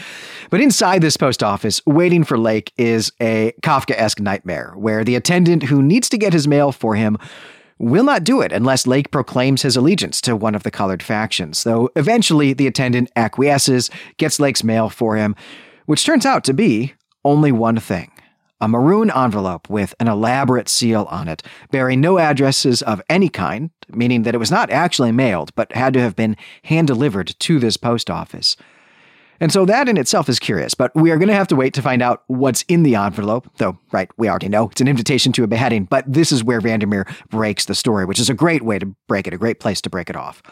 But 0.49 0.61
inside 0.61 1.01
this 1.01 1.17
post 1.17 1.43
office, 1.43 1.81
waiting 1.85 2.23
for 2.23 2.37
Lake 2.37 2.71
is 2.77 3.11
a 3.19 3.53
Kafka 3.61 3.95
esque 3.97 4.19
nightmare 4.19 4.73
where 4.75 5.03
the 5.03 5.15
attendant 5.15 5.63
who 5.63 5.81
needs 5.81 6.09
to 6.09 6.17
get 6.17 6.33
his 6.33 6.47
mail 6.47 6.60
for 6.69 6.93
him 6.95 7.17
will 7.79 8.03
not 8.03 8.23
do 8.23 8.41
it 8.41 8.51
unless 8.51 8.85
Lake 8.85 9.09
proclaims 9.09 9.63
his 9.63 9.75
allegiance 9.75 10.21
to 10.21 10.35
one 10.35 10.53
of 10.53 10.61
the 10.61 10.69
colored 10.69 11.01
factions, 11.01 11.63
though 11.63 11.89
eventually 11.95 12.53
the 12.53 12.67
attendant 12.67 13.09
acquiesces, 13.15 13.89
gets 14.17 14.39
Lake's 14.39 14.63
mail 14.63 14.87
for 14.87 15.15
him, 15.15 15.35
which 15.87 16.05
turns 16.05 16.25
out 16.25 16.43
to 16.43 16.53
be 16.53 16.93
only 17.25 17.51
one 17.51 17.79
thing 17.79 18.11
a 18.61 18.67
maroon 18.67 19.09
envelope 19.09 19.67
with 19.71 19.95
an 19.99 20.07
elaborate 20.07 20.69
seal 20.69 21.07
on 21.09 21.27
it, 21.27 21.41
bearing 21.71 21.99
no 21.99 22.19
addresses 22.19 22.83
of 22.83 23.01
any 23.09 23.27
kind, 23.27 23.71
meaning 23.89 24.21
that 24.21 24.35
it 24.35 24.37
was 24.37 24.51
not 24.51 24.69
actually 24.69 25.11
mailed, 25.11 25.53
but 25.55 25.71
had 25.71 25.95
to 25.95 25.99
have 25.99 26.15
been 26.15 26.37
hand 26.65 26.87
delivered 26.87 27.33
to 27.39 27.57
this 27.57 27.75
post 27.75 28.11
office. 28.11 28.55
And 29.41 29.51
so 29.51 29.65
that 29.65 29.89
in 29.89 29.97
itself 29.97 30.29
is 30.29 30.39
curious, 30.39 30.75
but 30.75 30.95
we 30.95 31.09
are 31.09 31.17
going 31.17 31.27
to 31.27 31.33
have 31.33 31.47
to 31.47 31.55
wait 31.55 31.73
to 31.73 31.81
find 31.81 32.01
out 32.01 32.23
what's 32.27 32.61
in 32.69 32.83
the 32.83 32.95
envelope, 32.95 33.49
though, 33.57 33.77
right, 33.91 34.09
we 34.17 34.29
already 34.29 34.47
know 34.47 34.69
it's 34.69 34.81
an 34.81 34.87
invitation 34.87 35.31
to 35.33 35.43
a 35.43 35.47
beheading, 35.47 35.85
but 35.85 36.05
this 36.07 36.31
is 36.31 36.43
where 36.43 36.61
Vandermeer 36.61 37.07
breaks 37.29 37.65
the 37.65 37.75
story, 37.75 38.05
which 38.05 38.19
is 38.19 38.29
a 38.29 38.35
great 38.35 38.61
way 38.61 38.77
to 38.77 38.95
break 39.07 39.25
it, 39.25 39.33
a 39.33 39.37
great 39.37 39.59
place 39.59 39.81
to 39.81 39.89
break 39.89 40.09
it 40.09 40.15
off. 40.15 40.43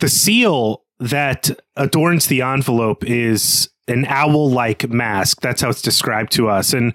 The 0.00 0.10
seal 0.10 0.84
that 1.00 1.50
adorns 1.76 2.26
the 2.26 2.42
envelope 2.42 3.02
is 3.04 3.70
an 3.88 4.04
owl 4.08 4.50
like 4.50 4.88
mask. 4.90 5.40
That's 5.40 5.62
how 5.62 5.70
it's 5.70 5.82
described 5.82 6.32
to 6.32 6.48
us. 6.48 6.72
And 6.74 6.94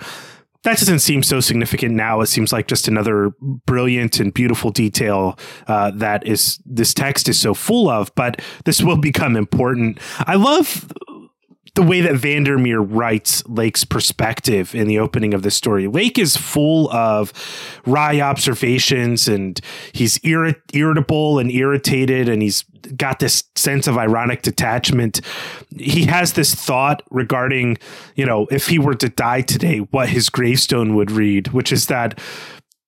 that 0.64 0.78
doesn't 0.78 1.00
seem 1.00 1.24
so 1.24 1.40
significant 1.40 1.96
now. 1.96 2.20
It 2.22 2.28
seems 2.28 2.52
like 2.52 2.68
just 2.68 2.88
another 2.88 3.32
brilliant 3.66 4.20
and 4.20 4.34
beautiful 4.34 4.72
detail 4.72 5.40
uh, 5.68 5.92
that 5.96 6.28
is 6.28 6.60
this 6.66 6.94
text 6.94 7.30
is 7.30 7.40
so 7.40 7.54
full 7.54 7.90
of. 7.90 8.14
But 8.16 8.42
this 8.66 8.82
will 8.82 8.98
become 8.98 9.38
important. 9.38 10.00
I 10.20 10.36
love 10.36 10.92
the 11.75 11.84
way 11.84 12.01
that 12.01 12.15
Vandermeer 12.15 12.82
writes 12.82 13.45
Lake's 13.47 13.84
perspective 13.84 14.73
in 14.73 14.88
the 14.88 14.99
opening 14.99 15.34
of 15.34 15.43
the 15.43 15.51
story. 15.51 15.88
Lake 15.88 16.17
is 16.17 16.36
full 16.36 16.91
of 16.91 17.34
wry 17.86 18.19
observations 18.19 19.27
and 19.27 19.60
he's 19.91 20.17
irri- 20.19 20.60
irritable 20.73 21.39
and 21.39 21.51
irritated 21.51 22.29
and 22.29 22.41
he's 22.41 22.63
got 22.95 23.19
this 23.19 23.43
sense 23.55 23.88
of 23.88 23.97
ironic 23.97 24.41
detachment. 24.41 25.21
He 25.77 26.05
has 26.05 26.34
this 26.34 26.55
thought 26.55 27.03
regarding, 27.12 27.77
you 28.15 28.25
know, 28.25 28.47
if 28.51 28.67
he 28.67 28.79
were 28.79 28.95
to 28.95 29.10
die 29.10 29.41
today, 29.41 29.79
what 29.79 30.10
his 30.10 30.29
gravestone 30.29 30.95
would 30.95 31.12
read, 31.12 31.49
which 31.49 31.71
is 31.71 31.88
that 31.88 32.19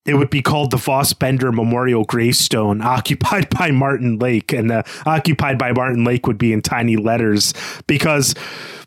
it 0.06 0.16
would 0.16 0.30
be 0.30 0.42
called 0.42 0.72
the 0.72 0.78
Voss 0.78 1.14
Bender 1.14 1.52
Memorial 1.52 2.04
Gravestone, 2.04 2.82
occupied 2.82 3.50
by 3.50 3.72
Martin 3.72 4.18
Lake. 4.18 4.52
And 4.52 4.70
the 4.70 4.84
occupied 5.06 5.58
by 5.58 5.72
Martin 5.72 6.04
Lake 6.04 6.28
would 6.28 6.38
be 6.38 6.54
in 6.54 6.62
tiny 6.62 6.98
letters 6.98 7.54
because 7.88 8.34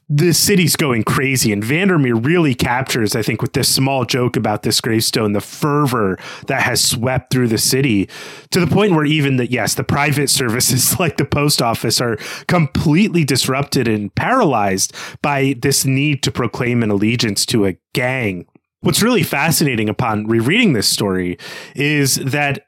the 0.09 0.33
city's 0.35 0.77
going 0.77 1.03
crazy. 1.03 1.53
And 1.53 1.65
Vandermeer 1.65 2.15
really 2.15 2.55
captures, 2.55 3.17
I 3.17 3.23
think, 3.23 3.41
with 3.41 3.55
this 3.55 3.75
small 3.75 4.05
joke 4.05 4.37
about 4.37 4.63
this 4.63 4.81
gravestone, 4.81 5.33
the 5.33 5.41
fervor 5.41 6.19
that 6.47 6.63
has 6.63 6.85
swept 6.85 7.33
through 7.33 7.49
the 7.49 7.59
city 7.59 8.09
to 8.51 8.61
the 8.61 8.67
point 8.67 8.93
where 8.93 9.07
even 9.07 9.37
the, 9.37 9.51
yes, 9.51 9.75
the 9.75 9.85
private 9.85 10.29
services 10.31 10.99
like 10.99 11.17
the 11.17 11.25
post 11.25 11.63
office 11.63 12.01
are 12.01 12.19
completely 12.49 13.25
disrupted 13.25 13.89
and 13.89 14.15
paralyzed 14.15 14.95
by 15.23 15.55
this 15.59 15.85
need 15.85 16.23
to 16.23 16.31
proclaim 16.31 16.83
an 16.83 16.91
allegiance 16.91 17.47
to 17.47 17.65
a 17.65 17.77
gang 17.95 18.47
what's 18.85 19.03
really 19.03 19.23
fascinating 19.23 19.89
upon 19.89 20.27
rereading 20.27 20.75
this 20.75 20.87
story 20.87 21.39
is 21.75 22.17
that 22.17 22.67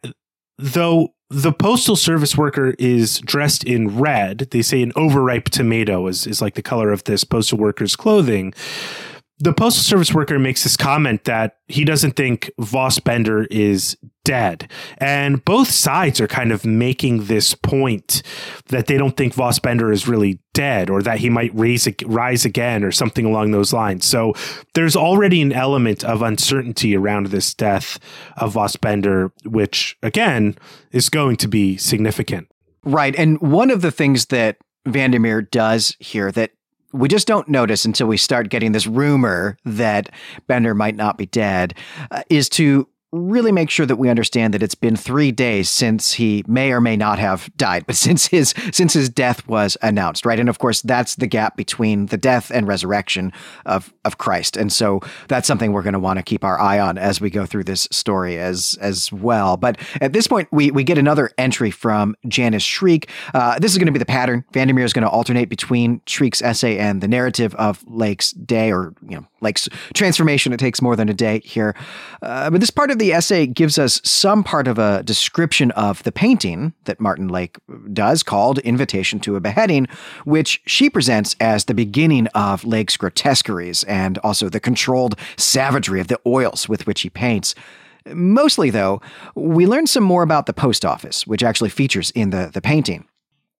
though 0.58 1.14
the 1.28 1.52
postal 1.52 1.96
service 1.96 2.36
worker 2.36 2.74
is 2.78 3.20
dressed 3.20 3.64
in 3.64 3.98
red, 3.98 4.48
they 4.50 4.62
say 4.62 4.82
an 4.82 4.92
overripe 4.96 5.46
tomato 5.50 6.06
is, 6.06 6.26
is 6.26 6.40
like 6.40 6.54
the 6.54 6.62
color 6.62 6.90
of 6.90 7.04
this 7.04 7.24
postal 7.24 7.58
worker's 7.58 7.96
clothing 7.96 8.54
the 9.38 9.52
postal 9.52 9.82
service 9.82 10.14
worker 10.14 10.38
makes 10.38 10.62
this 10.62 10.76
comment 10.76 11.24
that 11.24 11.58
he 11.68 11.84
doesn't 11.84 12.12
think 12.12 12.50
Voss 12.58 12.98
Bender 12.98 13.44
is 13.44 13.96
dead. 14.24 14.70
And 14.98 15.44
both 15.44 15.70
sides 15.70 16.20
are 16.20 16.26
kind 16.26 16.52
of 16.52 16.64
making 16.64 17.24
this 17.24 17.54
point 17.54 18.22
that 18.68 18.86
they 18.86 18.96
don't 18.96 19.16
think 19.16 19.34
Voss 19.34 19.58
Bender 19.58 19.92
is 19.92 20.08
really 20.08 20.40
dead 20.54 20.88
or 20.88 21.02
that 21.02 21.18
he 21.18 21.28
might 21.28 21.54
raise, 21.54 21.86
rise 22.06 22.44
again 22.44 22.82
or 22.82 22.90
something 22.90 23.26
along 23.26 23.50
those 23.50 23.72
lines. 23.72 24.06
So 24.06 24.32
there's 24.74 24.96
already 24.96 25.42
an 25.42 25.52
element 25.52 26.02
of 26.02 26.22
uncertainty 26.22 26.96
around 26.96 27.26
this 27.26 27.52
death 27.52 27.98
of 28.38 28.52
Voss 28.52 28.76
Bender, 28.76 29.32
which 29.44 29.96
again 30.02 30.56
is 30.92 31.08
going 31.08 31.36
to 31.36 31.48
be 31.48 31.76
significant. 31.76 32.48
Right. 32.84 33.14
And 33.16 33.40
one 33.40 33.70
of 33.70 33.82
the 33.82 33.92
things 33.92 34.26
that 34.26 34.56
Vandermeer 34.86 35.42
does 35.42 35.94
here 35.98 36.32
that 36.32 36.52
we 36.96 37.08
just 37.08 37.26
don't 37.26 37.48
notice 37.48 37.84
until 37.84 38.06
we 38.06 38.16
start 38.16 38.48
getting 38.48 38.72
this 38.72 38.86
rumor 38.86 39.56
that 39.64 40.10
Bender 40.46 40.74
might 40.74 40.96
not 40.96 41.18
be 41.18 41.26
dead, 41.26 41.74
uh, 42.10 42.22
is 42.30 42.48
to 42.50 42.88
really 43.12 43.52
make 43.52 43.70
sure 43.70 43.86
that 43.86 43.96
we 43.96 44.08
understand 44.08 44.52
that 44.52 44.62
it's 44.62 44.74
been 44.74 44.96
three 44.96 45.30
days 45.30 45.70
since 45.70 46.14
he 46.14 46.44
may 46.46 46.72
or 46.72 46.80
may 46.80 46.96
not 46.96 47.18
have 47.18 47.50
died, 47.56 47.86
but 47.86 47.96
since 48.06 48.26
his 48.26 48.54
since 48.72 48.92
his 48.92 49.08
death 49.08 49.46
was 49.46 49.76
announced, 49.82 50.26
right? 50.26 50.38
And 50.38 50.48
of 50.48 50.58
course, 50.58 50.82
that's 50.82 51.16
the 51.16 51.26
gap 51.26 51.56
between 51.56 52.06
the 52.06 52.16
death 52.16 52.50
and 52.50 52.66
resurrection 52.66 53.32
of 53.64 53.92
of 54.04 54.18
Christ, 54.18 54.56
and 54.56 54.72
so 54.72 55.00
that's 55.28 55.46
something 55.46 55.72
we're 55.72 55.82
going 55.82 55.94
to 55.94 56.00
want 56.00 56.18
to 56.18 56.22
keep 56.22 56.44
our 56.44 56.60
eye 56.60 56.78
on 56.78 56.98
as 56.98 57.20
we 57.20 57.30
go 57.30 57.46
through 57.46 57.64
this 57.64 57.88
story 57.90 58.38
as 58.38 58.78
as 58.80 59.12
well. 59.12 59.56
But 59.56 59.78
at 60.00 60.12
this 60.12 60.26
point, 60.26 60.48
we 60.50 60.70
we 60.70 60.84
get 60.84 60.98
another 60.98 61.30
entry 61.38 61.70
from 61.70 62.16
Janice 62.28 62.62
Shriek. 62.62 63.10
Uh, 63.34 63.58
this 63.58 63.72
is 63.72 63.78
going 63.78 63.86
to 63.86 63.92
be 63.92 63.98
the 63.98 64.06
pattern. 64.06 64.44
Vandermeer 64.52 64.84
is 64.84 64.92
going 64.92 65.04
to 65.04 65.10
alternate 65.10 65.48
between 65.48 66.00
Shriek's 66.06 66.42
essay 66.42 66.78
and 66.78 67.00
the 67.00 67.08
narrative 67.08 67.54
of 67.54 67.84
Lake's 67.86 68.32
day, 68.32 68.72
or 68.72 68.94
you 69.08 69.16
know, 69.16 69.26
Lake's 69.40 69.68
transformation. 69.94 70.52
It 70.52 70.58
takes 70.58 70.82
more 70.82 70.96
than 70.96 71.08
a 71.08 71.14
day 71.14 71.40
here, 71.44 71.74
uh, 72.22 72.50
but 72.50 72.60
this 72.60 72.70
part 72.70 72.90
of 72.90 72.95
the 72.98 73.12
essay 73.12 73.46
gives 73.46 73.78
us 73.78 74.00
some 74.04 74.42
part 74.42 74.66
of 74.68 74.78
a 74.78 75.02
description 75.02 75.70
of 75.72 76.02
the 76.02 76.12
painting 76.12 76.74
that 76.84 77.00
Martin 77.00 77.28
Lake 77.28 77.58
does 77.92 78.22
called 78.22 78.58
Invitation 78.60 79.20
to 79.20 79.36
a 79.36 79.40
Beheading, 79.40 79.86
which 80.24 80.60
she 80.66 80.90
presents 80.90 81.36
as 81.40 81.64
the 81.64 81.74
beginning 81.74 82.26
of 82.28 82.64
Lake's 82.64 82.96
grotesqueries 82.96 83.84
and 83.84 84.18
also 84.18 84.48
the 84.48 84.60
controlled 84.60 85.18
savagery 85.36 86.00
of 86.00 86.08
the 86.08 86.20
oils 86.26 86.68
with 86.68 86.86
which 86.86 87.02
he 87.02 87.10
paints. 87.10 87.54
Mostly, 88.06 88.70
though, 88.70 89.00
we 89.34 89.66
learn 89.66 89.86
some 89.86 90.04
more 90.04 90.22
about 90.22 90.46
the 90.46 90.52
post 90.52 90.84
office, 90.84 91.26
which 91.26 91.42
actually 91.42 91.70
features 91.70 92.10
in 92.12 92.30
the, 92.30 92.50
the 92.52 92.60
painting. 92.60 93.06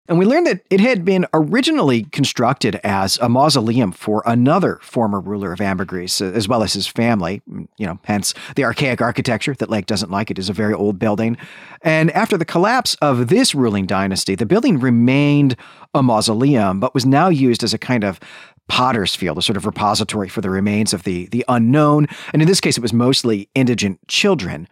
And 0.09 0.19
we 0.19 0.25
learned 0.25 0.47
that 0.47 0.61
it 0.71 0.81
had 0.81 1.05
been 1.05 1.27
originally 1.33 2.05
constructed 2.05 2.81
as 2.85 3.19
a 3.19 3.29
mausoleum 3.29 3.93
for 3.93 4.23
another 4.27 4.79
former 4.83 5.21
ruler 5.21 5.53
of 5.53 5.61
Ambergris, 5.61 6.21
uh, 6.21 6.27
as 6.27 6.49
well 6.49 6.63
as 6.63 6.73
his 6.73 6.87
family. 6.87 7.43
You 7.77 7.87
know, 7.87 7.99
hence 8.05 8.35
the 8.55 8.65
archaic 8.65 9.01
architecture 9.01 9.55
that 9.55 9.71
Lake 9.71 9.87
doesn't 9.87 10.11
like. 10.11 10.31
It 10.31 10.39
is 10.39 10.49
a 10.49 10.53
very 10.53 10.75
old 10.75 10.99
building. 10.99 11.37
And 11.83 12.11
after 12.13 12.37
the 12.37 12.45
collapse 12.45 12.95
of 12.97 13.29
this 13.29 13.55
ruling 13.55 13.87
dynasty, 13.87 14.35
the 14.35 14.47
building 14.47 14.79
remained 14.79 15.57
a 15.95 16.03
mausoleum, 16.03 16.81
but 16.81 16.95
was 16.95 17.07
now 17.07 17.29
used 17.29 17.63
as 17.63 17.75
a 17.75 17.79
kind 17.79 18.05
of 18.05 18.21
potter's 18.69 19.15
field, 19.15 19.39
a 19.39 19.43
sort 19.43 19.57
of 19.57 19.67
repository 19.67 20.29
for 20.29 20.41
the 20.41 20.51
remains 20.51 20.93
of 20.93 21.05
the, 21.05 21.27
the 21.27 21.45
unknown. 21.49 22.07
And 22.33 22.43
in 22.43 22.49
this 22.49 22.61
case, 22.61 22.77
it 22.77 22.83
was 22.83 22.93
mostly 22.93 23.49
indigent 23.55 24.07
children. 24.09 24.69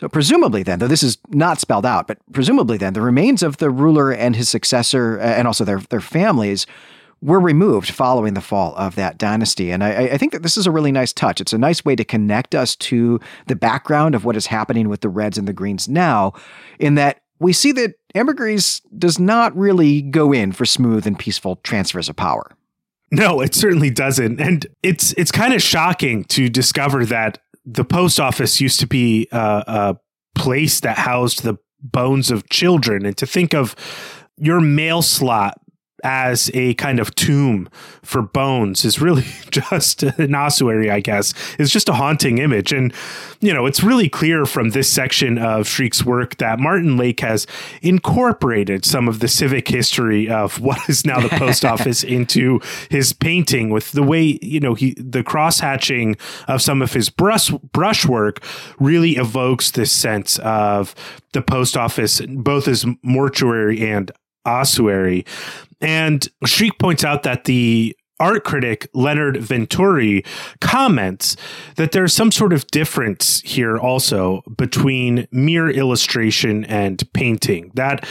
So, 0.00 0.08
presumably, 0.08 0.62
then, 0.62 0.78
though 0.78 0.86
this 0.86 1.02
is 1.02 1.18
not 1.28 1.58
spelled 1.58 1.84
out, 1.84 2.06
but 2.06 2.18
presumably, 2.32 2.78
then, 2.78 2.92
the 2.92 3.00
remains 3.00 3.42
of 3.42 3.56
the 3.56 3.68
ruler 3.68 4.12
and 4.12 4.36
his 4.36 4.48
successor, 4.48 5.18
uh, 5.18 5.24
and 5.24 5.48
also 5.48 5.64
their, 5.64 5.80
their 5.80 6.00
families, 6.00 6.66
were 7.20 7.40
removed 7.40 7.90
following 7.90 8.34
the 8.34 8.40
fall 8.40 8.76
of 8.76 8.94
that 8.94 9.18
dynasty. 9.18 9.72
And 9.72 9.82
I, 9.82 10.04
I, 10.04 10.18
think 10.18 10.30
that 10.30 10.44
this 10.44 10.56
is 10.56 10.68
a 10.68 10.70
really 10.70 10.92
nice 10.92 11.12
touch. 11.12 11.40
It's 11.40 11.52
a 11.52 11.58
nice 11.58 11.84
way 11.84 11.96
to 11.96 12.04
connect 12.04 12.54
us 12.54 12.76
to 12.76 13.18
the 13.48 13.56
background 13.56 14.14
of 14.14 14.24
what 14.24 14.36
is 14.36 14.46
happening 14.46 14.88
with 14.88 15.00
the 15.00 15.08
Reds 15.08 15.36
and 15.36 15.48
the 15.48 15.52
Greens 15.52 15.88
now, 15.88 16.32
in 16.78 16.94
that 16.94 17.20
we 17.40 17.52
see 17.52 17.72
that 17.72 17.94
Ambergris 18.14 18.80
does 18.96 19.18
not 19.18 19.56
really 19.56 20.02
go 20.02 20.32
in 20.32 20.52
for 20.52 20.64
smooth 20.64 21.08
and 21.08 21.18
peaceful 21.18 21.56
transfers 21.56 22.08
of 22.08 22.14
power. 22.14 22.52
No, 23.10 23.40
it 23.40 23.54
certainly 23.54 23.90
doesn't. 23.90 24.40
And 24.40 24.66
it's 24.82 25.12
it's 25.14 25.32
kind 25.32 25.54
of 25.54 25.62
shocking 25.62 26.24
to 26.24 26.48
discover 26.48 27.04
that 27.06 27.38
the 27.70 27.84
post 27.84 28.18
office 28.18 28.60
used 28.60 28.80
to 28.80 28.86
be 28.86 29.28
uh, 29.30 29.62
a 29.66 29.96
place 30.34 30.80
that 30.80 30.98
housed 30.98 31.42
the 31.42 31.56
bones 31.80 32.30
of 32.30 32.48
children, 32.48 33.04
and 33.04 33.16
to 33.18 33.26
think 33.26 33.54
of 33.54 33.76
your 34.36 34.60
mail 34.60 35.02
slot 35.02 35.60
as 36.04 36.50
a 36.54 36.74
kind 36.74 37.00
of 37.00 37.14
tomb 37.14 37.68
for 38.02 38.22
bones 38.22 38.84
is 38.84 39.00
really 39.00 39.26
just 39.50 40.02
an 40.02 40.34
ossuary, 40.34 40.90
I 40.90 41.00
guess, 41.00 41.34
It's 41.58 41.72
just 41.72 41.88
a 41.88 41.94
haunting 41.94 42.38
image. 42.38 42.72
And, 42.72 42.92
you 43.40 43.52
know, 43.52 43.66
it's 43.66 43.82
really 43.82 44.08
clear 44.08 44.46
from 44.46 44.70
this 44.70 44.90
section 44.90 45.38
of 45.38 45.66
Shriek's 45.66 46.04
work 46.04 46.36
that 46.38 46.58
Martin 46.58 46.96
Lake 46.96 47.20
has 47.20 47.46
incorporated 47.82 48.84
some 48.84 49.08
of 49.08 49.20
the 49.20 49.28
civic 49.28 49.68
history 49.68 50.28
of 50.28 50.60
what 50.60 50.88
is 50.88 51.04
now 51.04 51.20
the 51.20 51.28
post 51.28 51.64
office 51.64 52.02
into 52.04 52.60
his 52.90 53.12
painting 53.12 53.70
with 53.70 53.92
the 53.92 54.02
way, 54.02 54.38
you 54.42 54.60
know, 54.60 54.74
he, 54.74 54.94
the 54.94 55.22
cross 55.22 55.60
hatching 55.60 56.16
of 56.46 56.62
some 56.62 56.82
of 56.82 56.92
his 56.92 57.10
brush, 57.10 57.50
brushwork 57.72 58.42
really 58.78 59.12
evokes 59.12 59.70
this 59.72 59.92
sense 59.92 60.38
of 60.38 60.94
the 61.32 61.42
post 61.42 61.76
office, 61.76 62.20
both 62.28 62.68
as 62.68 62.86
mortuary 63.02 63.86
and 63.86 64.10
ossuary. 64.48 65.24
And 65.80 66.26
Shriek 66.44 66.78
points 66.78 67.04
out 67.04 67.22
that 67.22 67.44
the 67.44 67.96
art 68.20 68.44
critic 68.44 68.88
Leonard 68.94 69.36
Venturi 69.36 70.24
comments 70.60 71.36
that 71.76 71.92
there's 71.92 72.12
some 72.12 72.32
sort 72.32 72.52
of 72.52 72.66
difference 72.68 73.40
here 73.42 73.78
also 73.78 74.42
between 74.56 75.28
mere 75.30 75.70
illustration 75.70 76.64
and 76.64 77.10
painting. 77.12 77.70
That 77.74 78.04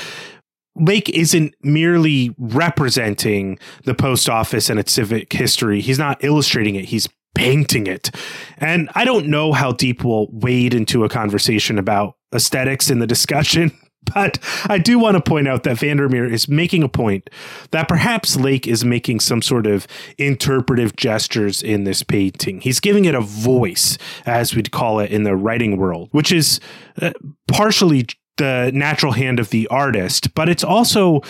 Lake 0.76 1.10
isn't 1.10 1.56
merely 1.62 2.34
representing 2.38 3.60
the 3.84 3.96
post 3.96 4.30
office 4.30 4.70
and 4.70 4.80
its 4.80 4.94
civic 4.94 5.34
history. 5.34 5.82
He's 5.82 6.00
not 6.00 6.24
illustrating 6.24 6.76
it. 6.76 6.86
He's 6.86 7.10
painting 7.36 7.88
it. 7.88 8.12
And 8.58 8.90
I 8.96 9.04
don't 9.04 9.28
know 9.28 9.54
how 9.54 9.72
deep 9.72 10.04
we'll 10.04 10.28
wade 10.32 10.74
into 10.74 11.04
a 11.04 11.10
conversation 11.10 11.78
about 11.78 12.16
aesthetics 12.34 12.90
in 12.90 13.00
the 13.00 13.08
discussion 13.08 13.72
But 14.14 14.40
I 14.66 14.78
do 14.78 15.00
want 15.00 15.16
to 15.16 15.22
point 15.22 15.48
out 15.48 15.64
that 15.64 15.78
Vandermeer 15.78 16.26
is 16.26 16.48
making 16.48 16.84
a 16.84 16.90
point 16.90 17.30
that 17.72 17.88
perhaps 17.88 18.36
Lake 18.36 18.68
is 18.68 18.84
making 18.84 19.20
some 19.20 19.42
sort 19.42 19.68
of 19.68 19.88
interpretive 20.18 20.96
gestures 20.96 21.62
in 21.62 21.84
this 21.84 22.04
painting. 22.04 22.62
He's 22.62 22.80
giving 22.80 23.06
it 23.06 23.16
a 23.16 23.22
voice, 23.22 23.98
as 24.26 24.56
we'd 24.56 24.72
call 24.72 25.00
it 25.00 25.12
in 25.12 25.24
the 25.24 25.36
writing 25.36 25.78
world, 25.78 26.10
which 26.12 26.32
is 26.32 26.60
uh, 27.02 27.12
partially 27.48 28.08
the 28.38 28.72
natural 28.74 29.14
hand 29.14 29.40
of 29.40 29.50
the 29.50 29.68
artist, 29.68 30.34
but 30.36 30.48
it's 30.48 30.64
also 30.64 31.22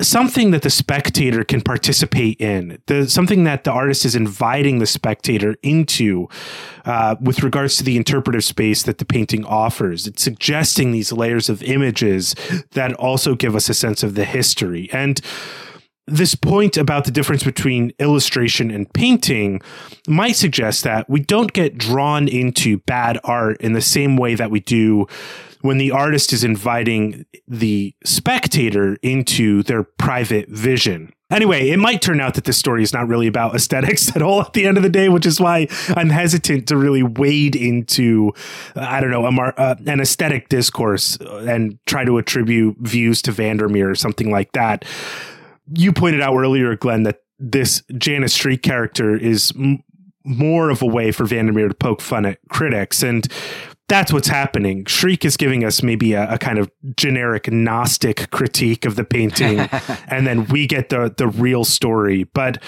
something 0.00 0.50
that 0.52 0.62
the 0.62 0.70
spectator 0.70 1.44
can 1.44 1.60
participate 1.60 2.40
in, 2.40 2.80
the 2.86 3.08
something 3.08 3.44
that 3.44 3.64
the 3.64 3.72
artist 3.72 4.04
is 4.04 4.14
inviting 4.14 4.78
the 4.78 4.86
spectator 4.86 5.56
into 5.62 6.28
uh, 6.84 7.16
with 7.20 7.42
regards 7.42 7.76
to 7.76 7.84
the 7.84 7.96
interpretive 7.96 8.44
space 8.44 8.82
that 8.84 8.98
the 8.98 9.04
painting 9.04 9.44
offers. 9.44 10.06
It's 10.06 10.22
suggesting 10.22 10.92
these 10.92 11.12
layers 11.12 11.48
of 11.48 11.62
images 11.62 12.34
that 12.72 12.94
also 12.94 13.34
give 13.34 13.56
us 13.56 13.68
a 13.68 13.74
sense 13.74 14.02
of 14.02 14.14
the 14.14 14.24
history. 14.24 14.88
And 14.92 15.20
this 16.06 16.34
point 16.34 16.76
about 16.76 17.04
the 17.04 17.10
difference 17.10 17.44
between 17.44 17.92
illustration 17.98 18.70
and 18.70 18.92
painting 18.92 19.60
might 20.08 20.36
suggest 20.36 20.82
that 20.84 21.08
we 21.08 21.20
don't 21.20 21.52
get 21.52 21.78
drawn 21.78 22.26
into 22.26 22.78
bad 22.78 23.18
art 23.24 23.60
in 23.60 23.74
the 23.74 23.80
same 23.80 24.16
way 24.16 24.34
that 24.34 24.50
we 24.50 24.60
do 24.60 25.06
when 25.62 25.78
the 25.78 25.90
artist 25.90 26.32
is 26.32 26.44
inviting 26.44 27.26
the 27.46 27.94
spectator 28.04 28.96
into 29.02 29.62
their 29.62 29.82
private 29.82 30.48
vision. 30.48 31.12
Anyway, 31.30 31.68
it 31.68 31.78
might 31.78 32.02
turn 32.02 32.20
out 32.20 32.34
that 32.34 32.44
this 32.44 32.58
story 32.58 32.82
is 32.82 32.92
not 32.92 33.06
really 33.06 33.28
about 33.28 33.54
aesthetics 33.54 34.14
at 34.16 34.22
all 34.22 34.40
at 34.40 34.52
the 34.52 34.66
end 34.66 34.76
of 34.76 34.82
the 34.82 34.88
day, 34.88 35.08
which 35.08 35.26
is 35.26 35.40
why 35.40 35.68
I'm 35.90 36.10
hesitant 36.10 36.66
to 36.68 36.76
really 36.76 37.02
wade 37.02 37.54
into, 37.54 38.32
uh, 38.74 38.80
I 38.80 39.00
don't 39.00 39.10
know, 39.10 39.30
mar- 39.30 39.54
uh, 39.56 39.76
an 39.86 40.00
aesthetic 40.00 40.48
discourse 40.48 41.16
and 41.20 41.78
try 41.86 42.04
to 42.04 42.18
attribute 42.18 42.76
views 42.80 43.22
to 43.22 43.32
Vandermeer 43.32 43.90
or 43.90 43.94
something 43.94 44.30
like 44.30 44.52
that. 44.52 44.84
You 45.72 45.92
pointed 45.92 46.20
out 46.20 46.36
earlier, 46.36 46.74
Glenn, 46.74 47.04
that 47.04 47.20
this 47.38 47.82
Janice 47.96 48.34
Shriek 48.34 48.62
character 48.62 49.16
is 49.16 49.52
m- 49.56 49.84
more 50.24 50.68
of 50.68 50.82
a 50.82 50.86
way 50.86 51.12
for 51.12 51.24
Vandermeer 51.24 51.68
to 51.68 51.74
poke 51.74 52.00
fun 52.00 52.26
at 52.26 52.38
critics. 52.48 53.02
And 53.02 53.26
that's 53.90 54.12
what's 54.12 54.28
happening. 54.28 54.84
Shriek 54.86 55.24
is 55.24 55.36
giving 55.36 55.64
us 55.64 55.82
maybe 55.82 56.14
a, 56.14 56.34
a 56.34 56.38
kind 56.38 56.58
of 56.58 56.70
generic 56.96 57.50
Gnostic 57.50 58.30
critique 58.30 58.86
of 58.86 58.94
the 58.96 59.04
painting, 59.04 59.58
and 60.08 60.26
then 60.26 60.46
we 60.46 60.66
get 60.66 60.88
the 60.88 61.12
the 61.14 61.28
real 61.28 61.64
story. 61.64 62.24
But 62.24 62.62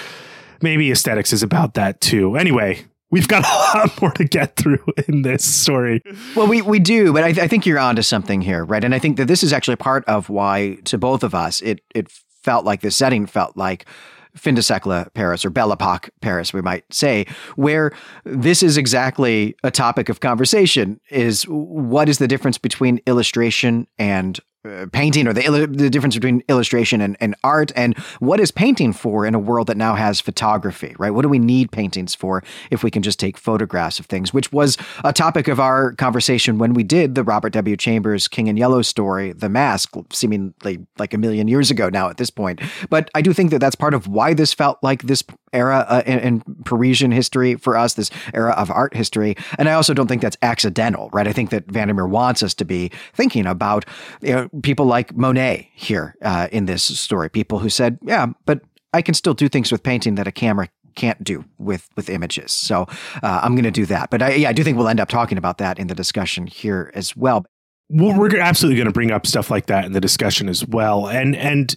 maybe 0.61 0.91
aesthetics 0.91 1.33
is 1.33 1.43
about 1.43 1.75
that 1.75 2.01
too. 2.01 2.37
Anyway, 2.37 2.85
we've 3.11 3.29
got 3.29 3.45
a 3.75 3.79
lot 3.79 4.03
more 4.03 4.11
to 4.13 4.25
get 4.25 4.57
through 4.57 4.85
in 5.09 5.23
this 5.23 5.45
story. 5.45 6.03
Well, 6.35 6.49
we, 6.49 6.61
we 6.61 6.81
do, 6.81 7.13
but 7.13 7.23
I, 7.23 7.33
th- 7.33 7.45
I 7.45 7.49
think 7.49 7.67
you're 7.67 7.79
onto 7.79 8.03
something 8.03 8.41
here, 8.41 8.65
right? 8.65 8.83
And 8.83 8.95
I 8.95 8.99
think 8.99 9.17
that 9.19 9.29
this 9.29 9.45
is 9.45 9.53
actually 9.53 9.77
part 9.77 10.05
of 10.07 10.29
why, 10.29 10.79
to 10.85 10.99
both 10.99 11.23
of 11.23 11.35
us, 11.35 11.63
it 11.63 11.81
it 11.95 12.11
felt 12.43 12.65
like 12.65 12.81
the 12.81 12.91
setting 12.91 13.27
felt 13.27 13.57
like 13.57 13.87
fin 14.35 14.55
de 14.55 14.63
siècle 14.63 15.13
Paris 15.15 15.45
or 15.45 15.51
Belle 15.51 15.73
Epoque 15.73 16.11
Paris, 16.21 16.53
we 16.53 16.63
might 16.63 16.85
say, 16.93 17.27
where 17.57 17.93
this 18.25 18.63
is 18.63 18.77
exactly 18.77 19.55
a 19.63 19.71
topic 19.71 20.09
of 20.09 20.21
conversation 20.21 21.01
is 21.11 21.45
what 21.45 22.09
is 22.09 22.19
the 22.19 22.29
difference 22.29 22.59
between 22.59 23.01
illustration 23.07 23.87
and 23.99 24.41
uh, 24.65 24.87
painting 24.93 25.27
or 25.27 25.33
the, 25.33 25.67
the 25.69 25.91
difference 25.91 26.15
between 26.15 26.41
illustration 26.49 27.01
and, 27.01 27.17
and 27.19 27.35
art 27.43 27.73
and 27.75 27.99
what 28.21 28.39
is 28.39 28.53
painting 28.53 28.93
for 28.93 29.27
in 29.27 29.35
a 29.35 29.39
world 29.39 29.67
that 29.67 29.77
now 29.77 29.97
has 29.97 30.21
photography 30.21 30.95
right 31.01 31.11
what 31.11 31.23
do 31.23 31.29
we 31.29 31.41
need 31.41 31.73
paintings 31.73 32.15
for 32.15 32.45
if 32.71 32.85
we 32.85 32.91
can 32.91 33.03
just 33.03 33.19
take 33.19 33.37
photographs 33.37 33.99
of 33.99 34.07
things 34.07 34.33
which 34.33 34.53
was 34.53 34.79
a 35.03 35.13
topic 35.13 35.49
of 35.49 35.59
our 35.59 35.95
conversation 35.95 36.59
when 36.59 36.75
we 36.75 36.85
did 36.85 37.17
the 37.17 37.25
robert 37.25 37.53
w 37.53 37.77
chambers 37.77 38.29
king 38.29 38.47
in 38.47 38.57
yellow 38.57 38.83
story 38.83 39.33
the 39.33 39.49
mask 39.49 39.95
seemingly 40.13 40.79
like 40.97 41.13
a 41.13 41.19
million 41.19 41.49
years 41.49 41.69
ago 41.69 41.89
now 41.89 42.09
at 42.09 42.17
this 42.17 42.31
point 42.31 42.61
but 42.89 43.11
i 43.17 43.21
do 43.21 43.33
think 43.33 43.51
that 43.51 43.59
that's 43.59 43.75
part 43.75 43.95
of 43.95 44.07
why 44.07 44.33
this 44.33 44.55
felt 44.55 44.79
like 44.81 45.03
this 45.03 45.25
era 45.53 45.85
uh, 45.89 46.03
in, 46.07 46.19
in, 46.19 46.43
Parisian 46.65 47.11
history 47.11 47.57
for 47.57 47.77
us, 47.77 47.95
this 47.95 48.11
era 48.33 48.53
of 48.53 48.71
art 48.71 48.95
history. 48.95 49.37
And 49.59 49.69
I 49.69 49.75
also 49.75 49.95
don't 49.95 50.07
think 50.07 50.23
that's 50.23 50.37
accidental, 50.43 51.11
right? 51.13 51.27
I 51.27 51.33
think 51.33 51.51
that 51.51 51.67
Vandermeer 51.67 52.07
wants 52.07 52.43
us 52.43 52.55
to 52.55 52.65
be 52.65 52.91
thinking 53.13 53.47
about 53.47 53.85
you 54.23 54.33
know, 54.33 54.49
people 54.63 54.87
like 54.87 55.17
Monet 55.17 55.71
here 55.75 56.15
uh, 56.23 56.49
in 56.53 56.67
this 56.67 56.83
story, 56.83 57.31
people 57.31 57.59
who 57.59 57.69
said, 57.69 57.99
yeah, 58.03 58.27
but 58.45 58.61
I 58.93 59.03
can 59.03 59.15
still 59.15 59.35
do 59.35 59.49
things 59.49 59.73
with 59.73 59.83
painting 59.83 60.17
that 60.17 60.27
a 60.27 60.33
camera 60.33 60.69
can't 60.95 61.23
do 61.25 61.45
with 61.59 61.89
with 61.97 62.11
images. 62.11 62.53
So 62.53 62.87
uh, 63.23 63.41
I'm 63.43 63.55
going 63.55 63.65
to 63.65 63.71
do 63.71 63.87
that. 63.87 64.11
But 64.11 64.23
I, 64.23 64.35
yeah, 64.35 64.51
I 64.51 64.53
do 64.53 64.63
think 64.63 64.77
we'll 64.77 64.89
end 64.89 65.01
up 65.01 65.09
talking 65.09 65.39
about 65.39 65.59
that 65.59 65.79
in 65.79 65.87
the 65.87 65.95
discussion 65.95 66.47
here 66.47 66.91
as 66.95 67.17
well. 67.17 67.47
well 67.89 68.19
we're 68.19 68.39
absolutely 68.39 68.77
going 68.77 68.87
to 68.89 68.93
bring 68.93 69.11
up 69.11 69.27
stuff 69.27 69.51
like 69.51 69.67
that 69.67 69.87
in 69.87 69.93
the 69.93 70.01
discussion 70.01 70.51
as 70.51 70.67
well. 70.67 71.09
And 71.09 71.35
and 71.35 71.75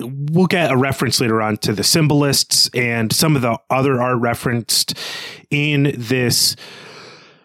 we'll 0.00 0.46
get 0.46 0.70
a 0.70 0.76
reference 0.76 1.20
later 1.20 1.40
on 1.42 1.56
to 1.58 1.72
the 1.72 1.84
symbolists 1.84 2.70
and 2.74 3.12
some 3.12 3.36
of 3.36 3.42
the 3.42 3.58
other 3.70 4.00
art 4.00 4.18
referenced 4.18 4.94
in 5.50 5.94
this 5.96 6.56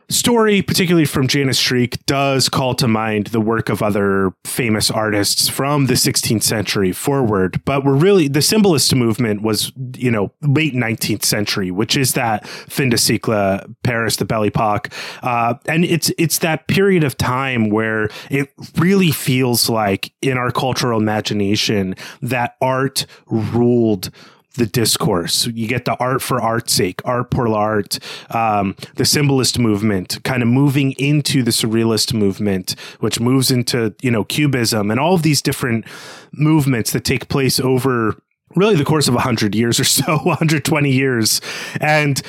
story, 0.09 0.61
particularly 0.61 1.05
from 1.05 1.27
Janice 1.27 1.57
Shriek, 1.57 2.05
does 2.05 2.49
call 2.49 2.75
to 2.75 2.87
mind 2.87 3.27
the 3.27 3.41
work 3.41 3.69
of 3.69 3.81
other 3.81 4.33
famous 4.43 4.91
artists 4.91 5.47
from 5.47 5.87
the 5.87 5.93
16th 5.93 6.43
century 6.43 6.91
forward. 6.91 7.63
But 7.65 7.83
we're 7.83 7.95
really, 7.95 8.27
the 8.27 8.41
symbolist 8.41 8.93
movement 8.95 9.41
was, 9.41 9.71
you 9.97 10.11
know, 10.11 10.31
late 10.41 10.73
19th 10.73 11.23
century, 11.23 11.71
which 11.71 11.97
is 11.97 12.13
that 12.13 12.47
fin 12.47 12.89
de 12.89 12.97
siècle, 12.97 13.75
Paris, 13.83 14.17
the 14.17 14.25
Belle 14.25 14.45
Epoque. 14.45 14.89
Uh, 15.23 15.55
and 15.67 15.85
it's, 15.85 16.11
it's 16.17 16.39
that 16.39 16.67
period 16.67 17.03
of 17.03 17.17
time 17.17 17.69
where 17.69 18.09
it 18.29 18.51
really 18.77 19.11
feels 19.11 19.69
like 19.69 20.13
in 20.21 20.37
our 20.37 20.51
cultural 20.51 20.99
imagination 20.99 21.95
that 22.21 22.55
art 22.61 23.05
ruled 23.27 24.11
the 24.55 24.65
discourse. 24.65 25.47
You 25.47 25.67
get 25.67 25.85
the 25.85 25.95
art 25.97 26.21
for 26.21 26.41
art's 26.41 26.73
sake, 26.73 27.01
art 27.05 27.31
pour 27.31 27.49
l'art, 27.49 27.99
um, 28.33 28.75
the 28.95 29.05
symbolist 29.05 29.59
movement, 29.59 30.23
kind 30.23 30.41
of 30.41 30.49
moving 30.49 30.93
into 30.93 31.43
the 31.43 31.51
surrealist 31.51 32.13
movement, 32.13 32.75
which 32.99 33.19
moves 33.19 33.51
into 33.51 33.93
you 34.01 34.11
know 34.11 34.23
cubism 34.23 34.91
and 34.91 34.99
all 34.99 35.15
of 35.15 35.23
these 35.23 35.41
different 35.41 35.85
movements 36.33 36.91
that 36.91 37.03
take 37.03 37.27
place 37.27 37.59
over 37.59 38.15
really 38.55 38.75
the 38.75 38.85
course 38.85 39.07
of 39.07 39.13
100 39.13 39.55
years 39.55 39.79
or 39.79 39.83
so 39.83 40.17
120 40.23 40.91
years 40.91 41.41
and 41.81 42.21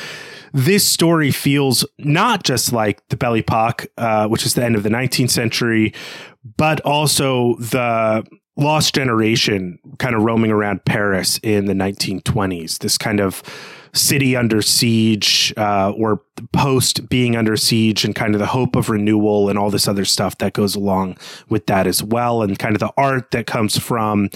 this 0.53 0.89
story 0.89 1.31
feels 1.31 1.85
not 1.99 2.43
just 2.43 2.73
like 2.73 3.07
the 3.09 3.17
Belle 3.17 3.35
Epoque, 3.37 3.87
uh, 3.99 4.27
which 4.27 4.47
is 4.47 4.55
the 4.55 4.65
end 4.65 4.75
of 4.75 4.85
the 4.85 4.89
19th 4.89 5.29
century, 5.29 5.93
but 6.57 6.81
also 6.81 7.57
the 7.57 8.25
lost 8.57 8.95
generation 8.95 9.79
kind 9.99 10.15
of 10.15 10.23
roaming 10.23 10.51
around 10.51 10.85
Paris 10.85 11.39
in 11.43 11.67
the 11.67 11.75
1920s. 11.75 12.79
This 12.79 12.97
kind 12.97 13.21
of 13.21 13.43
city 13.93 14.37
under 14.37 14.61
siege 14.61 15.55
uh, 15.57 15.91
or 15.93 16.23
post 16.53 17.09
being 17.09 17.35
under 17.37 17.57
siege 17.57 18.05
and 18.05 18.15
kind 18.15 18.35
of 18.35 18.39
the 18.39 18.47
hope 18.47 18.77
of 18.77 18.91
renewal 18.91 19.49
and 19.49 19.59
all 19.59 19.71
this 19.71 19.89
other 19.89 20.05
stuff 20.05 20.37
that 20.39 20.53
goes 20.53 20.75
along 20.75 21.17
with 21.49 21.67
that 21.67 21.87
as 21.87 22.03
well. 22.03 22.43
And 22.43 22.59
kind 22.59 22.75
of 22.75 22.81
the 22.81 22.93
art 22.97 23.31
that 23.31 23.47
comes 23.47 23.79
from 23.79 24.31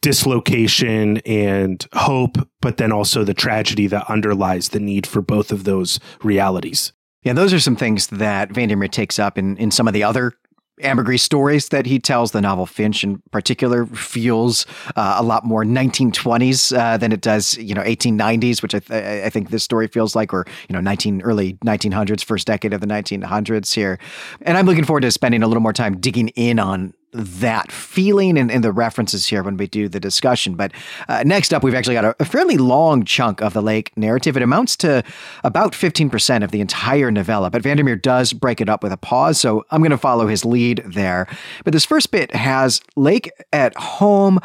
dislocation 0.00 1.18
and 1.18 1.86
hope, 1.94 2.36
but 2.60 2.76
then 2.76 2.92
also 2.92 3.24
the 3.24 3.34
tragedy 3.34 3.86
that 3.86 4.08
underlies 4.10 4.70
the 4.70 4.80
need 4.80 5.06
for 5.06 5.22
both 5.22 5.50
of 5.52 5.64
those 5.64 5.98
realities. 6.22 6.92
Yeah, 7.22 7.32
those 7.32 7.54
are 7.54 7.60
some 7.60 7.76
things 7.76 8.08
that 8.08 8.52
Vandermeer 8.52 8.88
takes 8.88 9.18
up 9.18 9.38
in, 9.38 9.56
in 9.56 9.70
some 9.70 9.88
of 9.88 9.94
the 9.94 10.02
other 10.02 10.32
ambergris 10.82 11.22
stories 11.22 11.68
that 11.68 11.86
he 11.86 11.98
tells. 11.98 12.32
The 12.32 12.40
novel 12.40 12.66
Finch, 12.66 13.04
in 13.04 13.22
particular, 13.30 13.86
feels 13.86 14.66
uh, 14.96 15.16
a 15.18 15.22
lot 15.22 15.44
more 15.44 15.64
1920s 15.64 16.76
uh, 16.76 16.96
than 16.96 17.12
it 17.12 17.20
does, 17.20 17.56
you 17.58 17.74
know, 17.74 17.82
1890s, 17.82 18.62
which 18.62 18.74
I, 18.74 18.78
th- 18.80 19.24
I, 19.24 19.30
think 19.30 19.50
this 19.50 19.62
story 19.62 19.86
feels 19.86 20.16
like, 20.16 20.32
or 20.32 20.46
you 20.68 20.74
know, 20.74 20.80
19 20.80 21.22
early 21.22 21.54
1900s, 21.64 22.24
first 22.24 22.46
decade 22.46 22.72
of 22.72 22.80
the 22.80 22.86
1900s 22.86 23.74
here. 23.74 23.98
And 24.42 24.56
I'm 24.56 24.66
looking 24.66 24.84
forward 24.84 25.02
to 25.02 25.10
spending 25.10 25.42
a 25.42 25.46
little 25.46 25.62
more 25.62 25.72
time 25.72 26.00
digging 26.00 26.28
in 26.28 26.58
on 26.58 26.94
that 27.14 27.70
feeling 27.70 28.36
and, 28.36 28.50
and, 28.50 28.64
the 28.64 28.72
references 28.72 29.26
here 29.26 29.42
when 29.42 29.56
we 29.56 29.66
do 29.66 29.88
the 29.88 30.00
discussion. 30.00 30.56
But 30.56 30.72
uh, 31.08 31.22
next 31.24 31.54
up, 31.54 31.62
we've 31.62 31.74
actually 31.74 31.94
got 31.94 32.04
a, 32.04 32.16
a, 32.18 32.24
fairly 32.24 32.56
long 32.56 33.04
chunk 33.04 33.40
of 33.40 33.52
the 33.52 33.62
lake 33.62 33.96
narrative. 33.96 34.36
It 34.36 34.42
amounts 34.42 34.76
to 34.78 35.04
about 35.44 35.72
15% 35.72 36.42
of 36.42 36.50
the 36.50 36.60
entire 36.60 37.10
novella, 37.10 37.50
but 37.50 37.62
Vandermeer 37.62 37.96
does 37.96 38.32
break 38.32 38.60
it 38.60 38.68
up 38.68 38.82
with 38.82 38.92
a 38.92 38.96
pause, 38.96 39.38
so 39.38 39.64
I'm 39.70 39.80
going 39.80 39.90
to 39.90 39.98
follow 39.98 40.26
his 40.26 40.44
lead 40.44 40.82
there. 40.86 41.28
But 41.62 41.72
this 41.72 41.84
first 41.84 42.10
bit 42.10 42.34
has 42.34 42.80
Lake 42.96 43.30
at 43.52 43.76
home 43.76 44.40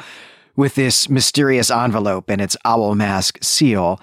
with 0.56 0.76
this 0.76 1.10
mysterious 1.10 1.72
envelope 1.72 2.30
and 2.30 2.42
its 2.42 2.56
owl 2.66 2.94
mask 2.94 3.40
seal. 3.42 4.00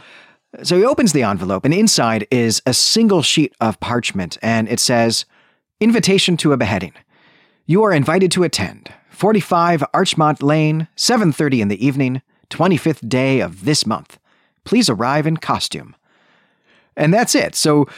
So 0.62 0.76
he 0.76 0.84
opens 0.84 1.12
the 1.12 1.22
envelope, 1.22 1.64
and 1.64 1.74
inside 1.74 2.26
is 2.30 2.62
a 2.66 2.72
single 2.72 3.22
sheet 3.22 3.54
of 3.60 3.78
parchment, 3.78 4.38
and 4.42 4.68
it 4.68 4.80
says, 4.80 5.26
Invitation 5.78 6.38
to 6.38 6.52
a 6.52 6.56
beheading. 6.56 6.94
You 7.68 7.82
are 7.82 7.92
invited 7.92 8.30
to 8.30 8.44
attend. 8.44 8.92
45 9.10 9.82
Archmont 9.92 10.40
Lane, 10.40 10.86
7:30 10.94 11.60
in 11.62 11.68
the 11.68 11.84
evening, 11.84 12.22
25th 12.48 13.08
day 13.08 13.40
of 13.40 13.64
this 13.64 13.84
month. 13.84 14.18
Please 14.62 14.88
arrive 14.88 15.26
in 15.26 15.36
costume. 15.36 15.96
And 16.96 17.12
that's 17.12 17.34
it. 17.34 17.56
So 17.56 17.88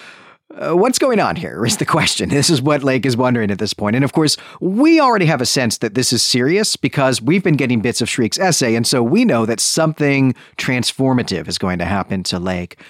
uh, 0.54 0.74
what's 0.74 0.98
going 0.98 1.20
on 1.20 1.36
here 1.36 1.66
is 1.66 1.76
the 1.76 1.84
question. 1.84 2.30
This 2.38 2.48
is 2.48 2.62
what 2.62 2.82
Lake 2.82 3.04
is 3.04 3.14
wondering 3.14 3.50
at 3.50 3.58
this 3.58 3.74
point. 3.74 3.94
And 3.94 4.06
of 4.06 4.14
course, 4.14 4.38
we 4.58 5.00
already 5.00 5.26
have 5.26 5.42
a 5.42 5.46
sense 5.46 5.76
that 5.78 5.94
this 5.94 6.14
is 6.14 6.22
serious 6.22 6.74
because 6.76 7.20
we've 7.20 7.44
been 7.44 7.56
getting 7.56 7.82
bits 7.82 8.00
of 8.00 8.08
Shriek's 8.08 8.38
essay, 8.38 8.74
and 8.74 8.86
so 8.86 9.02
we 9.02 9.26
know 9.26 9.44
that 9.44 9.60
something 9.60 10.34
transformative 10.56 11.46
is 11.46 11.58
going 11.58 11.78
to 11.78 11.84
happen 11.84 12.22
to 12.24 12.38
Lake. 12.38 12.80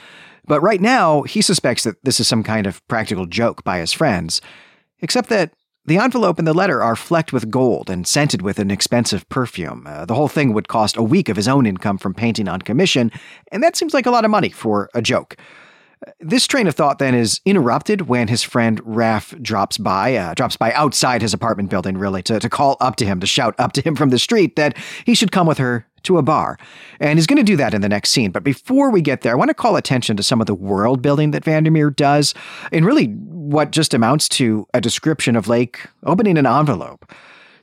But 0.47 0.61
right 0.61 0.81
now, 0.81 1.23
he 1.23 1.43
suspects 1.43 1.83
that 1.83 1.97
this 2.05 2.21
is 2.21 2.29
some 2.29 2.45
kind 2.45 2.69
of 2.69 2.87
practical 2.87 3.27
joke 3.27 3.64
by 3.64 3.79
his 3.79 3.93
friends, 3.93 4.41
except 5.01 5.29
that 5.31 5.53
the 5.88 5.98
envelope 5.98 6.38
and 6.38 6.46
the 6.46 6.55
letter 6.55 6.83
are 6.83 6.94
flecked 6.94 7.33
with 7.33 7.51
gold 7.51 7.90
and 7.90 8.07
scented 8.07 8.42
with 8.42 8.59
an 8.59 8.70
expensive 8.70 9.29
perfume. 9.29 9.87
Uh, 9.87 10.05
the 10.05 10.14
whole 10.14 10.29
thing 10.29 10.53
would 10.53 10.68
cost 10.68 10.96
a 10.96 11.03
week 11.03 11.29
of 11.29 11.37
his 11.37 11.48
own 11.48 11.66
income 11.66 11.98
from 11.98 12.14
painting 12.14 12.48
on 12.48 12.61
commission, 12.61 13.11
and 13.51 13.62
that 13.62 13.77
seems 13.77 13.94
like 13.94 14.07
a 14.07 14.11
lot 14.11 14.24
of 14.24 14.31
money 14.31 14.51
for 14.51 14.88
a 14.94 15.03
joke. 15.03 15.37
This 16.20 16.46
train 16.46 16.68
of 16.68 16.77
thought 16.77 17.01
then 17.01 17.14
is 17.14 17.40
interrupted 17.44 18.03
when 18.03 18.29
his 18.29 18.42
friend 18.42 18.81
Raff 18.85 19.35
drops 19.42 19.79
by, 19.79 20.14
uh, 20.14 20.35
drops 20.35 20.57
by 20.57 20.72
outside 20.72 21.22
his 21.22 21.35
apartment 21.35 21.70
building, 21.70 21.98
really, 21.98 22.22
to, 22.22 22.38
to 22.38 22.48
call 22.48 22.77
up 22.81 22.94
to 22.96 23.05
him, 23.05 23.18
to 23.18 23.27
shout 23.27 23.55
up 23.59 23.72
to 23.72 23.83
him 23.83 23.96
from 23.96 24.11
the 24.11 24.18
street 24.18 24.55
that 24.55 24.77
he 25.05 25.14
should 25.14 25.33
come 25.33 25.48
with 25.48 25.59
her 25.59 25.87
to 26.05 26.16
a 26.18 26.22
bar. 26.22 26.57
And 27.01 27.18
he's 27.18 27.27
going 27.27 27.38
to 27.38 27.42
do 27.42 27.57
that 27.57 27.74
in 27.74 27.81
the 27.81 27.88
next 27.88 28.11
scene. 28.11 28.31
But 28.31 28.44
before 28.44 28.90
we 28.90 29.01
get 29.01 29.22
there, 29.22 29.33
I 29.33 29.37
want 29.37 29.48
to 29.48 29.55
call 29.55 29.74
attention 29.74 30.16
to 30.16 30.22
some 30.22 30.40
of 30.40 30.46
the 30.46 30.55
world 30.55 31.03
building 31.03 31.33
that 31.33 31.44
Vandermeer 31.44 31.90
does, 31.90 32.33
and 32.70 32.87
really 32.87 33.09
what 33.48 33.70
just 33.70 33.94
amounts 33.94 34.28
to 34.28 34.66
a 34.74 34.80
description 34.80 35.34
of 35.34 35.48
Lake 35.48 35.87
opening 36.04 36.37
an 36.37 36.46
envelope. 36.46 37.11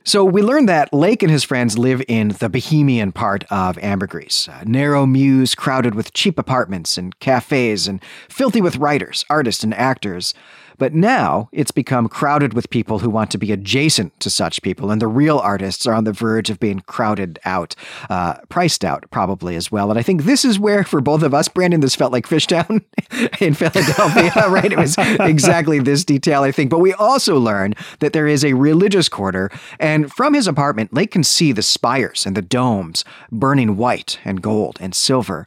So 0.02 0.24
we 0.24 0.42
learn 0.42 0.66
that 0.66 0.92
Lake 0.92 1.22
and 1.22 1.30
his 1.30 1.44
friends 1.44 1.78
live 1.78 2.02
in 2.08 2.28
the 2.40 2.48
bohemian 2.48 3.12
part 3.12 3.44
of 3.50 3.78
Ambergris, 3.78 4.48
a 4.48 4.64
narrow 4.64 5.06
mews 5.06 5.54
crowded 5.54 5.94
with 5.94 6.12
cheap 6.12 6.40
apartments 6.40 6.98
and 6.98 7.16
cafes 7.20 7.86
and 7.86 8.02
filthy 8.28 8.60
with 8.60 8.76
writers, 8.76 9.24
artists, 9.30 9.62
and 9.62 9.74
actors. 9.74 10.34
But 10.78 10.94
now 10.94 11.48
it's 11.52 11.70
become 11.70 12.08
crowded 12.08 12.54
with 12.54 12.70
people 12.70 12.98
who 12.98 13.10
want 13.10 13.30
to 13.30 13.38
be 13.38 13.52
adjacent 13.52 14.18
to 14.20 14.30
such 14.30 14.62
people, 14.62 14.90
and 14.90 15.00
the 15.00 15.08
real 15.08 15.38
artists 15.38 15.86
are 15.86 15.94
on 15.94 16.04
the 16.04 16.12
verge 16.12 16.50
of 16.50 16.60
being 16.60 16.80
crowded 16.80 17.38
out, 17.44 17.74
uh, 18.10 18.34
priced 18.48 18.84
out 18.84 19.04
probably 19.10 19.56
as 19.56 19.72
well. 19.72 19.90
And 19.90 19.98
I 19.98 20.02
think 20.02 20.24
this 20.24 20.44
is 20.44 20.58
where, 20.58 20.84
for 20.84 21.00
both 21.00 21.22
of 21.22 21.34
us, 21.34 21.48
Brandon, 21.48 21.80
this 21.80 21.94
felt 21.94 22.12
like 22.12 22.26
Fishtown 22.26 22.84
in 23.40 23.54
Philadelphia, 23.54 24.32
right? 24.48 24.72
It 24.72 24.78
was 24.78 24.96
exactly 24.98 25.78
this 25.78 26.04
detail, 26.04 26.42
I 26.42 26.52
think. 26.52 26.70
But 26.70 26.80
we 26.80 26.92
also 26.94 27.38
learn 27.38 27.74
that 28.00 28.12
there 28.12 28.26
is 28.26 28.44
a 28.44 28.54
religious 28.54 29.08
quarter, 29.08 29.50
and 29.78 30.12
from 30.12 30.34
his 30.34 30.46
apartment, 30.46 30.92
Lake 30.92 31.10
can 31.10 31.24
see 31.24 31.52
the 31.52 31.62
spires 31.62 32.26
and 32.26 32.36
the 32.36 32.42
domes 32.42 33.04
burning 33.30 33.76
white 33.76 34.18
and 34.24 34.42
gold 34.42 34.78
and 34.80 34.94
silver. 34.94 35.46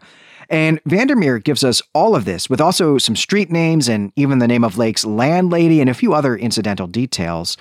And 0.50 0.80
Vandermeer 0.86 1.38
gives 1.40 1.64
us 1.64 1.82
all 1.94 2.16
of 2.16 2.26
this, 2.26 2.50
with 2.50 2.60
also 2.60 2.98
some 2.98 3.16
street 3.16 3.52
names 3.52 3.88
and 3.88 4.12
even 4.16 4.40
the 4.40 4.48
name 4.48 4.64
of 4.64 4.78
Lake's 4.78 5.06
landlady 5.06 5.80
and 5.80 5.90
a 5.90 5.94
few 5.94 6.14
other 6.14 6.36
incidental 6.36 6.88
details. 6.88 7.56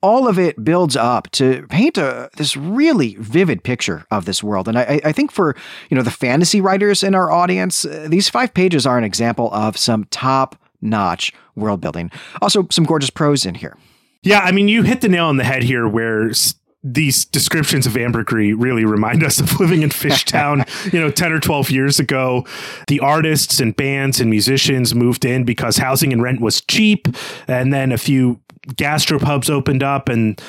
All 0.00 0.28
of 0.28 0.38
it 0.38 0.62
builds 0.62 0.94
up 0.94 1.30
to 1.32 1.66
paint 1.68 1.98
a, 1.98 2.30
this 2.36 2.56
really 2.56 3.16
vivid 3.18 3.64
picture 3.64 4.04
of 4.10 4.26
this 4.26 4.44
world. 4.44 4.68
And 4.68 4.78
I, 4.78 5.00
I 5.04 5.12
think 5.12 5.32
for 5.32 5.56
you 5.90 5.96
know 5.96 6.02
the 6.02 6.10
fantasy 6.10 6.60
writers 6.60 7.02
in 7.02 7.14
our 7.14 7.32
audience, 7.32 7.84
uh, 7.84 8.06
these 8.08 8.28
five 8.28 8.54
pages 8.54 8.86
are 8.86 8.98
an 8.98 9.04
example 9.04 9.50
of 9.52 9.76
some 9.76 10.04
top-notch 10.10 11.32
world 11.56 11.80
building. 11.80 12.12
Also, 12.40 12.68
some 12.70 12.84
gorgeous 12.84 13.10
prose 13.10 13.44
in 13.44 13.56
here. 13.56 13.76
Yeah, 14.22 14.40
I 14.40 14.52
mean, 14.52 14.68
you 14.68 14.82
hit 14.82 15.00
the 15.00 15.08
nail 15.08 15.26
on 15.26 15.36
the 15.36 15.44
head 15.44 15.62
here 15.62 15.88
where 15.88 16.30
these 16.82 17.24
descriptions 17.24 17.86
of 17.86 17.96
ambergris 17.96 18.54
really 18.54 18.84
remind 18.84 19.24
us 19.24 19.40
of 19.40 19.58
living 19.58 19.82
in 19.82 19.90
Fishtown, 19.90 20.66
you 20.92 21.00
know, 21.00 21.10
10 21.10 21.32
or 21.32 21.40
12 21.40 21.70
years 21.70 21.98
ago. 21.98 22.46
The 22.86 23.00
artists 23.00 23.60
and 23.60 23.74
bands 23.74 24.20
and 24.20 24.30
musicians 24.30 24.94
moved 24.94 25.24
in 25.24 25.44
because 25.44 25.76
housing 25.76 26.12
and 26.12 26.22
rent 26.22 26.40
was 26.40 26.60
cheap. 26.62 27.08
And 27.48 27.72
then 27.72 27.90
a 27.90 27.98
few 27.98 28.40
gastropubs 28.68 29.50
opened 29.50 29.82
up 29.82 30.08
and 30.08 30.40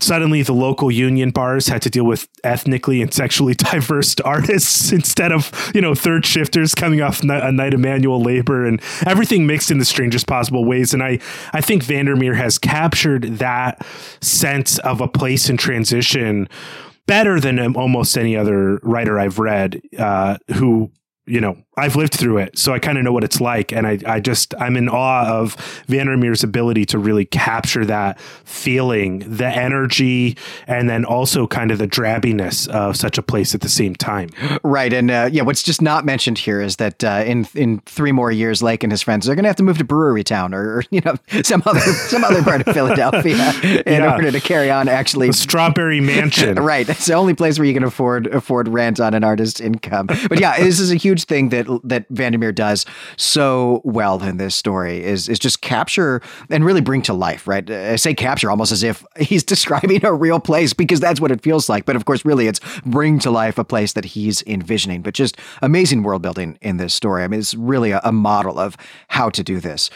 suddenly 0.00 0.42
the 0.42 0.52
local 0.52 0.90
union 0.90 1.30
bars 1.30 1.68
had 1.68 1.82
to 1.82 1.90
deal 1.90 2.04
with 2.04 2.28
ethnically 2.44 3.02
and 3.02 3.12
sexually 3.12 3.54
diverse 3.72 4.14
artists 4.24 4.92
instead 4.92 5.32
of 5.32 5.50
you 5.74 5.80
know 5.80 5.94
third 5.94 6.24
shifters 6.24 6.74
coming 6.74 7.02
off 7.02 7.22
a 7.22 7.52
night 7.52 7.74
of 7.74 7.80
manual 7.80 8.22
labor 8.22 8.64
and 8.64 8.80
everything 9.06 9.46
mixed 9.46 9.70
in 9.70 9.78
the 9.78 9.84
strangest 9.84 10.26
possible 10.26 10.64
ways. 10.64 10.94
And 10.94 11.02
i 11.02 11.18
i 11.52 11.60
think 11.60 11.82
vandermeer 11.82 12.34
has 12.34 12.58
captured 12.58 13.22
that 13.38 13.84
sense 14.20 14.78
of 14.80 15.00
a 15.00 15.08
place 15.08 15.48
in 15.48 15.56
transition 15.56 16.48
better 17.06 17.40
than 17.40 17.74
almost 17.74 18.16
any 18.16 18.36
other 18.36 18.78
writer 18.82 19.18
i've 19.18 19.38
read 19.38 19.80
uh, 19.98 20.38
who 20.54 20.90
you 21.26 21.40
know, 21.40 21.56
I've 21.74 21.96
lived 21.96 22.12
through 22.14 22.38
it, 22.38 22.58
so 22.58 22.74
I 22.74 22.78
kind 22.78 22.98
of 22.98 23.04
know 23.04 23.12
what 23.12 23.24
it's 23.24 23.40
like. 23.40 23.72
And 23.72 23.86
I, 23.86 23.98
I 24.06 24.20
just, 24.20 24.54
I'm 24.58 24.76
in 24.76 24.90
awe 24.90 25.26
of 25.26 25.54
Vandermeer's 25.86 26.44
ability 26.44 26.84
to 26.86 26.98
really 26.98 27.24
capture 27.24 27.86
that 27.86 28.20
feeling, 28.20 29.20
the 29.20 29.46
energy, 29.46 30.36
and 30.66 30.90
then 30.90 31.06
also 31.06 31.46
kind 31.46 31.70
of 31.70 31.78
the 31.78 31.88
drabbiness 31.88 32.68
of 32.68 32.96
such 32.96 33.16
a 33.16 33.22
place 33.22 33.54
at 33.54 33.62
the 33.62 33.70
same 33.70 33.94
time. 33.94 34.28
Right. 34.62 34.92
And 34.92 35.10
uh, 35.10 35.30
yeah, 35.32 35.42
what's 35.42 35.62
just 35.62 35.80
not 35.80 36.04
mentioned 36.04 36.36
here 36.36 36.60
is 36.60 36.76
that 36.76 37.02
uh, 37.02 37.24
in 37.26 37.48
in 37.54 37.80
three 37.86 38.12
more 38.12 38.30
years, 38.30 38.62
Lake 38.62 38.82
and 38.82 38.92
his 38.92 39.00
friends 39.00 39.26
are 39.26 39.34
going 39.34 39.44
to 39.44 39.48
have 39.48 39.56
to 39.56 39.62
move 39.62 39.78
to 39.78 39.84
Brewery 39.84 40.24
Town 40.24 40.52
or, 40.52 40.84
you 40.90 41.00
know, 41.00 41.14
some 41.42 41.62
other 41.64 41.80
some 41.80 42.22
other 42.22 42.42
part 42.42 42.66
of 42.66 42.74
Philadelphia 42.74 43.52
in 43.86 44.02
yeah. 44.02 44.14
order 44.14 44.30
to 44.30 44.40
carry 44.40 44.70
on 44.70 44.88
actually. 44.88 45.28
The 45.28 45.32
Strawberry 45.32 46.00
Mansion. 46.00 46.56
right. 46.62 46.86
It's 46.86 47.06
the 47.06 47.14
only 47.14 47.32
place 47.34 47.58
where 47.58 47.66
you 47.66 47.74
can 47.74 47.84
afford 47.84 48.26
afford 48.26 48.68
rent 48.68 49.00
on 49.00 49.14
an 49.14 49.24
artist's 49.24 49.60
income. 49.60 50.06
But 50.06 50.38
yeah, 50.38 50.58
this 50.58 50.78
is 50.78 50.92
a 50.92 50.96
huge 50.96 51.24
thing 51.24 51.48
that 51.48 51.61
that 51.84 52.06
Vandermeer 52.10 52.52
does 52.52 52.86
so 53.16 53.80
well 53.84 54.22
in 54.22 54.36
this 54.36 54.54
story 54.54 55.02
is 55.02 55.28
is 55.28 55.38
just 55.38 55.60
capture 55.60 56.20
and 56.50 56.64
really 56.64 56.80
bring 56.80 57.02
to 57.02 57.12
life. 57.12 57.46
Right, 57.46 57.68
I 57.70 57.96
say 57.96 58.14
capture 58.14 58.50
almost 58.50 58.72
as 58.72 58.82
if 58.82 59.04
he's 59.18 59.44
describing 59.52 60.04
a 60.04 60.12
real 60.12 60.40
place 60.40 60.72
because 60.72 61.00
that's 61.00 61.20
what 61.20 61.30
it 61.30 61.42
feels 61.42 61.68
like. 61.68 61.84
But 61.84 61.96
of 61.96 62.04
course, 62.04 62.24
really, 62.24 62.46
it's 62.46 62.60
bring 62.84 63.18
to 63.20 63.30
life 63.30 63.58
a 63.58 63.64
place 63.64 63.92
that 63.94 64.04
he's 64.04 64.42
envisioning. 64.46 65.02
But 65.02 65.14
just 65.14 65.38
amazing 65.60 66.02
world 66.02 66.22
building 66.22 66.58
in 66.60 66.76
this 66.76 66.94
story. 66.94 67.24
I 67.24 67.28
mean, 67.28 67.40
it's 67.40 67.54
really 67.54 67.90
a, 67.90 68.00
a 68.04 68.12
model 68.12 68.58
of 68.58 68.76
how 69.08 69.30
to 69.30 69.42
do 69.42 69.60
this. 69.60 69.90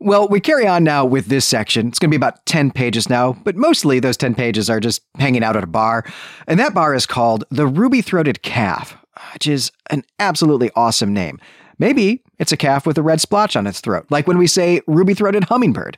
Well, 0.00 0.28
we 0.28 0.38
carry 0.38 0.64
on 0.64 0.84
now 0.84 1.04
with 1.04 1.26
this 1.26 1.44
section. 1.44 1.88
It's 1.88 1.98
going 1.98 2.10
to 2.10 2.16
be 2.16 2.16
about 2.16 2.46
10 2.46 2.70
pages 2.70 3.08
now, 3.08 3.32
but 3.32 3.56
mostly 3.56 3.98
those 3.98 4.16
10 4.16 4.36
pages 4.36 4.70
are 4.70 4.78
just 4.78 5.02
hanging 5.18 5.42
out 5.42 5.56
at 5.56 5.64
a 5.64 5.68
bar. 5.68 6.04
And 6.46 6.60
that 6.60 6.72
bar 6.72 6.94
is 6.94 7.04
called 7.04 7.42
the 7.50 7.66
Ruby 7.66 8.00
Throated 8.00 8.42
Calf 8.42 8.96
which 9.32 9.46
is 9.46 9.70
an 9.90 10.04
absolutely 10.18 10.70
awesome 10.74 11.12
name. 11.12 11.40
Maybe 11.78 12.22
it's 12.38 12.52
a 12.52 12.56
calf 12.56 12.86
with 12.86 12.98
a 12.98 13.02
red 13.02 13.20
splotch 13.20 13.56
on 13.56 13.66
its 13.66 13.80
throat, 13.80 14.06
like 14.10 14.26
when 14.26 14.38
we 14.38 14.46
say 14.46 14.80
ruby 14.86 15.14
throated 15.14 15.44
hummingbird. 15.44 15.96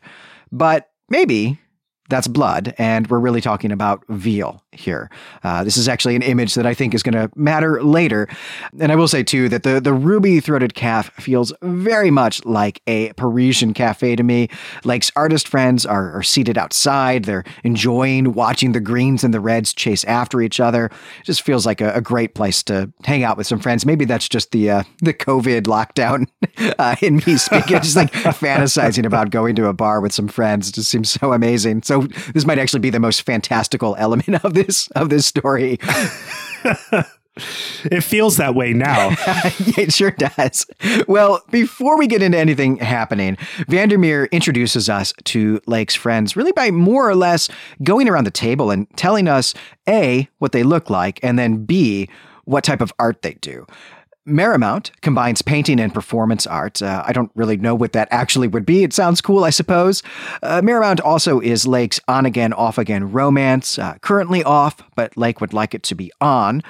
But 0.53 0.91
maybe 1.09 1.59
that's 2.11 2.29
blood, 2.29 2.75
and 2.79 3.07
we're 3.09 3.19
really 3.19 3.41
talking 3.41 3.73
about 3.73 4.05
veal 4.09 4.63
here. 4.73 5.11
Uh, 5.43 5.65
this 5.65 5.77
is 5.77 5.89
actually 5.89 6.17
an 6.17 6.23
image 6.23 6.55
that 6.55 6.67
I 6.67 6.75
think 6.75 6.95
is 6.95 7.03
going 7.03 7.15
to 7.15 7.31
matter 7.37 7.83
later. 7.83 8.29
And 8.79 8.93
I 8.93 8.97
will 8.97 9.09
say, 9.09 9.23
too, 9.23 9.49
that 9.49 9.63
the, 9.63 9.81
the 9.81 9.93
ruby 9.93 10.41
throated 10.41 10.75
calf 10.75 11.13
feels 11.15 11.53
very 11.63 12.11
much 12.11 12.45
like 12.45 12.83
a 12.87 13.13
Parisian 13.15 13.75
cafe 13.75 14.17
to 14.17 14.23
me. 14.23 14.49
Lake's 14.85 15.11
artist 15.17 15.49
friends 15.49 15.87
are, 15.87 16.13
are 16.13 16.23
seated 16.23 16.59
outside, 16.59 17.25
they're 17.25 17.45
enjoying 17.65 18.33
watching 18.35 18.73
the 18.73 18.81
greens 18.81 19.25
and 19.25 19.33
the 19.33 19.41
reds 19.41 19.73
chase 19.73 20.05
after 20.05 20.41
each 20.41 20.61
other. 20.61 20.87
It 21.21 21.25
just 21.25 21.43
feels 21.43 21.67
like 21.67 21.81
a, 21.81 21.93
a 21.95 22.01
great 22.01 22.35
place 22.35 22.63
to 22.65 22.93
hang 23.05 23.25
out 23.25 23.37
with 23.37 23.47
some 23.47 23.61
friends. 23.61 23.87
Maybe 23.87 24.05
that's 24.05 24.29
just 24.29 24.53
the 24.53 24.71
uh, 24.71 24.83
the 24.99 25.15
COVID 25.15 25.63
lockdown 25.63 26.27
uh, 26.79 26.97
in 27.01 27.17
me 27.27 27.37
speaking, 27.37 27.81
just 27.81 27.97
like 27.97 28.13
fantasizing 28.13 29.07
about 29.07 29.31
going 29.31 29.57
to 29.57 29.67
a 29.67 29.73
bar 29.73 30.01
with 30.01 30.13
some 30.13 30.29
friends. 30.29 30.69
It 30.69 30.75
just 30.75 30.91
seems 30.91 31.11
so 31.11 31.33
amazing. 31.33 31.83
So 31.83 32.00
this 32.35 32.45
might 32.47 32.59
actually 32.59 32.81
be 32.81 32.91
the 32.91 33.01
most 33.01 33.23
fantastical 33.23 33.97
element 33.99 34.45
of 34.45 34.55
this 34.55 34.89
of 34.89 35.11
this 35.11 35.27
story. 35.27 35.79
it 37.85 38.03
feels 38.03 38.37
that 38.37 38.55
way 38.55 38.73
now. 38.73 39.11
it 39.77 39.93
sure 39.93 40.11
does. 40.11 40.67
Well, 41.07 41.43
before 41.51 41.99
we 41.99 42.07
get 42.07 42.23
into 42.23 42.39
anything 42.39 42.77
happening, 42.77 43.37
Vandermeer 43.69 44.27
introduces 44.27 44.89
us 44.89 45.15
to 45.25 45.61
Lake's 45.67 45.95
friends 45.95 46.37
really 46.37 46.53
by 46.53 46.71
more 46.71 47.09
or 47.09 47.15
less 47.15 47.49
going 47.83 48.09
around 48.09 48.25
the 48.25 48.31
table 48.31 48.71
and 48.71 48.89
telling 48.97 49.29
us 49.29 49.55
A, 49.89 50.29
what 50.39 50.53
they 50.53 50.63
look 50.63 50.91
like, 50.91 51.21
and 51.23 51.39
then 51.39 51.65
B, 51.65 52.09
what 52.45 52.65
type 52.65 52.81
of 52.81 52.93
art 52.99 53.23
they 53.23 53.35
do. 53.35 53.67
Marymount 54.29 54.91
combines 55.01 55.43
painting 55.43 55.81
and 55.81 55.93
performance 55.93 56.47
art. 56.47 56.83
Uh, 56.83 57.03
I 57.07 57.13
don't 57.13 57.31
really 57.35 57.57
know 57.57 57.75
what 57.75 57.93
that 57.93 58.09
actually 58.11 58.49
would 58.49 58.67
be. 58.67 58.85
It 58.85 58.93
sounds 58.93 59.21
cool, 59.21 59.45
I 59.45 59.51
suppose. 59.51 60.03
Uh, 60.43 60.63
also 61.03 61.41
is 61.41 61.67
Lake's 61.67 62.01
on 62.07 62.27
again, 62.27 62.53
off 62.53 62.79
again 62.79 63.13
romance, 63.13 63.79
uh, 63.79 63.95
currently 64.03 64.45
off, 64.45 64.83
but 64.95 65.17
Lake 65.17 65.41
would 65.41 65.53
like 65.53 65.75
it 65.75 65.83
to 65.85 65.95
be 65.95 66.13
on. 66.21 66.63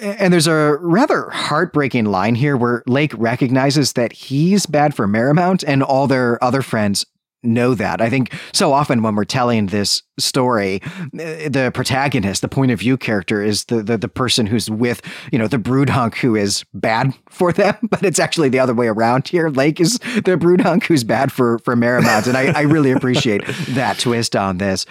And 0.00 0.32
there's 0.32 0.46
a 0.46 0.78
rather 0.80 1.30
heartbreaking 1.30 2.06
line 2.06 2.34
here 2.34 2.56
where 2.56 2.82
Lake 2.86 3.12
recognizes 3.16 3.94
that 3.94 4.12
he's 4.12 4.66
bad 4.66 4.94
for 4.94 5.08
Marymount 5.08 5.64
and 5.66 5.82
all 5.82 6.06
their 6.06 6.42
other 6.42 6.62
friends 6.62 7.06
know 7.42 7.74
that. 7.74 8.00
I 8.00 8.10
think 8.10 8.32
so 8.52 8.72
often 8.72 9.02
when 9.02 9.14
we're 9.14 9.24
telling 9.24 9.66
this 9.66 10.02
story, 10.20 10.80
eh, 11.18 11.48
the 11.48 11.70
protagonist, 11.74 12.42
the 12.42 12.48
point 12.48 12.70
of 12.70 12.78
view 12.78 12.96
character 12.96 13.42
is 13.42 13.64
the, 13.64 13.82
the, 13.82 13.98
the 13.98 14.08
person 14.08 14.46
who's 14.46 14.70
with, 14.70 15.02
you 15.32 15.38
know, 15.38 15.46
the 15.46 15.58
brood 15.58 15.90
hunk 15.90 16.16
who 16.18 16.36
is 16.36 16.64
bad 16.74 17.14
for 17.30 17.52
them, 17.52 17.76
but 17.90 18.04
it's 18.04 18.18
actually 18.18 18.48
the 18.48 18.58
other 18.58 18.74
way 18.74 18.86
around 18.86 19.28
here. 19.28 19.48
Lake 19.48 19.80
is 19.80 19.98
the 20.24 20.36
brood 20.36 20.60
hunk 20.60 20.84
who's 20.84 21.04
bad 21.04 21.32
for, 21.32 21.58
for 21.60 21.74
Marymount. 21.76 22.26
And 22.26 22.36
I, 22.36 22.58
I 22.58 22.62
really 22.62 22.90
appreciate 22.90 23.42
that 23.68 23.98
twist 23.98 24.36
on 24.36 24.58
this. 24.58 24.86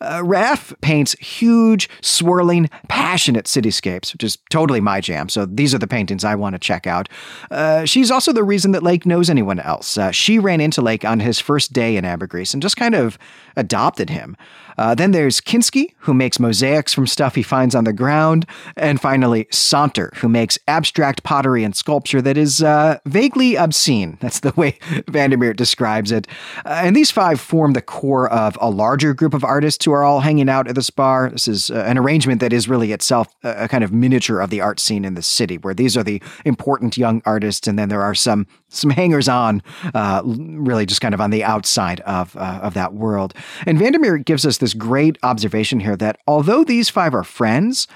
Uh, 0.00 0.22
Raff 0.24 0.74
paints 0.80 1.12
huge, 1.14 1.88
swirling, 2.02 2.68
passionate 2.88 3.46
cityscapes, 3.46 4.12
which 4.12 4.24
is 4.24 4.38
totally 4.50 4.80
my 4.80 5.00
jam. 5.00 5.28
So 5.28 5.46
these 5.46 5.74
are 5.74 5.78
the 5.78 5.86
paintings 5.86 6.24
I 6.24 6.34
want 6.34 6.54
to 6.54 6.58
check 6.58 6.86
out. 6.86 7.08
Uh, 7.50 7.84
she's 7.84 8.10
also 8.10 8.32
the 8.32 8.44
reason 8.44 8.72
that 8.72 8.82
Lake 8.82 9.06
knows 9.06 9.30
anyone 9.30 9.60
else. 9.60 9.96
Uh, 9.96 10.10
she 10.10 10.38
ran 10.38 10.60
into 10.60 10.82
Lake 10.82 11.04
on 11.04 11.20
his 11.20 11.40
first 11.40 11.72
day 11.72 11.96
in 11.96 12.04
Ambergris 12.04 12.52
and 12.52 12.62
just 12.62 12.76
kind 12.76 12.94
of 12.94 13.18
adopted 13.56 14.10
him. 14.10 14.36
Uh, 14.78 14.94
then 14.94 15.12
there's 15.12 15.40
Kinski, 15.40 15.94
who 15.98 16.14
makes 16.14 16.38
mosaics 16.38 16.92
from 16.92 17.06
stuff 17.06 17.34
he 17.34 17.42
finds 17.42 17.74
on 17.74 17.84
the 17.84 17.92
ground. 17.92 18.46
And 18.76 19.00
finally, 19.00 19.46
Saunter, 19.50 20.10
who 20.16 20.28
makes 20.28 20.58
abstract 20.68 21.22
pottery 21.22 21.64
and 21.64 21.76
sculpture 21.76 22.20
that 22.22 22.36
is 22.36 22.62
uh, 22.62 22.98
vaguely 23.06 23.56
obscene. 23.56 24.18
That's 24.24 24.40
the 24.40 24.52
way 24.56 24.78
Vandermeer 25.08 25.54
describes 25.54 26.12
it. 26.12 26.26
Uh, 26.64 26.80
and 26.84 26.96
these 26.96 27.10
five 27.10 27.40
form 27.40 27.72
the 27.72 27.82
core 27.82 28.30
of 28.30 28.58
a 28.60 28.70
larger 28.70 29.14
group 29.14 29.34
of 29.34 29.44
artists 29.44 29.84
who 29.84 29.92
are 29.92 30.04
all 30.04 30.20
hanging 30.20 30.48
out 30.48 30.68
at 30.68 30.74
this 30.74 30.90
bar. 30.90 31.30
This 31.30 31.48
is 31.48 31.70
uh, 31.70 31.84
an 31.86 31.98
arrangement 31.98 32.40
that 32.40 32.52
is 32.52 32.68
really 32.68 32.92
itself 32.92 33.34
a, 33.42 33.68
kind 33.68 33.84
of 33.84 33.92
miniature 33.92 34.40
of 34.40 34.50
the 34.50 34.60
art 34.60 34.80
scene 34.80 35.04
in 35.04 35.14
the 35.14 35.22
city, 35.22 35.58
where 35.58 35.74
these 35.74 35.96
are 35.96 36.02
the 36.02 36.22
important 36.44 36.96
young 36.96 37.22
artists, 37.24 37.66
and 37.66 37.78
then 37.78 37.88
there 37.88 38.02
are 38.02 38.14
some 38.14 38.46
some 38.68 38.90
hangers 38.90 39.28
on, 39.28 39.62
uh, 39.94 40.20
really 40.24 40.84
just 40.84 41.00
kind 41.00 41.14
of 41.14 41.20
on 41.20 41.30
the 41.30 41.44
outside 41.44 42.00
of 42.00 42.36
of 42.36 42.74
that 42.74 42.94
world. 42.94 43.34
And 43.66 43.78
Vandermeer 43.78 44.18
gives 44.18 44.44
us 44.44 44.58
this 44.64 44.74
great 44.74 45.18
observation 45.22 45.80
here 45.80 45.96
that 45.96 46.18
although 46.26 46.64
these 46.64 46.88
five 46.88 47.14
are 47.14 47.22
friends, 47.22 47.86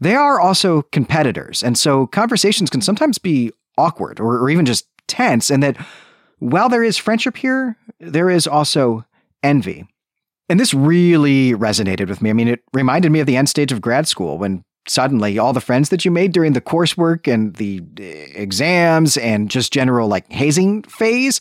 they 0.00 0.14
are 0.14 0.38
also 0.38 0.82
competitors, 0.92 1.62
and 1.62 1.78
so 1.78 2.06
conversations 2.06 2.68
can 2.70 2.82
sometimes 2.82 3.18
be 3.18 3.50
awkward 3.78 4.20
or, 4.20 4.38
or 4.38 4.50
even 4.50 4.66
just 4.66 4.86
tense, 5.08 5.50
and 5.50 5.62
that 5.62 5.76
while 6.38 6.68
there 6.68 6.84
is 6.84 6.98
friendship 6.98 7.36
here, 7.36 7.76
there 7.98 8.30
is 8.30 8.46
also 8.46 9.04
envy. 9.42 9.86
And 10.48 10.58
this 10.58 10.74
really 10.74 11.52
resonated 11.52 12.08
with 12.08 12.20
me. 12.20 12.30
I 12.30 12.32
mean, 12.32 12.48
it 12.48 12.60
reminded 12.72 13.12
me 13.12 13.20
of 13.20 13.26
the 13.26 13.36
end 13.36 13.48
stage 13.48 13.72
of 13.72 13.80
grad 13.80 14.08
school 14.08 14.36
when 14.36 14.64
suddenly 14.88 15.38
all 15.38 15.52
the 15.52 15.60
friends 15.60 15.90
that 15.90 16.04
you 16.04 16.10
made 16.10 16.32
during 16.32 16.52
the 16.52 16.60
coursework 16.60 17.32
and 17.32 17.54
the 17.56 17.80
uh, 18.00 18.02
exams 18.34 19.16
and 19.16 19.50
just 19.50 19.72
general 19.72 20.08
like 20.08 20.30
hazing 20.32 20.82
phase 20.84 21.40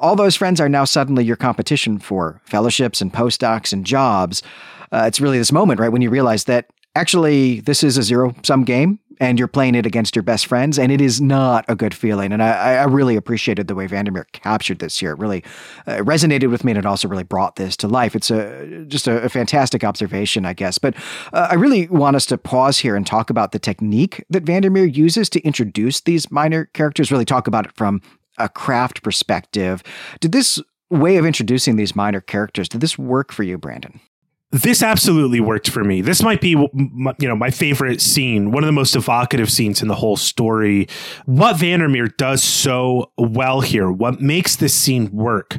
all 0.00 0.16
those 0.16 0.36
friends 0.36 0.60
are 0.60 0.68
now 0.68 0.84
suddenly 0.84 1.24
your 1.24 1.36
competition 1.36 1.98
for 1.98 2.40
fellowships 2.44 3.00
and 3.00 3.12
postdocs 3.12 3.72
and 3.72 3.84
jobs 3.84 4.42
uh, 4.92 5.04
it's 5.06 5.20
really 5.20 5.38
this 5.38 5.52
moment 5.52 5.80
right 5.80 5.90
when 5.90 6.02
you 6.02 6.10
realize 6.10 6.44
that 6.44 6.70
actually 6.94 7.60
this 7.60 7.82
is 7.82 7.96
a 7.96 8.02
zero 8.02 8.34
sum 8.42 8.64
game 8.64 8.98
and 9.20 9.38
you're 9.38 9.48
playing 9.48 9.74
it 9.74 9.86
against 9.86 10.14
your 10.14 10.22
best 10.22 10.46
friends, 10.46 10.78
and 10.78 10.92
it 10.92 11.00
is 11.00 11.20
not 11.20 11.64
a 11.68 11.74
good 11.74 11.94
feeling. 11.94 12.32
And 12.32 12.42
I, 12.42 12.76
I 12.76 12.84
really 12.84 13.16
appreciated 13.16 13.66
the 13.66 13.74
way 13.74 13.86
Vandermeer 13.86 14.26
captured 14.32 14.78
this 14.78 14.98
here. 14.98 15.12
It 15.12 15.18
really 15.18 15.42
uh, 15.86 15.96
resonated 15.98 16.50
with 16.50 16.64
me, 16.64 16.72
and 16.72 16.78
it 16.78 16.86
also 16.86 17.08
really 17.08 17.24
brought 17.24 17.56
this 17.56 17.76
to 17.78 17.88
life. 17.88 18.14
It's 18.14 18.30
a 18.30 18.84
just 18.86 19.06
a, 19.06 19.22
a 19.22 19.28
fantastic 19.28 19.84
observation, 19.84 20.46
I 20.46 20.52
guess. 20.52 20.78
But 20.78 20.94
uh, 21.32 21.48
I 21.50 21.54
really 21.54 21.88
want 21.88 22.16
us 22.16 22.26
to 22.26 22.38
pause 22.38 22.78
here 22.78 22.96
and 22.96 23.06
talk 23.06 23.30
about 23.30 23.52
the 23.52 23.58
technique 23.58 24.24
that 24.30 24.44
Vandermeer 24.44 24.84
uses 24.84 25.28
to 25.30 25.40
introduce 25.40 26.00
these 26.00 26.30
minor 26.30 26.66
characters. 26.66 27.10
Really 27.10 27.24
talk 27.24 27.46
about 27.46 27.66
it 27.66 27.72
from 27.72 28.00
a 28.38 28.48
craft 28.48 29.02
perspective. 29.02 29.82
Did 30.20 30.32
this 30.32 30.60
way 30.90 31.16
of 31.16 31.26
introducing 31.26 31.76
these 31.76 31.94
minor 31.94 32.20
characters 32.20 32.68
did 32.68 32.80
this 32.80 32.98
work 32.98 33.32
for 33.32 33.42
you, 33.42 33.58
Brandon? 33.58 34.00
this 34.50 34.82
absolutely 34.82 35.40
worked 35.40 35.68
for 35.68 35.84
me. 35.84 36.00
This 36.00 36.22
might 36.22 36.40
be, 36.40 36.50
you 36.50 37.28
know, 37.28 37.36
my 37.36 37.50
favorite 37.50 38.00
scene, 38.00 38.50
one 38.50 38.62
of 38.62 38.66
the 38.66 38.72
most 38.72 38.96
evocative 38.96 39.50
scenes 39.52 39.82
in 39.82 39.88
the 39.88 39.94
whole 39.94 40.16
story. 40.16 40.88
What 41.26 41.56
Vandermeer 41.58 42.06
does 42.06 42.42
so 42.42 43.12
well 43.18 43.60
here, 43.60 43.90
what 43.90 44.22
makes 44.22 44.56
this 44.56 44.72
scene 44.72 45.10
work, 45.12 45.58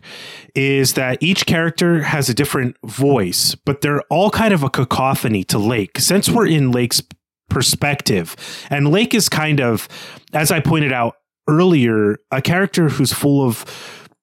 is 0.56 0.94
that 0.94 1.22
each 1.22 1.46
character 1.46 2.02
has 2.02 2.30
a 2.30 2.34
different 2.34 2.78
voice, 2.84 3.54
but 3.54 3.82
they're 3.82 4.02
all 4.10 4.32
kind 4.32 4.56
of 4.56 4.64
a 4.64 4.70
cacophony 4.72 5.44
to 5.46 5.60
Lake. 5.60 6.00
Since 6.00 6.28
we're 6.28 6.48
in 6.48 6.72
Lake's 6.72 7.04
perspective, 7.48 8.36
and 8.72 8.90
Lake 8.90 9.14
is 9.14 9.30
kind 9.30 9.62
of, 9.62 9.88
as 10.34 10.52
I 10.52 10.62
pointed 10.62 10.92
out 10.92 11.18
earlier, 11.50 12.18
a 12.32 12.42
character 12.42 12.90
who's 12.90 13.12
full 13.12 13.46
of 13.46 13.66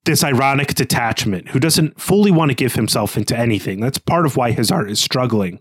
this 0.05 0.23
ironic 0.23 0.75
detachment 0.75 1.49
who 1.49 1.61
doesn't 1.61 2.01
fully 2.01 2.31
want 2.31 2.51
to 2.51 2.55
give 2.55 2.75
himself 2.75 3.17
into 3.17 3.37
anything. 3.37 3.81
That's 3.81 3.99
part 3.99 4.25
of 4.25 4.37
why 4.37 4.53
his 4.53 4.71
art 4.71 4.91
is 4.91 5.01
struggling. 5.01 5.59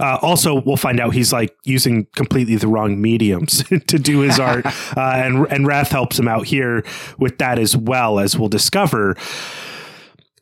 Uh, 0.00 0.18
also, 0.22 0.60
we'll 0.62 0.76
find 0.76 0.98
out 0.98 1.14
he's 1.14 1.32
like 1.32 1.56
using 1.64 2.06
completely 2.16 2.56
the 2.56 2.66
wrong 2.66 3.00
mediums 3.00 3.62
to 3.86 3.98
do 3.98 4.20
his 4.20 4.40
art, 4.40 4.66
uh, 4.96 5.12
and 5.14 5.46
and 5.50 5.66
Raff 5.68 5.90
helps 5.90 6.18
him 6.18 6.26
out 6.26 6.46
here 6.46 6.84
with 7.16 7.38
that 7.38 7.60
as 7.60 7.76
well, 7.76 8.18
as 8.18 8.36
we'll 8.36 8.48
discover. 8.48 9.16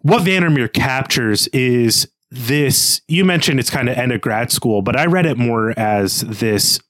What 0.01 0.23
Vandermeer 0.23 0.68
captures 0.68 1.49
is 1.49 2.09
this. 2.31 3.03
You 3.09 3.27
mentioned 3.27 3.61
it's 3.61 3.68
kind 3.68 3.91
of 3.91 3.99
end 3.99 4.11
of 4.12 4.23
grad 4.23 4.51
school, 4.51 4.81
but 4.81 4.97
I 4.97 5.05
read 5.05 5.27
it 5.27 5.37
more 5.37 5.79
as 5.79 6.23
this 6.23 6.81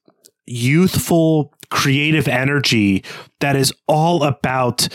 youthful, 0.45 1.53
creative 1.69 2.27
energy 2.27 3.03
that 3.39 3.55
is 3.55 3.73
all 3.87 4.23
about 4.23 4.87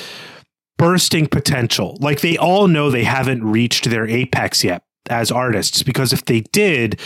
bursting 0.76 1.26
potential. 1.26 1.96
Like 2.00 2.20
they 2.20 2.36
all 2.36 2.68
know 2.68 2.90
they 2.90 3.04
haven't 3.04 3.44
reached 3.44 3.90
their 3.90 4.06
apex 4.06 4.64
yet 4.64 4.82
as 5.10 5.30
artists 5.30 5.82
because 5.82 6.12
if 6.12 6.24
they 6.24 6.40
did, 6.40 7.00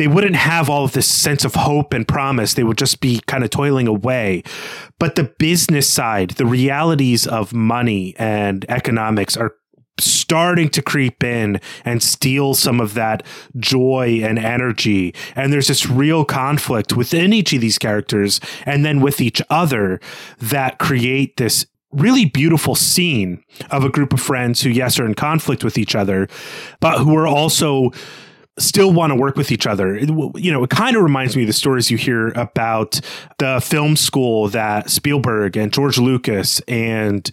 they 0.00 0.08
wouldn't 0.08 0.36
have 0.36 0.70
all 0.70 0.84
of 0.84 0.92
this 0.92 1.06
sense 1.06 1.44
of 1.44 1.54
hope 1.54 1.92
and 1.92 2.08
promise. 2.08 2.54
They 2.54 2.64
would 2.64 2.78
just 2.78 3.00
be 3.00 3.20
kind 3.26 3.44
of 3.44 3.50
toiling 3.50 3.86
away. 3.86 4.42
But 4.98 5.14
the 5.14 5.32
business 5.38 5.86
side, 5.86 6.30
the 6.30 6.46
realities 6.46 7.26
of 7.26 7.52
money 7.52 8.14
and 8.18 8.64
economics 8.70 9.36
are 9.36 9.54
starting 10.00 10.68
to 10.70 10.82
creep 10.82 11.22
in 11.22 11.60
and 11.84 12.02
steal 12.02 12.54
some 12.54 12.80
of 12.80 12.94
that 12.94 13.22
joy 13.56 14.20
and 14.22 14.38
energy. 14.38 15.14
And 15.36 15.52
there's 15.52 15.68
this 15.68 15.88
real 15.88 16.24
conflict 16.24 16.96
within 16.96 17.32
each 17.32 17.52
of 17.52 17.60
these 17.60 17.78
characters 17.78 18.40
and 18.64 18.84
then 18.84 19.00
with 19.00 19.20
each 19.20 19.42
other 19.50 20.00
that 20.38 20.78
create 20.78 21.36
this 21.36 21.66
really 21.92 22.24
beautiful 22.24 22.74
scene 22.74 23.42
of 23.70 23.84
a 23.84 23.88
group 23.88 24.12
of 24.12 24.20
friends 24.20 24.62
who, 24.62 24.70
yes, 24.70 24.98
are 25.00 25.06
in 25.06 25.14
conflict 25.14 25.64
with 25.64 25.76
each 25.76 25.94
other, 25.94 26.28
but 26.80 26.98
who 26.98 27.16
are 27.16 27.26
also 27.26 27.90
still 28.58 28.92
want 28.92 29.10
to 29.10 29.16
work 29.16 29.36
with 29.36 29.50
each 29.50 29.66
other. 29.66 29.98
You 29.98 30.52
know, 30.52 30.62
it 30.62 30.70
kind 30.70 30.96
of 30.96 31.02
reminds 31.02 31.36
me 31.36 31.42
of 31.42 31.46
the 31.46 31.52
stories 31.52 31.90
you 31.90 31.96
hear 31.96 32.28
about 32.28 33.00
the 33.38 33.60
film 33.60 33.96
school 33.96 34.48
that 34.48 34.90
Spielberg 34.90 35.56
and 35.56 35.72
George 35.72 35.98
Lucas 35.98 36.60
and 36.68 37.30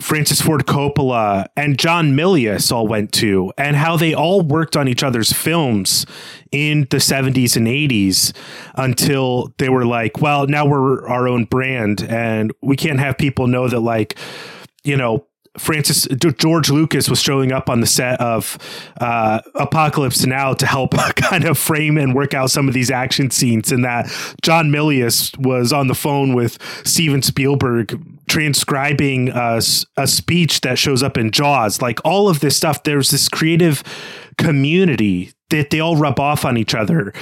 Francis 0.00 0.40
Ford 0.40 0.66
Coppola 0.66 1.46
and 1.56 1.78
John 1.78 2.12
Milius 2.12 2.72
all 2.72 2.86
went 2.86 3.12
to, 3.12 3.52
and 3.56 3.76
how 3.76 3.96
they 3.96 4.12
all 4.12 4.42
worked 4.42 4.76
on 4.76 4.88
each 4.88 5.02
other's 5.02 5.32
films 5.32 6.04
in 6.50 6.80
the 6.90 6.96
70s 6.96 7.56
and 7.56 7.66
80s 7.66 8.32
until 8.74 9.54
they 9.58 9.68
were 9.68 9.86
like, 9.86 10.20
well, 10.20 10.46
now 10.46 10.66
we're 10.66 11.06
our 11.08 11.28
own 11.28 11.44
brand, 11.44 12.02
and 12.02 12.52
we 12.60 12.76
can't 12.76 12.98
have 12.98 13.18
people 13.18 13.46
know 13.46 13.68
that, 13.68 13.80
like, 13.80 14.18
you 14.82 14.96
know, 14.96 15.26
Francis 15.58 16.06
George 16.36 16.70
Lucas 16.70 17.08
was 17.08 17.20
showing 17.20 17.52
up 17.52 17.70
on 17.70 17.80
the 17.80 17.86
set 17.86 18.20
of 18.20 18.58
uh, 19.00 19.40
Apocalypse 19.54 20.26
Now 20.26 20.52
to 20.54 20.66
help 20.66 20.92
kind 21.16 21.44
of 21.44 21.58
frame 21.58 21.96
and 21.96 22.14
work 22.14 22.34
out 22.34 22.50
some 22.50 22.68
of 22.68 22.74
these 22.74 22.90
action 22.90 23.30
scenes, 23.30 23.70
and 23.70 23.84
that 23.84 24.06
John 24.42 24.70
Milius 24.70 25.36
was 25.38 25.72
on 25.72 25.86
the 25.86 25.94
phone 25.94 26.34
with 26.34 26.58
Steven 26.84 27.22
Spielberg 27.22 28.00
transcribing 28.28 29.28
a, 29.28 29.60
a 29.96 30.06
speech 30.06 30.62
that 30.62 30.78
shows 30.78 31.02
up 31.02 31.16
in 31.16 31.30
Jaws. 31.30 31.82
Like 31.82 32.00
all 32.04 32.28
of 32.28 32.40
this 32.40 32.56
stuff, 32.56 32.82
there's 32.82 33.10
this 33.10 33.28
creative 33.28 33.82
community 34.38 35.32
that 35.50 35.70
they 35.70 35.78
all 35.78 35.96
rub 35.96 36.18
off 36.18 36.44
on 36.44 36.56
each 36.56 36.74
other 36.74 37.12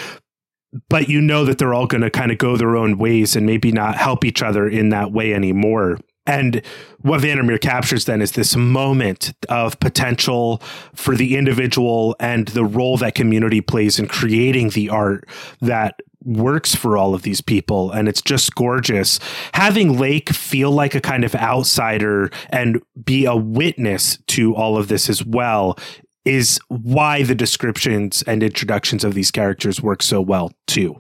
but 0.89 1.09
you 1.09 1.21
know 1.21 1.45
that 1.45 1.59
they're 1.59 1.75
all 1.75 1.87
going 1.87 2.01
to 2.01 2.11
kind 2.11 2.33
of 2.33 2.39
go 2.39 2.57
their 2.57 2.77
own 2.77 2.97
ways 2.97 3.37
and 3.37 3.45
maybe 3.45 3.71
not 3.71 3.97
help 3.97 4.25
each 4.25 4.43
other 4.43 4.67
in 4.67 4.89
that 4.89 5.13
way 5.13 5.35
anymore. 5.35 5.99
And 6.27 6.63
what 7.01 7.21
Vandermeer 7.21 7.59
captures 7.59 8.05
then 8.05 8.23
is 8.23 8.33
this 8.33 8.55
moment 8.55 9.33
of 9.49 9.79
potential 9.81 10.63
for 10.95 11.17
the 11.17 11.37
individual 11.37 12.15
and 12.21 12.49
the 12.49 12.65
role 12.65 12.97
that 12.99 13.15
community 13.15 13.61
plays 13.61 13.99
in 13.99 14.07
creating 14.07 14.71
the 14.71 14.89
art 14.89 15.29
that 15.61 16.01
works 16.25 16.75
for 16.77 16.97
all 16.97 17.15
of 17.15 17.23
these 17.23 17.41
people. 17.41 17.91
And 17.91 18.09
it's 18.09 18.23
just 18.23 18.55
gorgeous. 18.55 19.19
Having 19.55 19.99
lake 19.99 20.31
feel 20.31 20.71
like 20.71 20.95
a 20.95 21.01
kind 21.01 21.25
of 21.25 21.35
outsider 21.35 22.31
and 22.51 22.81
be 23.05 23.25
a 23.25 23.35
witness 23.35 24.19
to 24.29 24.55
all 24.55 24.77
of 24.77 24.87
this 24.87 25.09
as 25.11 25.25
well 25.25 25.77
is 26.25 26.61
why 26.69 27.25
the 27.25 27.35
descriptions 27.35 28.23
and 28.29 28.45
introductions 28.45 29.03
of 29.03 29.15
these 29.15 29.33
characters 29.33 29.83
work 29.83 30.03
so 30.05 30.21
well 30.21 30.53
too 30.69 30.97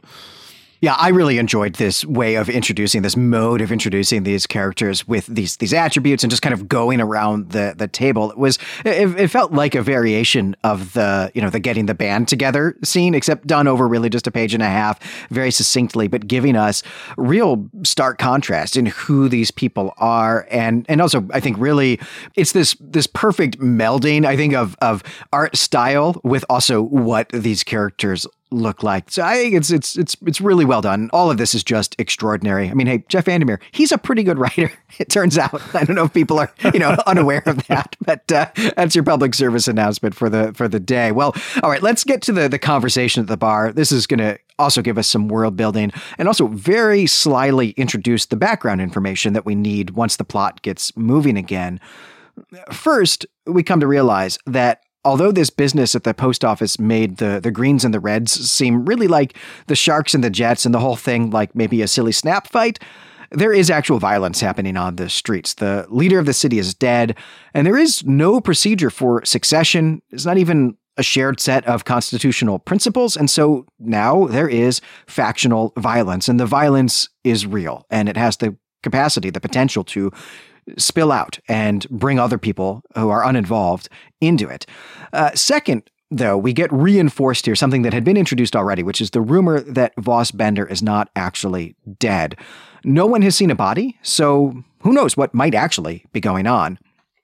yeah, 0.83 0.97
I 0.99 1.11
really 1.11 1.39
enjoyed 1.39 1.77
this 1.77 2.05
way 2.05 2.35
of 2.35 2.49
introducing 2.49 3.03
this 3.03 3.17
mode 3.17 3.61
of 3.61 3.71
introducing 3.71 4.25
these 4.25 4.49
characters 4.49 5.07
with 5.07 5.27
these 5.27 5.59
these 5.59 5.73
attributes 5.73 6.25
and 6.25 6.31
just 6.31 6.43
kind 6.43 6.53
of 6.53 6.67
going 6.67 7.01
around 7.01 7.51
the 7.51 7.75
the 7.77 7.87
table. 7.87 8.33
It 8.33 8.37
was 8.37 8.59
it, 8.85 9.17
it, 9.17 9.29
felt 9.29 9.53
like 9.53 9.77
a 9.77 9.83
variation 9.83 10.57
of 10.65 10.93
the 10.95 11.31
you 11.35 11.41
know 11.41 11.51
the 11.51 11.61
getting 11.61 11.87
the 11.87 11.95
band 11.95 12.27
together 12.27 12.77
scene, 12.83 13.15
except 13.15 13.47
done 13.47 13.69
over 13.69 13.87
really 13.87 14.11
just 14.11 14.27
a 14.27 14.33
page 14.33 14.55
and 14.55 14.63
a 14.63 14.69
half, 14.69 14.99
very 15.31 15.53
succinctly, 15.53 16.09
but 16.09 16.27
giving 16.27 16.57
us 16.57 16.83
real 17.17 17.71
stark 17.85 18.19
contrast 18.19 18.77
in 18.77 18.87
who 18.87 19.29
these 19.29 19.53
people 19.53 19.95
are, 19.99 20.49
and 20.51 20.85
and 20.89 21.01
also 21.01 21.25
I 21.33 21.39
think 21.39 21.59
really 21.61 22.01
it's 22.35 22.51
this 22.51 22.75
this 22.81 23.07
perfect 23.07 23.61
melding 23.61 24.25
I 24.25 24.37
think 24.37 24.55
of 24.55 24.77
of 24.83 25.05
art 25.33 25.57
style 25.57 26.21
with 26.25 26.45
also 26.51 26.83
what 26.83 27.29
these 27.29 27.63
characters 27.63 28.27
look 28.53 28.83
like. 28.83 29.11
So 29.11 29.23
I 29.23 29.35
think 29.35 29.55
it's 29.55 29.71
it's 29.71 29.97
it's 29.97 30.17
it's 30.27 30.41
really 30.41 30.65
well 30.65 30.81
done. 30.81 31.11
All 31.13 31.31
of 31.31 31.39
this 31.39 31.55
is 31.55 31.65
just 31.65 31.97
extraordinary. 31.99 32.69
I 32.69 32.75
mean, 32.75 32.87
hey, 32.87 33.05
Jeff 33.09 33.25
Vandermeer, 33.25 33.61
he's 33.73 33.93
a 33.93 33.99
pretty 33.99 34.23
good 34.23 34.39
writer. 34.39 34.71
It 34.99 35.09
turns 35.09 35.39
out. 35.39 35.63
I 35.75 35.85
don't 35.85 35.97
know 35.97 36.05
if 36.05 36.13
people 36.13 36.39
are 36.39 36.53
you 36.75 36.79
know 36.79 36.95
unaware 37.07 37.43
of 37.47 37.67
that, 37.69 37.97
but 38.05 38.31
uh, 38.31 38.51
that's 38.77 38.95
your 38.95 39.05
public 39.05 39.35
service 39.35 39.67
announcement 39.67 40.15
for 40.15 40.29
the 40.29 40.53
for 40.53 40.69
the 40.69 40.79
day. 40.79 41.13
Well, 41.13 41.35
all 41.63 41.71
right, 41.71 41.83
let's 41.83 42.05
get 42.05 42.21
to 42.23 42.33
the 42.33 42.47
the 42.47 42.59
conversation 42.59 43.23
at 43.23 43.27
the 43.27 43.39
bar. 43.39 43.73
This 43.73 43.91
is 43.91 44.07
going 44.07 44.19
to 44.19 44.39
also 44.59 44.83
give 44.83 44.99
us 44.99 45.09
some 45.09 45.29
world 45.29 45.57
building 45.57 45.93
and 46.19 46.29
also 46.29 46.47
very 46.49 47.07
slyly 47.07 47.71
introduce 47.71 48.27
the 48.27 48.37
background 48.37 48.83
information 48.83 49.33
that 49.33 49.47
we 49.47 49.55
need 49.55 49.91
once 49.91 50.17
the 50.17 50.25
plot 50.25 50.61
gets 50.61 50.95
moving 50.95 51.39
again. 51.39 51.81
First, 52.71 53.25
we 53.47 53.63
come 53.63 53.81
to 53.81 53.87
realize 53.87 54.39
that 54.47 54.83
although 55.05 55.33
this 55.33 55.51
business 55.51 55.95
at 55.95 56.05
the 56.05 56.15
post 56.15 56.45
office 56.45 56.79
made 56.79 57.17
the, 57.17 57.41
the 57.43 57.51
greens 57.51 57.85
and 57.85 57.93
the 57.93 58.01
reds 58.01 58.33
seem 58.51 58.85
really 58.85 59.09
like 59.09 59.37
the 59.67 59.77
sharks 59.77 60.15
and 60.15 60.23
the 60.23 60.31
jets 60.31 60.65
and 60.65 60.75
the 60.75 60.81
whole 60.81 60.97
thing 60.97 61.31
like 61.31 61.55
maybe 61.55 61.83
a 61.83 61.89
silly 61.89 62.13
snap 62.13 62.47
fight, 62.47 62.79
there 63.31 63.53
is 63.53 63.71
actual 63.71 63.99
violence 63.99 64.41
happening 64.41 64.77
on 64.77 64.97
the 64.97 65.09
streets. 65.09 65.55
The 65.55 65.87
leader 65.89 66.19
of 66.19 66.27
the 66.27 66.35
city 66.35 66.59
is 66.59 66.75
dead, 66.75 67.17
and 67.55 67.67
there 67.67 67.79
is 67.79 68.05
no 68.05 68.41
procedure 68.41 68.91
for 68.91 69.25
succession. 69.25 70.03
It's 70.11 70.27
not 70.27 70.39
even 70.39 70.77
a 70.99 71.03
shared 71.03 71.41
set 71.41 71.65
of 71.67 71.87
constitutional 71.87 72.59
principles. 72.59 73.17
And 73.17 73.31
so 73.31 73.67
now 73.79 74.27
there 74.27 74.49
is 74.49 74.83
factional 75.07 75.73
violence, 75.79 76.29
and 76.29 76.39
the 76.39 76.47
violence 76.47 77.09
is 77.25 77.47
real, 77.47 77.87
and 77.91 78.09
it 78.09 78.19
has 78.19 78.37
the 78.37 78.57
capacity, 78.83 79.31
the 79.31 79.41
potential 79.41 79.85
to 79.85 80.13
spill 80.77 81.13
out 81.13 81.39
and 81.49 81.89
bring 81.91 82.19
other 82.19 82.39
people 82.39 82.83
who 82.95 83.09
are 83.11 83.25
uninvolved 83.25 83.89
into 84.21 84.49
it. 84.49 84.67
Uh, 85.13 85.31
second, 85.35 85.91
though, 86.11 86.37
we 86.37 86.53
get 86.53 86.73
reinforced 86.73 87.47
here 87.47 87.57
something 87.57 87.83
that 87.83 87.93
had 87.93 88.05
been 88.05 88.17
introduced 88.17 88.55
already, 88.55 88.83
which 88.83 89.01
is 89.01 89.11
the 89.11 89.21
rumor 89.21 89.61
that 89.61 89.93
Voss 89.99 90.31
Bender 90.31 90.67
is 90.67 90.83
not 90.83 91.11
actually 91.17 91.75
dead. 91.99 92.37
No 92.85 93.07
one 93.07 93.23
has 93.23 93.37
seen 93.37 93.51
a 93.51 93.55
body, 93.55 93.99
so 94.03 94.55
who 94.81 94.93
knows 94.93 95.17
what 95.17 95.35
might 95.35 95.55
actually 95.55 96.05
be 96.13 96.21
going 96.21 96.47
on. 96.47 96.79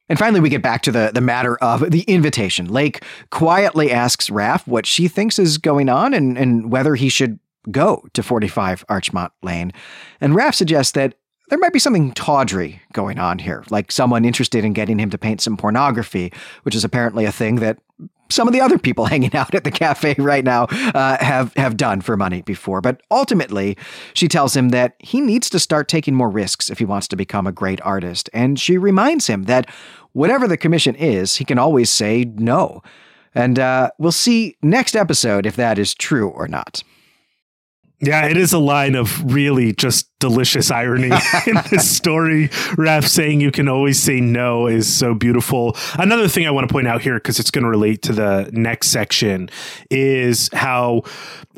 And 0.09 0.19
finally, 0.19 0.41
we 0.41 0.49
get 0.49 0.63
back 0.63 0.83
to 0.83 0.93
the, 0.93 1.11
the 1.13 1.21
matter 1.21 1.57
of 1.57 1.91
the 1.91 2.03
invitation. 2.03 2.67
Lake 2.67 3.05
quietly 3.31 3.93
asks 3.93 4.31
Raff 4.31 4.67
what 4.67 4.87
she 4.87 5.07
thinks 5.07 5.39
is 5.39 5.59
going 5.59 5.89
on 5.89 6.15
and, 6.15 6.39
and 6.39 6.71
whether 6.71 6.95
he 6.95 7.11
should 7.11 7.39
go 7.71 8.07
to 8.15 8.23
45 8.23 8.85
Archmont 8.89 9.33
Lane. 9.43 9.73
And 10.21 10.35
Raff 10.35 10.55
suggests 10.55 10.93
that 10.93 11.15
there 11.49 11.59
might 11.59 11.73
be 11.73 11.79
something 11.79 12.13
tawdry 12.13 12.83
going 12.93 13.19
on 13.19 13.39
here, 13.39 13.65
like 13.71 13.91
someone 13.91 14.25
interested 14.25 14.65
in 14.65 14.73
getting 14.73 14.99
him 14.99 15.11
to 15.11 15.19
paint 15.19 15.41
some 15.41 15.57
pornography, 15.57 16.33
which 16.63 16.75
is 16.75 16.85
apparently 16.85 17.25
a 17.25 17.33
thing 17.33 17.57
that 17.57 17.79
some 18.31 18.47
of 18.47 18.53
the 18.53 18.61
other 18.61 18.79
people 18.79 19.05
hanging 19.07 19.35
out 19.35 19.55
at 19.55 19.65
the 19.65 19.71
cafe 19.71 20.15
right 20.19 20.45
now 20.45 20.65
uh, 20.95 21.17
have 21.23 21.55
have 21.55 21.77
done 21.77 22.01
for 22.01 22.17
money 22.17 22.43
before. 22.43 22.81
But 22.81 23.03
ultimately, 23.11 23.77
she 24.15 24.29
tells 24.29 24.57
him 24.57 24.71
that 24.71 24.95
he 24.99 25.21
needs 25.21 25.49
to 25.51 25.59
start 25.59 25.89
taking 25.89 26.15
more 26.15 26.31
risks 26.31 26.71
if 26.71 26.79
he 26.79 26.85
wants 26.85 27.09
to 27.09 27.17
become 27.17 27.47
a 27.47 27.53
great 27.53 27.81
artist, 27.83 28.29
and 28.33 28.59
she 28.59 28.79
reminds 28.79 29.27
him 29.27 29.45
that 29.45 29.69
whatever 30.13 30.47
the 30.49 30.57
commission 30.57 30.95
is, 30.95 31.37
he 31.37 31.45
can 31.45 31.59
always 31.59 31.91
say 31.91 32.25
no. 32.37 32.83
And 33.35 33.59
uh, 33.59 33.91
we'll 33.99 34.13
see 34.13 34.57
next 34.63 34.97
episode 34.97 35.47
if 35.47 35.57
that 35.57 35.79
is 35.79 35.95
true 35.95 36.29
or 36.29 36.49
not. 36.49 36.83
Yeah, 38.01 38.27
it 38.27 38.37
is 38.37 38.53
a 38.53 38.59
line 38.59 38.95
of 38.95 39.33
really 39.33 39.73
just 39.73 40.09
delicious 40.21 40.71
irony 40.71 41.11
in 41.47 41.57
this 41.71 41.91
story. 41.91 42.51
Raff 42.77 43.05
saying 43.05 43.41
you 43.41 43.51
can 43.51 43.69
always 43.69 44.01
say 44.01 44.21
no 44.21 44.67
is 44.67 44.93
so 44.93 45.15
beautiful. 45.15 45.77
Another 45.95 46.29
thing 46.29 46.47
I 46.47 46.51
want 46.51 46.69
to 46.69 46.73
point 46.73 46.87
out 46.87 47.03
here, 47.03 47.15
because 47.15 47.41
it's 47.41 47.51
going 47.51 47.65
to 47.65 47.71
relate 47.71 48.03
to 48.03 48.13
the 48.13 48.51
next 48.53 48.91
section, 48.91 49.51
is 49.91 50.49
how 50.53 51.03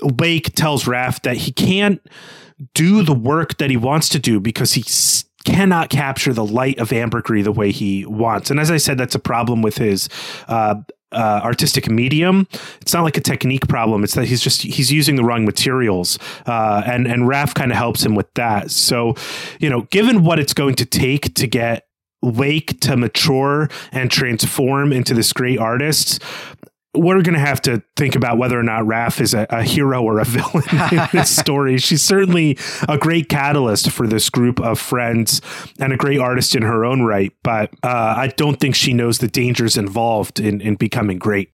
Lake 0.01 0.55
tells 0.55 0.87
Raff 0.87 1.21
that 1.23 1.37
he 1.37 1.53
can't 1.53 2.01
do 2.75 3.03
the 3.03 3.15
work 3.15 3.59
that 3.59 3.71
he 3.71 3.77
wants 3.77 4.09
to 4.11 4.19
do 4.19 4.41
because 4.41 4.73
he 4.73 4.83
cannot 5.45 5.89
capture 5.91 6.33
the 6.33 6.45
light 6.45 6.79
of 6.79 6.93
ambergris 6.93 7.45
the 7.45 7.53
way 7.53 7.71
he 7.71 8.05
wants. 8.07 8.51
And 8.51 8.61
as 8.61 8.71
I 8.71 8.77
said, 8.77 8.99
that's 8.99 9.15
a 9.15 9.21
problem 9.21 9.63
with 9.63 9.79
his 9.79 10.09
uh, 10.49 10.77
uh, 11.13 11.41
artistic 11.43 11.91
medium. 11.91 12.47
It's 12.81 12.93
not 12.93 13.03
like 13.03 13.17
a 13.17 13.21
technique 13.21 13.69
problem. 13.69 14.05
It's 14.05 14.15
that 14.15 14.27
he's 14.27 14.41
just 14.41 14.63
he's 14.63 14.93
using 14.93 15.17
the 15.17 15.25
wrong 15.25 15.45
materials, 15.45 16.19
uh, 16.47 16.83
and 16.87 17.07
and 17.07 17.27
Raff 17.27 17.55
kind 17.55 17.71
of 17.71 17.77
helps 17.77 18.05
him 18.05 18.15
with 18.15 18.33
that. 18.35 18.71
So, 18.71 19.15
you 19.59 19.71
know, 19.71 19.83
given 19.91 20.25
what 20.25 20.39
it's 20.39 20.55
going 20.55 20.75
to 20.77 20.87
take 20.87 21.35
to 21.35 21.47
get 21.47 21.87
Lake 22.23 22.79
to 22.81 22.97
mature 22.97 23.69
and 23.93 24.11
transform 24.11 24.93
into 24.93 25.15
this 25.15 25.33
great 25.33 25.59
artist, 25.59 26.23
we're 26.95 27.23
going 27.23 27.35
to 27.35 27.41
have 27.41 27.63
to 27.63 27.83
think 27.97 28.17
about 28.17 28.37
whether 28.37 28.59
or 28.59 28.63
not 28.63 28.85
Raff 28.87 29.21
is 29.21 29.33
a, 29.33 29.47
a, 29.51 29.63
hero 29.63 30.03
or 30.03 30.19
a 30.19 30.25
villain 30.25 30.65
in 30.93 31.09
this 31.13 31.35
story. 31.35 31.79
She's 31.79 32.03
certainly 32.03 32.59
a 32.89 32.99
great 32.99 33.29
catalyst 33.29 33.91
for 33.91 34.09
this 34.09 34.29
group 34.29 34.61
of 34.61 34.79
friends 34.79 35.41
and 35.79 35.93
a 35.93 35.97
great 35.97 36.19
artist 36.19 36.57
in 36.57 36.63
her 36.63 36.85
own 36.85 37.03
right, 37.03 37.33
but 37.45 37.71
uh, 37.85 38.15
I 38.17 38.29
don't 38.37 38.59
think 38.59 38.75
she 38.75 38.93
knows 38.93 39.19
the 39.19 39.29
dangers 39.29 39.77
involved 39.77 40.41
in, 40.41 40.61
in 40.61 40.75
becoming 40.75 41.19
great. 41.19 41.53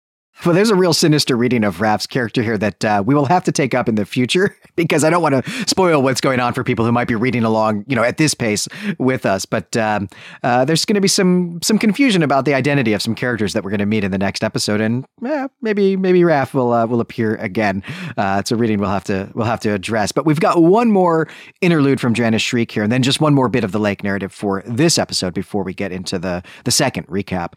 Well, 0.45 0.53
there's 0.53 0.71
a 0.71 0.75
real 0.75 0.93
sinister 0.93 1.37
reading 1.37 1.63
of 1.63 1.79
Raff's 1.79 2.05
character 2.05 2.43
here 2.43 2.57
that 2.57 2.83
uh, 2.83 3.01
we 3.05 3.15
will 3.15 3.27
have 3.27 3.45
to 3.45 3.51
take 3.51 3.73
up 3.73 3.87
in 3.87 3.95
the 3.95 4.05
future 4.05 4.57
because 4.75 5.05
I 5.05 5.09
don't 5.09 5.21
want 5.21 5.45
to 5.45 5.51
spoil 5.69 6.01
what's 6.01 6.19
going 6.19 6.41
on 6.41 6.53
for 6.53 6.65
people 6.65 6.83
who 6.83 6.91
might 6.91 7.07
be 7.07 7.15
reading 7.15 7.43
along, 7.43 7.85
you 7.87 7.95
know, 7.95 8.03
at 8.03 8.17
this 8.17 8.33
pace 8.33 8.67
with 8.97 9.25
us. 9.25 9.45
But 9.45 9.77
um, 9.77 10.09
uh, 10.41 10.65
there's 10.65 10.83
going 10.83 10.95
to 10.95 11.01
be 11.01 11.07
some 11.07 11.61
some 11.61 11.77
confusion 11.77 12.23
about 12.23 12.43
the 12.43 12.53
identity 12.55 12.91
of 12.91 13.01
some 13.01 13.15
characters 13.15 13.53
that 13.53 13.63
we're 13.63 13.69
going 13.69 13.79
to 13.79 13.85
meet 13.85 14.03
in 14.03 14.11
the 14.11 14.17
next 14.17 14.43
episode, 14.43 14.81
and 14.81 15.05
eh, 15.25 15.47
maybe 15.61 15.95
maybe 15.95 16.23
Raff 16.25 16.53
will 16.53 16.73
uh, 16.73 16.85
will 16.87 16.99
appear 16.99 17.35
again. 17.35 17.81
Uh, 18.17 18.37
it's 18.39 18.51
a 18.51 18.57
reading 18.57 18.79
we'll 18.79 18.89
have 18.89 19.05
to 19.05 19.31
we'll 19.35 19.45
have 19.45 19.61
to 19.61 19.69
address. 19.69 20.11
But 20.11 20.25
we've 20.25 20.41
got 20.41 20.61
one 20.61 20.91
more 20.91 21.29
interlude 21.61 22.01
from 22.01 22.13
Janice 22.13 22.41
Shriek 22.41 22.69
here, 22.69 22.83
and 22.83 22.91
then 22.91 23.01
just 23.03 23.21
one 23.21 23.33
more 23.33 23.47
bit 23.47 23.63
of 23.63 23.71
the 23.71 23.79
Lake 23.79 24.03
narrative 24.03 24.33
for 24.33 24.61
this 24.65 24.97
episode 24.97 25.33
before 25.33 25.63
we 25.63 25.73
get 25.73 25.93
into 25.93 26.19
the 26.19 26.43
the 26.65 26.71
second 26.71 27.07
recap. 27.07 27.53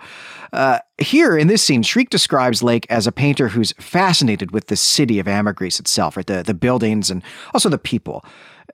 Uh, 0.52 0.78
here 0.98 1.36
in 1.36 1.48
this 1.48 1.62
scene, 1.62 1.82
Shriek 1.82 2.08
describes 2.08 2.62
Lake 2.66 2.86
as 2.90 3.06
a 3.06 3.12
painter 3.12 3.48
who's 3.48 3.72
fascinated 3.78 4.50
with 4.50 4.66
the 4.66 4.76
city 4.76 5.18
of 5.18 5.26
Ambergris 5.26 5.80
itself, 5.80 6.16
right? 6.16 6.26
The, 6.26 6.42
the 6.42 6.52
buildings 6.52 7.10
and 7.10 7.22
also 7.54 7.70
the 7.70 7.78
people. 7.78 8.24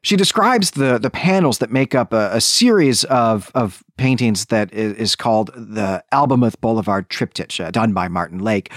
She 0.02 0.16
describes 0.16 0.72
the, 0.72 0.98
the 0.98 1.10
panels 1.10 1.58
that 1.58 1.70
make 1.70 1.94
up 1.94 2.12
a, 2.12 2.30
a 2.32 2.40
series 2.40 3.04
of, 3.04 3.52
of 3.54 3.84
paintings 3.96 4.46
that 4.46 4.72
is, 4.72 5.14
called 5.14 5.50
the 5.54 6.02
Albumuth 6.12 6.60
Boulevard 6.60 7.08
Triptych, 7.08 7.60
uh, 7.60 7.70
done 7.70 7.92
by 7.92 8.08
Martin 8.08 8.40
Lake. 8.40 8.72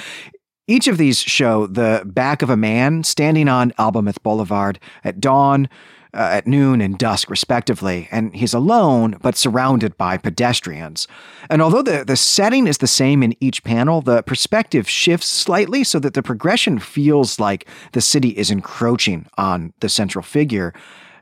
Each 0.67 0.87
of 0.87 0.97
these 0.97 1.19
show 1.19 1.67
the 1.67 2.03
back 2.05 2.41
of 2.41 2.49
a 2.49 2.57
man 2.57 3.03
standing 3.03 3.47
on 3.47 3.71
Albumuth 3.79 4.21
Boulevard 4.21 4.79
at 5.03 5.19
dawn, 5.19 5.69
uh, 6.15 6.29
at 6.31 6.47
noon 6.47 6.81
and 6.81 6.97
dusk, 6.97 7.29
respectively, 7.29 8.07
and 8.11 8.35
he's 8.35 8.53
alone 8.53 9.17
but 9.21 9.35
surrounded 9.35 9.97
by 9.97 10.17
pedestrians. 10.17 11.07
And 11.49 11.61
although 11.61 11.81
the, 11.81 12.05
the 12.05 12.15
setting 12.15 12.67
is 12.67 12.77
the 12.77 12.87
same 12.87 13.21
in 13.21 13.35
each 13.39 13.63
panel, 13.63 14.01
the 14.01 14.23
perspective 14.23 14.89
shifts 14.89 15.27
slightly 15.27 15.83
so 15.83 15.99
that 15.99 16.13
the 16.13 16.23
progression 16.23 16.79
feels 16.79 17.39
like 17.39 17.67
the 17.91 18.01
city 18.01 18.29
is 18.29 18.49
encroaching 18.49 19.27
on 19.37 19.73
the 19.81 19.89
central 19.89 20.23
figure. 20.23 20.73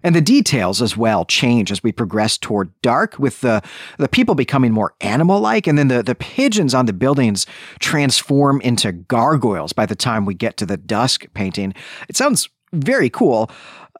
And 0.05 0.13
the 0.13 0.21
details 0.21 0.81
as 0.81 0.97
well 0.97 1.23
change 1.23 1.71
as 1.71 1.81
we 1.81 1.93
progress 1.93 2.37
toward 2.37 2.73
dark, 2.81 3.17
with 3.17 3.39
the, 3.39 3.61
the 3.97 4.09
people 4.09 4.35
becoming 4.35 4.73
more 4.73 4.93
animal 4.99 5.39
like, 5.39 5.65
and 5.65 5.77
then 5.77 5.87
the, 5.87 6.03
the 6.03 6.13
pigeons 6.13 6.73
on 6.73 6.87
the 6.87 6.93
buildings 6.93 7.45
transform 7.79 8.59
into 8.61 8.91
gargoyles 8.91 9.71
by 9.71 9.85
the 9.85 9.95
time 9.95 10.25
we 10.25 10.33
get 10.33 10.57
to 10.57 10.65
the 10.65 10.75
dusk 10.75 11.25
painting. 11.33 11.73
It 12.09 12.17
sounds 12.17 12.49
very 12.73 13.09
cool. 13.09 13.49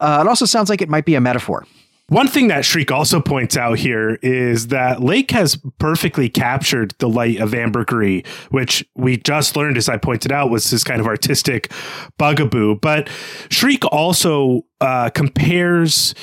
Uh, 0.02 0.24
it 0.26 0.28
also 0.30 0.46
sounds 0.46 0.70
like 0.70 0.82
it 0.82 0.90
might 0.90 1.06
be 1.06 1.16
a 1.16 1.22
metaphor 1.22 1.66
One 2.10 2.28
thing 2.28 2.48
that 2.50 2.66
Shriek 2.66 2.92
also 2.92 3.22
points 3.22 3.56
out 3.56 3.78
here 3.78 4.20
is 4.22 4.68
that 4.68 5.02
Lake 5.02 5.32
has 5.32 5.58
perfectly 5.80 6.30
captured 6.30 6.94
the 7.00 7.08
light 7.08 7.40
of 7.40 7.54
ambergris, 7.54 8.24
which 8.50 8.86
we 8.96 9.18
just 9.18 9.56
learned, 9.56 9.78
as 9.78 9.88
I 9.88 9.98
pointed 9.98 10.32
out, 10.32 10.50
was 10.50 10.70
his 10.70 10.84
kind 10.84 11.00
of 11.00 11.08
artistic 11.08 11.72
bugaboo. 12.18 12.76
But 12.82 13.10
Shriek 13.50 13.86
also 13.86 14.66
uh, 14.82 15.10
compares 15.12 16.14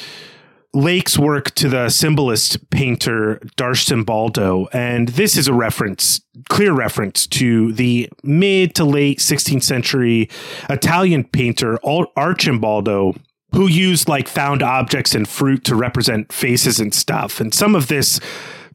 Lake's 0.72 1.18
work 1.18 1.52
to 1.56 1.68
the 1.68 1.88
symbolist 1.88 2.70
painter 2.70 3.40
D'Arcimboldo, 3.56 4.68
and 4.72 5.08
this 5.08 5.36
is 5.36 5.48
a 5.48 5.54
reference, 5.54 6.20
clear 6.48 6.72
reference 6.72 7.26
to 7.28 7.72
the 7.72 8.08
mid 8.22 8.74
to 8.76 8.84
late 8.84 9.18
16th 9.18 9.64
century 9.64 10.28
Italian 10.68 11.24
painter 11.24 11.78
Arcimboldo, 11.78 13.16
who 13.54 13.66
used 13.68 14.08
like 14.08 14.28
found 14.28 14.62
objects 14.62 15.14
and 15.14 15.28
fruit 15.28 15.64
to 15.64 15.74
represent 15.74 16.32
faces 16.32 16.80
and 16.80 16.94
stuff. 16.94 17.40
And 17.40 17.52
some 17.52 17.74
of 17.74 17.88
this 17.88 18.20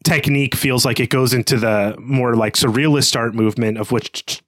technique 0.04 0.56
feels 0.56 0.86
like 0.86 1.00
it 1.00 1.10
goes 1.10 1.34
into 1.34 1.58
the 1.58 1.96
more 2.00 2.36
like 2.36 2.54
surrealist 2.54 3.16
art 3.16 3.34
movement 3.34 3.78
of 3.78 3.92
which 3.92 4.42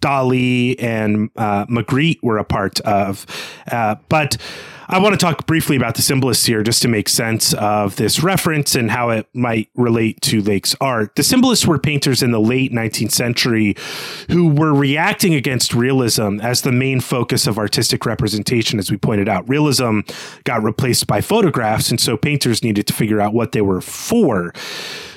Dali 0.00 0.76
and 0.82 1.30
uh, 1.36 1.66
Magritte 1.66 2.22
were 2.22 2.38
a 2.38 2.44
part 2.44 2.80
of. 2.80 3.26
Uh, 3.70 3.96
but 4.08 4.36
I 4.88 4.98
want 4.98 5.14
to 5.14 5.18
talk 5.18 5.46
briefly 5.46 5.76
about 5.76 5.94
the 5.94 6.02
symbolists 6.02 6.44
here 6.44 6.62
just 6.62 6.82
to 6.82 6.88
make 6.88 7.08
sense 7.08 7.54
of 7.54 7.96
this 7.96 8.22
reference 8.22 8.74
and 8.74 8.90
how 8.90 9.10
it 9.10 9.26
might 9.32 9.70
relate 9.74 10.20
to 10.22 10.42
Lake's 10.42 10.76
art. 10.80 11.16
The 11.16 11.22
symbolists 11.22 11.66
were 11.66 11.78
painters 11.78 12.22
in 12.22 12.32
the 12.32 12.40
late 12.40 12.70
19th 12.70 13.12
century 13.12 13.76
who 14.30 14.48
were 14.48 14.74
reacting 14.74 15.34
against 15.34 15.74
realism 15.74 16.38
as 16.40 16.62
the 16.62 16.72
main 16.72 17.00
focus 17.00 17.46
of 17.46 17.58
artistic 17.58 18.04
representation, 18.04 18.78
as 18.78 18.90
we 18.90 18.96
pointed 18.96 19.28
out. 19.28 19.48
Realism 19.48 20.00
got 20.44 20.62
replaced 20.62 21.06
by 21.06 21.20
photographs, 21.20 21.90
and 21.90 21.98
so 21.98 22.16
painters 22.16 22.62
needed 22.62 22.86
to 22.86 22.92
figure 22.92 23.20
out 23.20 23.32
what 23.32 23.52
they 23.52 23.62
were 23.62 23.80
for. 23.80 24.52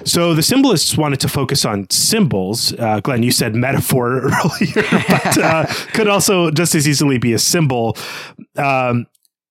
So 0.05 0.33
the 0.33 0.43
symbolists 0.43 0.97
wanted 0.97 1.19
to 1.21 1.27
focus 1.27 1.65
on 1.65 1.89
symbols. 1.89 2.71
Uh, 2.73 3.01
Glenn, 3.01 3.23
you 3.23 3.31
said 3.31 3.55
metaphor 3.55 4.21
earlier, 4.23 4.83
but 5.09 5.37
uh, 5.37 5.65
could 5.93 6.07
also 6.07 6.51
just 6.51 6.73
as 6.75 6.87
easily 6.87 7.17
be 7.17 7.33
a 7.33 7.39
symbol. 7.39 7.97
Um, 8.55 9.07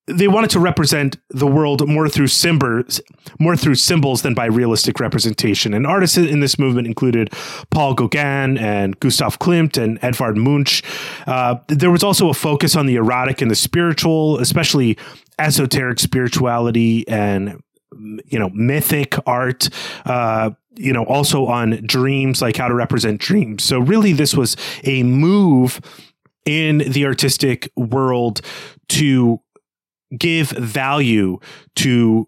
they 0.07 0.29
wanted 0.29 0.51
to 0.51 0.61
represent 0.61 1.17
the 1.31 1.47
world 1.47 1.87
more 1.89 2.09
through 2.09 2.29
symbols, 2.29 3.01
more 3.41 3.57
through 3.57 3.75
symbols 3.75 4.23
than 4.23 4.35
by 4.35 4.47
realistic 4.47 5.01
representation. 5.01 5.75
And 5.75 5.87
artists 5.87 6.17
in 6.17 6.41
this 6.41 6.59
movement 6.59 6.87
included 6.87 7.33
Paul 7.71 7.95
Gauguin 7.95 8.57
and 8.57 8.99
Gustav 9.01 9.39
Klimt 9.39 9.83
and 9.83 9.99
Edvard 10.03 10.37
Munch. 10.37 10.83
Uh, 11.27 11.57
there 11.69 11.91
was 11.91 12.05
also 12.05 12.29
a 12.29 12.35
focus 12.35 12.77
on 12.77 12.87
the 12.87 12.97
erotic 12.97 13.43
and 13.43 13.51
the 13.51 13.57
spiritual, 13.57 14.39
especially 14.39 14.97
esoteric 15.39 15.99
spirituality 15.99 17.07
and 17.09 17.61
you 18.27 18.39
know 18.39 18.51
mythic 18.51 19.17
art. 19.27 19.69
Uh, 20.05 20.51
you 20.79 20.93
know, 20.93 21.05
also 21.05 21.47
on 21.47 21.81
dreams, 21.87 22.43
like 22.43 22.59
how 22.59 22.69
to 22.69 22.75
represent 22.75 23.19
dreams. 23.19 23.65
So 23.65 23.79
really, 23.79 24.13
this 24.13 24.35
was 24.35 24.59
a 24.85 25.03
move 25.03 25.81
in 26.45 26.79
the 26.79 27.07
artistic 27.07 27.71
world 27.77 28.43
to 28.89 29.41
give 30.17 30.51
value 30.51 31.39
to 31.77 32.27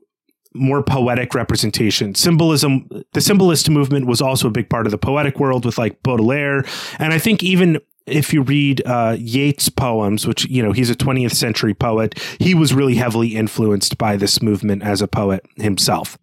more 0.55 0.83
poetic 0.83 1.35
representation. 1.35 2.15
Symbolism, 2.15 2.89
the 3.13 3.21
symbolist 3.21 3.71
movement 3.71 4.07
was 4.07 4.21
also 4.21 4.49
a 4.49 4.51
big 4.51 4.69
part 4.69 4.87
of 4.87 4.91
the 4.91 4.99
poetic 4.99 5.39
world 5.39 5.65
with 5.65 5.79
like 5.79 6.03
Baudelaire. 6.03 6.65
And 6.99 7.13
I 7.13 7.19
think 7.19 7.43
even 7.43 7.79
if 8.07 8.33
you 8.33 8.43
read 8.43 8.83
uh, 8.87 9.17
Yeats' 9.19 9.69
poems, 9.69 10.27
which, 10.27 10.47
you 10.47 10.63
know, 10.63 10.73
he's 10.73 10.91
a 10.91 10.95
20th 10.95 11.35
century 11.35 11.75
poet, 11.75 12.19
he 12.41 12.55
was 12.55 12.73
really 12.73 12.95
heavily 12.95 13.37
influenced 13.37 13.99
by 13.99 14.17
this 14.17 14.43
movement 14.43 14.83
as 14.83 15.03
a 15.03 15.09
poet 15.09 15.45
himself. 15.57 16.19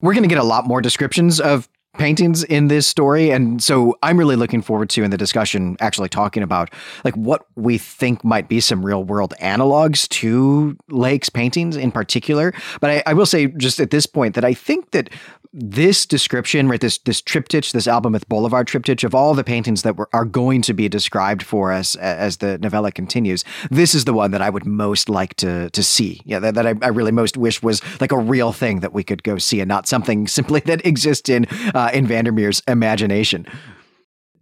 We're 0.00 0.14
going 0.14 0.22
to 0.22 0.28
get 0.28 0.38
a 0.38 0.44
lot 0.44 0.66
more 0.66 0.80
descriptions 0.80 1.40
of 1.40 1.68
paintings 1.98 2.44
in 2.44 2.68
this 2.68 2.86
story 2.86 3.30
and 3.30 3.62
so 3.62 3.98
i'm 4.02 4.16
really 4.16 4.36
looking 4.36 4.62
forward 4.62 4.88
to 4.88 5.02
in 5.02 5.10
the 5.10 5.18
discussion 5.18 5.76
actually 5.80 6.08
talking 6.08 6.42
about 6.42 6.72
like 7.04 7.14
what 7.16 7.46
we 7.56 7.76
think 7.76 8.24
might 8.24 8.48
be 8.48 8.60
some 8.60 8.84
real 8.84 9.04
world 9.04 9.34
analogs 9.40 10.08
to 10.08 10.76
lake's 10.88 11.28
paintings 11.28 11.76
in 11.76 11.90
particular 11.90 12.54
but 12.80 12.90
I, 12.90 13.02
I, 13.06 13.14
will 13.14 13.26
say 13.26 13.46
just 13.46 13.80
at 13.80 13.90
this 13.90 14.06
point 14.06 14.34
that 14.34 14.44
i 14.44 14.54
think 14.54 14.92
that 14.92 15.10
this 15.52 16.04
description, 16.04 16.68
right, 16.68 16.80
this 16.80 16.98
this 16.98 17.22
triptych, 17.22 17.72
this 17.72 17.86
Albumuth 17.86 18.28
Boulevard 18.28 18.66
triptych 18.66 19.02
of 19.02 19.14
all 19.14 19.34
the 19.34 19.44
paintings 19.44 19.82
that 19.82 19.96
were, 19.96 20.08
are 20.12 20.24
going 20.24 20.62
to 20.62 20.74
be 20.74 20.88
described 20.88 21.42
for 21.42 21.72
us 21.72 21.96
as 21.96 22.38
the 22.38 22.58
novella 22.58 22.92
continues, 22.92 23.44
this 23.70 23.94
is 23.94 24.04
the 24.04 24.12
one 24.12 24.30
that 24.32 24.42
I 24.42 24.50
would 24.50 24.66
most 24.66 25.08
like 25.08 25.34
to 25.36 25.70
to 25.70 25.82
see. 25.82 26.20
Yeah, 26.24 26.38
that, 26.40 26.54
that 26.54 26.66
I, 26.66 26.74
I, 26.82 26.88
really 26.88 27.12
most 27.12 27.36
wish 27.36 27.62
was 27.62 27.80
like 28.00 28.12
a 28.12 28.18
real 28.18 28.52
thing 28.52 28.80
that 28.80 28.92
we 28.92 29.02
could 29.02 29.22
go 29.22 29.38
see 29.38 29.60
and 29.60 29.68
not 29.68 29.88
something 29.88 30.26
simply 30.38 30.60
that 30.60 30.84
exists 30.86 31.28
in 31.28 31.46
uh, 31.74 31.87
in 31.94 32.06
Vandermeer's 32.06 32.62
imagination. 32.68 33.46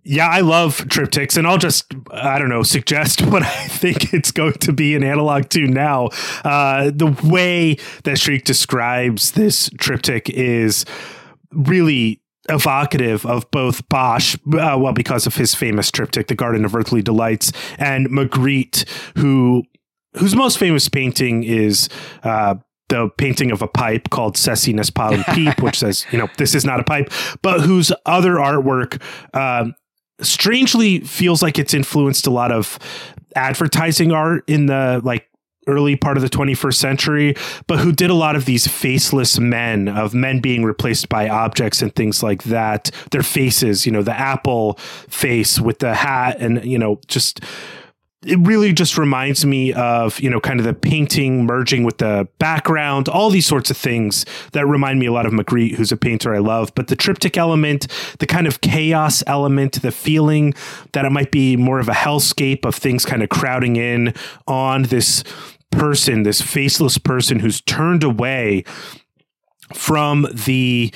Yeah, 0.08 0.28
I 0.28 0.40
love 0.40 0.78
triptychs, 0.82 1.36
and 1.36 1.48
I'll 1.48 1.58
just, 1.58 1.92
I 2.12 2.38
don't 2.38 2.48
know, 2.48 2.62
suggest 2.62 3.22
what 3.26 3.42
I 3.42 3.66
think 3.66 4.14
it's 4.14 4.30
going 4.30 4.54
to 4.54 4.72
be 4.72 4.94
an 4.94 5.02
analog 5.02 5.48
to 5.50 5.66
now. 5.66 6.10
Uh, 6.44 6.92
the 6.94 7.08
way 7.24 7.76
that 8.04 8.18
Shriek 8.18 8.44
describes 8.44 9.32
this 9.32 9.68
triptych 9.78 10.30
is 10.30 10.84
really 11.50 12.22
evocative 12.48 13.26
of 13.26 13.50
both 13.50 13.88
Bosch, 13.88 14.36
uh, 14.36 14.76
well, 14.78 14.92
because 14.92 15.26
of 15.26 15.34
his 15.34 15.56
famous 15.56 15.90
triptych, 15.90 16.28
The 16.28 16.36
Garden 16.36 16.64
of 16.64 16.76
Earthly 16.76 17.02
Delights, 17.02 17.50
and 17.76 18.08
Magritte, 18.08 18.88
who 19.18 19.64
whose 20.18 20.34
most 20.34 20.56
famous 20.56 20.88
painting 20.88 21.42
is 21.42 21.88
uh, 22.22 22.54
the 22.88 23.08
painting 23.18 23.50
of 23.50 23.62
a 23.62 23.68
pipe 23.68 24.10
called 24.10 24.34
n'est 24.34 24.90
pas 24.94 25.12
un 25.12 25.54
which 25.60 25.78
says, 25.78 26.06
you 26.12 26.18
know, 26.18 26.28
this 26.38 26.54
is 26.54 26.64
not 26.64 26.80
a 26.80 26.84
pipe, 26.84 27.10
but 27.42 27.60
whose 27.60 27.92
other 28.04 28.34
artwork 28.34 29.00
um, 29.34 29.74
strangely 30.20 31.00
feels 31.00 31.42
like 31.42 31.58
it's 31.58 31.74
influenced 31.74 32.26
a 32.26 32.30
lot 32.30 32.52
of 32.52 32.78
advertising 33.34 34.12
art 34.12 34.44
in 34.46 34.66
the 34.66 35.00
like 35.04 35.28
early 35.66 35.96
part 35.96 36.16
of 36.16 36.22
the 36.22 36.28
21st 36.28 36.74
century, 36.74 37.34
but 37.66 37.80
who 37.80 37.92
did 37.92 38.08
a 38.08 38.14
lot 38.14 38.36
of 38.36 38.44
these 38.44 38.66
faceless 38.66 39.38
men, 39.38 39.88
of 39.88 40.14
men 40.14 40.40
being 40.40 40.62
replaced 40.62 41.08
by 41.08 41.28
objects 41.28 41.82
and 41.82 41.94
things 41.94 42.22
like 42.22 42.44
that. 42.44 42.90
Their 43.10 43.22
faces, 43.22 43.84
you 43.84 43.92
know, 43.92 44.02
the 44.02 44.16
apple 44.16 44.74
face 45.08 45.58
with 45.58 45.80
the 45.80 45.94
hat 45.94 46.36
and, 46.40 46.64
you 46.64 46.78
know, 46.78 47.00
just 47.08 47.40
it 48.26 48.38
really 48.40 48.72
just 48.72 48.98
reminds 48.98 49.46
me 49.46 49.72
of 49.72 50.18
you 50.20 50.28
know 50.28 50.40
kind 50.40 50.58
of 50.58 50.66
the 50.66 50.74
painting 50.74 51.46
merging 51.46 51.84
with 51.84 51.98
the 51.98 52.28
background 52.38 53.08
all 53.08 53.30
these 53.30 53.46
sorts 53.46 53.70
of 53.70 53.76
things 53.76 54.26
that 54.52 54.66
remind 54.66 54.98
me 54.98 55.06
a 55.06 55.12
lot 55.12 55.26
of 55.26 55.32
magritte 55.32 55.76
who's 55.76 55.92
a 55.92 55.96
painter 55.96 56.34
i 56.34 56.38
love. 56.38 56.74
But 56.74 56.88
the 56.88 56.96
triptych 56.96 57.38
element 57.38 57.86
the 58.18 58.26
kind 58.26 58.46
of 58.46 58.60
chaos 58.60 59.22
element 59.26 59.80
the 59.80 59.92
feeling 59.92 60.54
that 60.92 61.04
it 61.04 61.10
might 61.10 61.30
be 61.30 61.56
more 61.56 61.78
of 61.78 61.88
a 61.88 61.92
hellscape 61.92 62.64
of 62.64 62.74
things 62.74 63.04
kind 63.04 63.22
of 63.22 63.28
crowding 63.28 63.76
in 63.76 64.12
on 64.46 64.84
this 64.84 65.22
person 65.70 66.24
this 66.24 66.40
faceless 66.40 66.98
person 66.98 67.38
who's 67.38 67.60
turned 67.60 68.02
away 68.02 68.64
from 69.74 70.26
the 70.32 70.92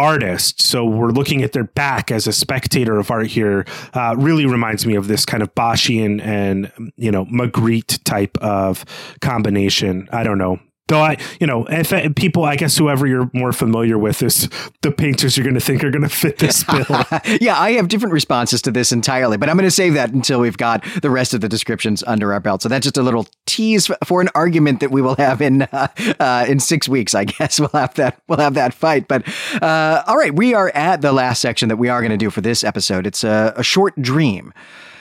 artist. 0.00 0.62
So 0.62 0.84
we're 0.84 1.10
looking 1.10 1.42
at 1.42 1.52
their 1.52 1.64
back 1.64 2.10
as 2.10 2.26
a 2.26 2.32
spectator 2.32 2.98
of 2.98 3.10
art 3.10 3.26
here. 3.26 3.66
Uh, 3.92 4.14
really 4.16 4.46
reminds 4.46 4.86
me 4.86 4.94
of 4.94 5.08
this 5.08 5.26
kind 5.26 5.42
of 5.42 5.54
Boschian 5.54 6.22
and 6.22 6.72
you 6.96 7.10
know 7.10 7.26
Magritte 7.26 8.02
type 8.04 8.38
of 8.38 8.84
combination. 9.20 10.08
I 10.10 10.22
don't 10.22 10.38
know. 10.38 10.58
Though 10.90 11.02
I, 11.02 11.18
you 11.38 11.46
know, 11.46 11.66
if 11.66 11.92
uh, 11.92 12.08
people, 12.16 12.44
I 12.44 12.56
guess 12.56 12.76
whoever 12.76 13.06
you're 13.06 13.30
more 13.32 13.52
familiar 13.52 13.96
with 13.96 14.24
is 14.24 14.48
the 14.82 14.90
painters 14.90 15.36
you're 15.36 15.44
going 15.44 15.54
to 15.54 15.60
think 15.60 15.84
are 15.84 15.90
going 15.92 16.02
to 16.02 16.08
fit 16.08 16.38
this 16.38 16.64
bill. 16.70 17.04
yeah, 17.40 17.56
I 17.56 17.74
have 17.76 17.86
different 17.86 18.12
responses 18.12 18.60
to 18.62 18.72
this 18.72 18.90
entirely, 18.90 19.36
but 19.36 19.48
I'm 19.48 19.56
going 19.56 19.68
to 19.68 19.70
save 19.70 19.94
that 19.94 20.10
until 20.10 20.40
we've 20.40 20.56
got 20.56 20.84
the 21.00 21.08
rest 21.08 21.32
of 21.32 21.42
the 21.42 21.48
descriptions 21.48 22.02
under 22.08 22.32
our 22.32 22.40
belt. 22.40 22.62
So 22.62 22.68
that's 22.68 22.82
just 22.82 22.96
a 22.96 23.02
little 23.02 23.28
tease 23.46 23.88
for 24.04 24.20
an 24.20 24.30
argument 24.34 24.80
that 24.80 24.90
we 24.90 25.00
will 25.00 25.14
have 25.14 25.40
in 25.40 25.62
uh, 25.62 25.86
uh, 26.18 26.46
in 26.48 26.58
six 26.58 26.88
weeks. 26.88 27.14
I 27.14 27.22
guess 27.24 27.60
we'll 27.60 27.68
have 27.68 27.94
that 27.94 28.20
we'll 28.26 28.38
have 28.40 28.54
that 28.54 28.74
fight. 28.74 29.06
But 29.06 29.22
uh, 29.62 30.02
all 30.08 30.16
right, 30.16 30.34
we 30.34 30.54
are 30.54 30.70
at 30.70 31.02
the 31.02 31.12
last 31.12 31.40
section 31.40 31.68
that 31.68 31.76
we 31.76 31.88
are 31.88 32.00
going 32.00 32.10
to 32.10 32.16
do 32.16 32.30
for 32.30 32.40
this 32.40 32.64
episode. 32.64 33.06
It's 33.06 33.22
a, 33.22 33.54
a 33.56 33.62
short 33.62 33.94
dream. 34.02 34.52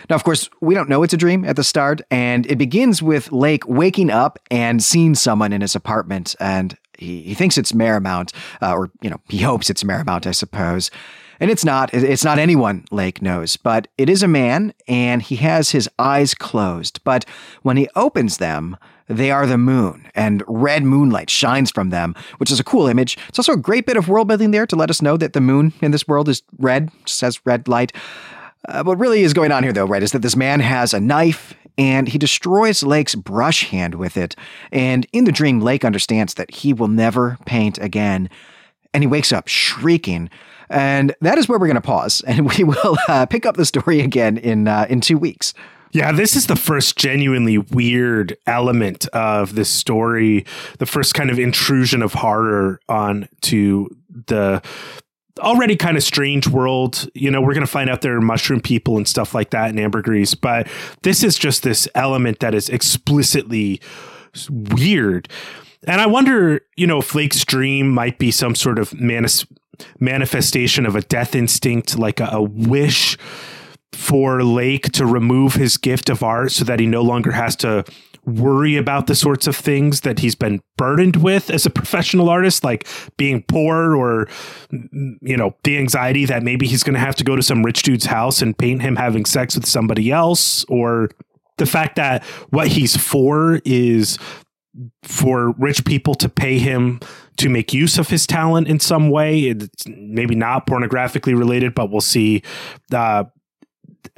Now, 0.09 0.15
of 0.15 0.23
course, 0.23 0.49
we 0.61 0.75
don't 0.75 0.89
know 0.89 1.03
it's 1.03 1.13
a 1.13 1.17
dream 1.17 1.45
at 1.45 1.55
the 1.55 1.63
start, 1.63 2.01
and 2.11 2.45
it 2.45 2.57
begins 2.57 3.01
with 3.01 3.31
Lake 3.31 3.67
waking 3.67 4.09
up 4.09 4.39
and 4.49 4.83
seeing 4.83 5.15
someone 5.15 5.53
in 5.53 5.61
his 5.61 5.75
apartment, 5.75 6.35
and 6.39 6.77
he, 6.97 7.21
he 7.21 7.33
thinks 7.33 7.57
it's 7.57 7.71
Marymount, 7.71 8.33
uh, 8.61 8.73
or, 8.73 8.91
you 9.01 9.09
know, 9.09 9.21
he 9.29 9.39
hopes 9.39 9.69
it's 9.69 9.83
Marymount, 9.83 10.27
I 10.27 10.31
suppose. 10.31 10.91
And 11.41 11.49
it's 11.49 11.63
not. 11.63 11.93
It's 11.93 12.25
not 12.25 12.37
anyone 12.37 12.83
Lake 12.91 13.21
knows, 13.21 13.55
but 13.55 13.87
it 13.97 14.09
is 14.09 14.21
a 14.21 14.27
man, 14.27 14.73
and 14.89 15.21
he 15.21 15.37
has 15.37 15.71
his 15.71 15.89
eyes 15.97 16.33
closed. 16.33 17.01
But 17.05 17.23
when 17.61 17.77
he 17.77 17.87
opens 17.95 18.39
them, 18.39 18.75
they 19.07 19.31
are 19.31 19.47
the 19.47 19.57
moon, 19.57 20.09
and 20.13 20.43
red 20.47 20.83
moonlight 20.83 21.29
shines 21.29 21.71
from 21.71 21.91
them, 21.91 22.13
which 22.37 22.51
is 22.51 22.59
a 22.59 22.63
cool 22.63 22.87
image. 22.87 23.17
It's 23.29 23.39
also 23.39 23.53
a 23.53 23.57
great 23.57 23.85
bit 23.85 23.95
of 23.95 24.09
world 24.09 24.27
building 24.27 24.51
there 24.51 24.67
to 24.67 24.75
let 24.75 24.89
us 24.89 25.01
know 25.01 25.15
that 25.15 25.31
the 25.31 25.41
moon 25.41 25.71
in 25.81 25.91
this 25.91 26.07
world 26.07 26.27
is 26.27 26.43
red, 26.57 26.91
just 27.05 27.21
has 27.21 27.43
red 27.45 27.69
light. 27.69 27.93
Uh, 28.67 28.83
what 28.83 28.99
really 28.99 29.23
is 29.23 29.33
going 29.33 29.51
on 29.51 29.63
here, 29.63 29.73
though, 29.73 29.85
right, 29.85 30.03
is 30.03 30.11
that 30.11 30.21
this 30.21 30.35
man 30.35 30.59
has 30.59 30.93
a 30.93 30.99
knife 30.99 31.53
and 31.77 32.09
he 32.09 32.17
destroys 32.17 32.83
Lake's 32.83 33.15
brush 33.15 33.69
hand 33.69 33.95
with 33.95 34.17
it. 34.17 34.35
And 34.71 35.07
in 35.13 35.23
the 35.23 35.31
dream, 35.31 35.61
Lake 35.61 35.85
understands 35.85 36.33
that 36.33 36.51
he 36.51 36.73
will 36.73 36.89
never 36.89 37.37
paint 37.45 37.77
again. 37.77 38.29
And 38.93 39.01
he 39.01 39.07
wakes 39.07 39.31
up 39.31 39.47
shrieking. 39.47 40.29
And 40.69 41.15
that 41.21 41.37
is 41.37 41.47
where 41.47 41.57
we're 41.57 41.67
going 41.67 41.75
to 41.75 41.81
pause, 41.81 42.21
and 42.27 42.49
we 42.49 42.63
will 42.63 42.97
uh, 43.07 43.25
pick 43.25 43.45
up 43.45 43.55
the 43.55 43.65
story 43.65 44.01
again 44.01 44.37
in 44.37 44.67
uh, 44.67 44.85
in 44.89 45.01
two 45.01 45.17
weeks. 45.17 45.53
Yeah, 45.91 46.11
this 46.11 46.35
is 46.35 46.45
the 46.45 46.55
first 46.55 46.97
genuinely 46.97 47.57
weird 47.57 48.37
element 48.45 49.07
of 49.07 49.55
this 49.55 49.71
story, 49.71 50.45
the 50.77 50.85
first 50.85 51.15
kind 51.15 51.31
of 51.31 51.39
intrusion 51.39 52.03
of 52.03 52.13
horror 52.13 52.79
on 52.87 53.27
to 53.41 53.89
the 54.27 54.61
already 55.39 55.75
kind 55.75 55.97
of 55.97 56.03
strange 56.03 56.47
world. 56.47 57.09
You 57.13 57.31
know, 57.31 57.41
we're 57.41 57.53
going 57.53 57.65
to 57.65 57.71
find 57.71 57.89
out 57.89 58.01
there 58.01 58.15
are 58.15 58.21
mushroom 58.21 58.61
people 58.61 58.97
and 58.97 59.07
stuff 59.07 59.33
like 59.33 59.51
that 59.51 59.69
in 59.69 59.79
ambergris, 59.79 60.35
but 60.35 60.67
this 61.03 61.23
is 61.23 61.37
just 61.37 61.63
this 61.63 61.87
element 61.95 62.39
that 62.39 62.53
is 62.53 62.69
explicitly 62.69 63.81
weird. 64.49 65.29
And 65.85 66.01
I 66.01 66.07
wonder, 66.07 66.61
you 66.75 66.87
know, 66.87 66.99
if 66.99 67.15
Lake's 67.15 67.45
dream 67.45 67.89
might 67.89 68.19
be 68.19 68.31
some 68.31 68.53
sort 68.53 68.79
of 68.79 68.93
manis- 68.93 69.45
manifestation 69.99 70.85
of 70.85 70.95
a 70.95 71.01
death 71.01 71.35
instinct, 71.35 71.97
like 71.97 72.19
a, 72.19 72.29
a 72.31 72.41
wish 72.41 73.17
for 73.93 74.43
Lake 74.43 74.91
to 74.91 75.05
remove 75.05 75.53
his 75.53 75.77
gift 75.77 76.09
of 76.09 76.21
art 76.21 76.51
so 76.51 76.63
that 76.65 76.79
he 76.79 76.85
no 76.85 77.01
longer 77.01 77.31
has 77.31 77.55
to 77.57 77.85
worry 78.25 78.75
about 78.75 79.07
the 79.07 79.15
sorts 79.15 79.47
of 79.47 79.55
things 79.55 80.01
that 80.01 80.19
he's 80.19 80.35
been 80.35 80.61
burdened 80.77 81.17
with 81.17 81.49
as 81.49 81.65
a 81.65 81.69
professional 81.69 82.29
artist, 82.29 82.63
like 82.63 82.87
being 83.17 83.43
poor 83.43 83.95
or, 83.95 84.27
you 84.71 85.37
know, 85.37 85.55
the 85.63 85.77
anxiety 85.77 86.25
that 86.25 86.43
maybe 86.43 86.67
he's 86.67 86.83
going 86.83 86.93
to 86.93 86.99
have 86.99 87.15
to 87.15 87.23
go 87.23 87.35
to 87.35 87.43
some 87.43 87.63
rich 87.63 87.83
dude's 87.83 88.05
house 88.05 88.41
and 88.41 88.57
paint 88.57 88.81
him 88.81 88.95
having 88.95 89.25
sex 89.25 89.55
with 89.55 89.65
somebody 89.65 90.11
else, 90.11 90.63
or 90.65 91.09
the 91.57 91.65
fact 91.65 91.95
that 91.95 92.23
what 92.51 92.67
he's 92.67 92.95
for 92.95 93.61
is 93.65 94.17
for 95.03 95.51
rich 95.53 95.83
people 95.83 96.15
to 96.15 96.29
pay 96.29 96.59
him 96.59 96.99
to 97.37 97.49
make 97.49 97.73
use 97.73 97.97
of 97.97 98.09
his 98.09 98.27
talent 98.27 98.67
in 98.67 98.79
some 98.79 99.09
way. 99.09 99.45
It's 99.45 99.87
maybe 99.87 100.35
not 100.35 100.67
pornographically 100.67 101.37
related, 101.37 101.73
but 101.73 101.89
we'll 101.89 102.01
see. 102.01 102.43
Uh, 102.93 103.25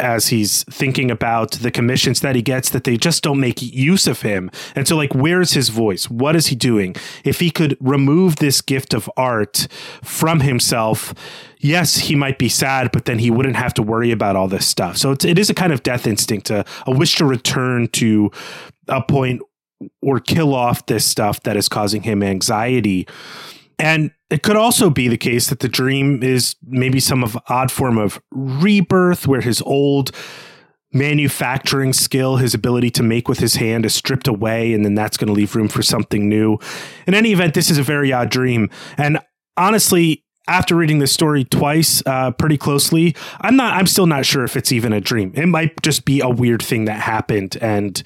as 0.01 0.27
he's 0.27 0.63
thinking 0.65 1.09
about 1.09 1.51
the 1.51 1.71
commissions 1.71 2.19
that 2.21 2.35
he 2.35 2.41
gets 2.41 2.69
that 2.71 2.83
they 2.83 2.97
just 2.97 3.23
don't 3.23 3.39
make 3.39 3.61
use 3.61 4.07
of 4.07 4.21
him. 4.21 4.51
And 4.75 4.87
so 4.87 4.97
like 4.97 5.13
where's 5.13 5.53
his 5.53 5.69
voice? 5.69 6.09
What 6.09 6.35
is 6.35 6.47
he 6.47 6.55
doing? 6.55 6.95
If 7.23 7.39
he 7.39 7.51
could 7.51 7.77
remove 7.79 8.37
this 8.37 8.61
gift 8.61 8.93
of 8.93 9.09
art 9.15 9.67
from 10.03 10.41
himself, 10.41 11.13
yes, 11.59 11.97
he 11.97 12.15
might 12.15 12.37
be 12.37 12.49
sad, 12.49 12.91
but 12.91 13.05
then 13.05 13.19
he 13.19 13.31
wouldn't 13.31 13.55
have 13.55 13.73
to 13.75 13.83
worry 13.83 14.11
about 14.11 14.35
all 14.35 14.47
this 14.47 14.67
stuff. 14.67 14.97
So 14.97 15.11
it's, 15.11 15.23
it 15.23 15.37
is 15.37 15.49
a 15.49 15.53
kind 15.53 15.71
of 15.71 15.83
death 15.83 16.07
instinct, 16.07 16.49
a, 16.49 16.65
a 16.85 16.91
wish 16.91 17.15
to 17.17 17.25
return 17.25 17.87
to 17.89 18.31
a 18.87 19.01
point 19.01 19.41
or 20.01 20.19
kill 20.19 20.53
off 20.53 20.85
this 20.85 21.05
stuff 21.05 21.41
that 21.43 21.57
is 21.57 21.67
causing 21.69 22.03
him 22.03 22.21
anxiety. 22.21 23.07
And 23.81 24.11
it 24.29 24.43
could 24.43 24.55
also 24.55 24.91
be 24.91 25.07
the 25.07 25.17
case 25.17 25.49
that 25.49 25.59
the 25.59 25.67
dream 25.67 26.21
is 26.21 26.55
maybe 26.61 26.99
some 26.99 27.23
of 27.23 27.35
odd 27.49 27.71
form 27.71 27.97
of 27.97 28.21
rebirth 28.31 29.25
where 29.25 29.41
his 29.41 29.59
old 29.63 30.11
manufacturing 30.93 31.91
skill, 31.91 32.35
his 32.35 32.53
ability 32.53 32.91
to 32.91 33.01
make 33.01 33.27
with 33.27 33.39
his 33.39 33.55
hand 33.55 33.83
is 33.83 33.95
stripped 33.95 34.27
away 34.27 34.73
and 34.73 34.85
then 34.85 34.93
that's 34.93 35.17
going 35.17 35.29
to 35.29 35.33
leave 35.33 35.55
room 35.55 35.67
for 35.67 35.81
something 35.81 36.29
new. 36.29 36.59
In 37.07 37.15
any 37.15 37.31
event, 37.31 37.55
this 37.55 37.71
is 37.71 37.79
a 37.79 37.83
very 37.83 38.13
odd 38.13 38.29
dream. 38.29 38.69
And 38.97 39.17
honestly, 39.57 40.23
after 40.47 40.75
reading 40.75 40.99
this 40.99 41.11
story 41.11 41.43
twice 41.43 42.03
uh, 42.05 42.31
pretty 42.31 42.57
closely, 42.57 43.15
I'm 43.39 43.55
not 43.55 43.73
I'm 43.73 43.87
still 43.87 44.07
not 44.07 44.27
sure 44.27 44.43
if 44.43 44.55
it's 44.55 44.71
even 44.71 44.93
a 44.93 45.01
dream. 45.01 45.31
It 45.33 45.47
might 45.47 45.81
just 45.81 46.05
be 46.05 46.19
a 46.19 46.29
weird 46.29 46.61
thing 46.61 46.85
that 46.85 46.99
happened 46.99 47.57
and 47.61 48.03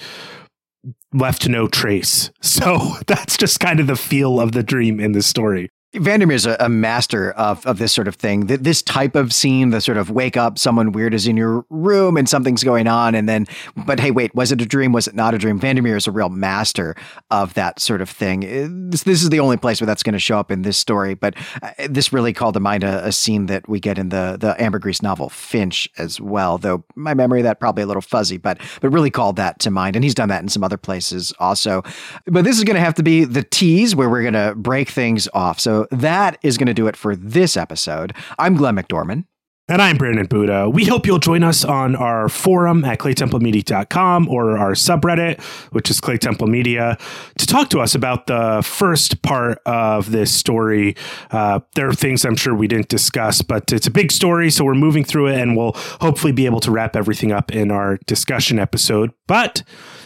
left 1.14 1.48
no 1.48 1.68
trace. 1.68 2.32
So 2.42 2.96
that's 3.08 3.38
just 3.38 3.60
kind 3.60 3.80
of 3.80 3.88
the 3.88 3.96
feel 3.96 4.40
of 4.40 4.52
the 4.52 4.64
dream 4.64 5.00
in 5.00 5.14
the 5.14 5.24
story. 5.24 5.70
Vandermeer 6.00 6.36
is 6.36 6.46
a, 6.46 6.58
a, 6.60 6.70
master 6.70 7.32
of, 7.32 7.66
of 7.66 7.78
this 7.78 7.94
sort 7.94 8.08
of 8.08 8.16
thing. 8.16 8.48
This 8.48 8.82
type 8.82 9.16
of 9.16 9.34
scene, 9.34 9.70
the 9.70 9.82
sort 9.82 9.98
of 9.98 10.10
wake 10.10 10.38
up, 10.38 10.60
someone 10.60 10.92
weird 10.92 11.14
is 11.14 11.28
in 11.28 11.38
your 11.38 11.66
room 11.70 12.18
and 12.18 12.28
something's 12.28 12.64
going 12.64 12.88
on, 12.88 13.16
and 13.16 13.30
then, 13.30 13.48
but 13.76 14.00
hey, 14.00 14.12
wait, 14.12 14.34
was 14.36 14.52
it 14.52 14.62
a 14.62 14.66
dream? 14.66 14.92
Was 14.92 15.08
it 15.08 15.16
not 15.16 15.34
a 15.34 15.38
dream? 15.38 15.60
Vandermeer 15.60 15.96
is 15.96 16.08
a 16.08 16.12
real 16.12 16.30
master 16.30 16.96
of 17.32 17.54
that 17.54 17.80
sort 17.80 18.02
of 18.02 18.10
thing. 18.10 18.44
Uh, 18.44 18.68
this, 18.90 19.04
this 19.04 19.24
is 19.24 19.30
the 19.30 19.40
only 19.40 19.58
place 19.58 19.80
where 19.80 19.86
that's 19.86 20.04
going 20.04 20.14
to 20.14 20.20
show 20.20 20.38
up 20.38 20.52
in 20.52 20.64
this 20.64 20.78
story, 20.78 21.14
but 21.14 21.36
uh, 21.62 21.72
this 21.90 22.12
really 22.12 22.34
called 22.34 22.54
to 22.56 22.60
mind 22.60 22.84
a, 22.84 23.06
a, 23.06 23.12
scene 23.12 23.46
that 23.46 23.68
we 23.70 23.80
get 23.80 23.98
in 23.98 24.10
the 24.10 24.38
the 24.40 24.62
Ambergris 24.62 25.02
novel 25.02 25.30
Finch 25.30 25.88
as 25.98 26.20
well. 26.20 26.58
Though 26.58 26.84
my 26.96 27.14
memory 27.14 27.40
of 27.40 27.46
that 27.46 27.60
probably 27.60 27.84
a 27.84 27.88
little 27.88 28.02
fuzzy, 28.02 28.38
but 28.38 28.60
but 28.82 28.90
really 28.90 29.12
called 29.12 29.38
that 29.38 29.60
to 29.60 29.72
mind, 29.72 29.96
and 29.96 30.04
he's 30.04 30.16
done 30.16 30.30
that 30.30 30.42
in 30.42 30.50
some 30.50 30.64
other 30.64 30.78
places 30.78 31.34
also. 31.40 31.84
But 32.26 32.44
this 32.44 32.58
is 32.58 32.64
going 32.64 32.76
to 32.76 32.82
have 32.82 32.96
to 32.96 33.04
be 33.04 33.24
the 33.24 33.44
tease 33.44 33.96
where 33.96 34.10
we're 34.10 34.22
going 34.22 34.34
to 34.34 34.54
break 34.56 34.90
things 34.90 35.28
off. 35.34 35.60
So 35.60 35.85
that 35.92 36.38
is 36.44 36.58
going 36.58 36.68
to 36.68 36.74
do 36.74 36.88
it 36.88 36.96
for 36.96 37.16
this 37.16 37.58
episode. 37.58 38.14
I'm 38.38 38.56
Glenn 38.56 38.76
McDorman. 38.76 39.26
And 39.68 39.82
I'm 39.82 39.98
Brandon 39.98 40.28
Buddha. 40.28 40.70
We 40.70 40.86
hope 40.86 41.08
you'll 41.08 41.18
join 41.18 41.44
us 41.44 41.66
on 41.66 41.96
our 41.96 42.30
forum 42.30 42.86
at 42.86 43.00
claytemplemedia.com 43.00 44.30
or 44.30 44.60
our 44.60 44.74
subreddit, 44.74 45.42
which 45.72 45.90
is 45.90 46.00
Clay 46.00 46.20
Temple 46.20 46.46
Media, 46.46 47.00
to 47.40 47.48
talk 47.48 47.72
to 47.72 47.80
us 47.80 47.96
about 47.96 48.28
the 48.28 48.62
first 48.64 49.24
part 49.24 49.58
of 49.66 50.12
this 50.12 50.32
story. 50.32 50.96
Uh, 51.32 51.62
there 51.74 51.90
are 51.90 51.96
things 51.96 52.26
I'm 52.26 52.36
sure 52.36 52.54
we 52.54 52.68
didn't 52.68 52.90
discuss, 52.90 53.42
but 53.42 53.74
it's 53.74 53.88
a 53.88 53.92
big 53.92 54.12
story, 54.12 54.52
so 54.52 54.64
we're 54.64 54.76
moving 54.76 55.04
through 55.04 55.30
it 55.30 55.42
and 55.42 55.58
we'll 55.58 55.74
hopefully 56.00 56.32
be 56.32 56.46
able 56.46 56.60
to 56.60 56.70
wrap 56.70 56.96
everything 56.96 57.32
up 57.32 57.52
in 57.52 57.72
our 57.72 57.98
discussion 58.06 58.60
episode. 58.60 59.14
But 59.26 59.64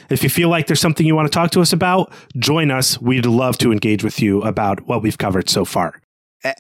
if 0.10 0.24
you 0.24 0.30
feel 0.30 0.50
like 0.50 0.68
there's 0.68 0.82
something 0.82 1.06
you 1.06 1.16
want 1.16 1.32
to 1.32 1.36
talk 1.36 1.52
to 1.52 1.62
us 1.62 1.74
about, 1.74 2.12
join 2.38 2.72
us. 2.72 3.00
We'd 3.02 3.26
love 3.26 3.58
to 3.60 3.72
engage 3.72 4.04
with 4.04 4.22
you 4.22 4.42
about 4.42 4.88
what 4.88 5.02
we've 5.02 5.18
covered 5.18 5.50
so 5.50 5.66
far. 5.66 6.02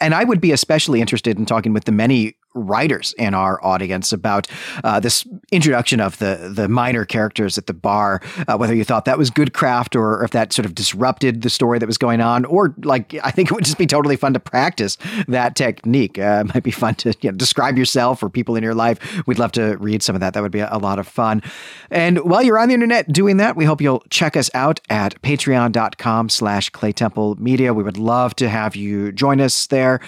And 0.01 0.13
I 0.13 0.23
would 0.23 0.41
be 0.41 0.51
especially 0.51 1.01
interested 1.01 1.37
in 1.37 1.45
talking 1.45 1.73
with 1.73 1.85
the 1.85 1.91
many 1.91 2.35
writers 2.53 3.13
in 3.17 3.33
our 3.33 3.63
audience 3.63 4.11
about 4.11 4.47
uh, 4.83 4.99
this 4.99 5.27
introduction 5.51 5.99
of 5.99 6.17
the 6.19 6.51
the 6.53 6.67
minor 6.67 7.05
characters 7.05 7.57
at 7.57 7.67
the 7.67 7.73
bar. 7.73 8.21
Uh, 8.47 8.57
whether 8.57 8.73
you 8.73 8.83
thought 8.83 9.05
that 9.05 9.17
was 9.17 9.29
good 9.29 9.53
craft 9.53 9.95
or 9.95 10.23
if 10.23 10.31
that 10.31 10.51
sort 10.53 10.65
of 10.65 10.75
disrupted 10.75 11.41
the 11.41 11.49
story 11.49 11.79
that 11.79 11.85
was 11.85 11.97
going 11.97 12.21
on, 12.21 12.45
or 12.45 12.73
like 12.83 13.15
I 13.23 13.31
think 13.31 13.51
it 13.51 13.53
would 13.53 13.65
just 13.65 13.77
be 13.77 13.85
totally 13.85 14.15
fun 14.15 14.33
to 14.33 14.39
practice 14.39 14.97
that 15.27 15.55
technique. 15.55 16.17
Uh, 16.17 16.43
it 16.45 16.53
might 16.53 16.63
be 16.63 16.71
fun 16.71 16.95
to 16.95 17.13
you 17.21 17.31
know, 17.31 17.37
describe 17.37 17.77
yourself 17.77 18.23
or 18.23 18.29
people 18.29 18.55
in 18.55 18.63
your 18.63 18.75
life. 18.75 19.27
We'd 19.27 19.39
love 19.39 19.51
to 19.53 19.77
read 19.77 20.03
some 20.03 20.15
of 20.15 20.21
that. 20.21 20.33
That 20.33 20.41
would 20.41 20.51
be 20.51 20.59
a, 20.59 20.79
lot 20.79 20.97
of 20.97 21.07
fun. 21.07 21.43
And 21.91 22.19
while 22.19 22.41
you're 22.41 22.57
on 22.57 22.69
the 22.69 22.73
internet 22.73 23.11
doing 23.11 23.35
that, 23.37 23.57
we 23.57 23.65
hope 23.65 23.81
you'll 23.81 24.03
check 24.09 24.37
us 24.37 24.49
out 24.53 24.79
at 24.89 25.21
patreon.com 25.21 26.29
slash 26.29 26.69
Clay 26.69 26.93
Temple 26.93 27.35
media. 27.35 27.73
We 27.73 27.83
would 27.83 27.97
love 27.97 28.33
to 28.37 28.47
have 28.47 28.77
you 28.77 29.11
join 29.11 29.41
us 29.41 29.67
there. 29.67 29.99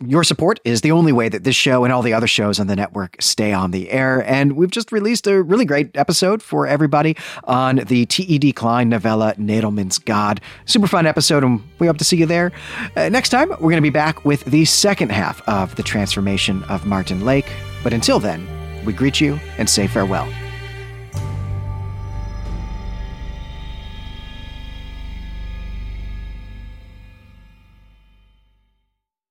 Your 0.00 0.24
support 0.24 0.58
is 0.64 0.80
the 0.80 0.90
only 0.90 1.12
way 1.12 1.28
that 1.28 1.44
this 1.44 1.54
show 1.54 1.84
and 1.84 1.92
all 1.92 2.02
the 2.02 2.12
other 2.12 2.26
shows 2.26 2.58
on 2.58 2.66
the 2.66 2.74
network 2.74 3.16
stay 3.20 3.52
on 3.52 3.70
the 3.70 3.90
air. 3.90 4.28
And 4.28 4.56
we've 4.56 4.70
just 4.70 4.90
released 4.90 5.28
a 5.28 5.40
really 5.40 5.64
great 5.64 5.96
episode 5.96 6.42
for 6.42 6.66
everybody 6.66 7.16
on 7.44 7.76
the 7.76 8.04
T.E.D. 8.04 8.52
Klein 8.54 8.88
novella, 8.88 9.34
Nadelman's 9.38 9.98
God. 9.98 10.40
Super 10.64 10.88
fun 10.88 11.06
episode, 11.06 11.44
and 11.44 11.62
we 11.78 11.86
hope 11.86 11.98
to 11.98 12.04
see 12.04 12.16
you 12.16 12.26
there. 12.26 12.50
Uh, 12.96 13.08
next 13.08 13.28
time, 13.28 13.50
we're 13.50 13.70
going 13.70 13.76
to 13.76 13.82
be 13.82 13.90
back 13.90 14.24
with 14.24 14.44
the 14.46 14.64
second 14.64 15.12
half 15.12 15.40
of 15.48 15.76
the 15.76 15.82
transformation 15.84 16.64
of 16.64 16.84
Martin 16.84 17.24
Lake. 17.24 17.46
But 17.84 17.92
until 17.92 18.18
then, 18.18 18.48
we 18.84 18.92
greet 18.92 19.20
you 19.20 19.38
and 19.58 19.70
say 19.70 19.86
farewell. 19.86 20.28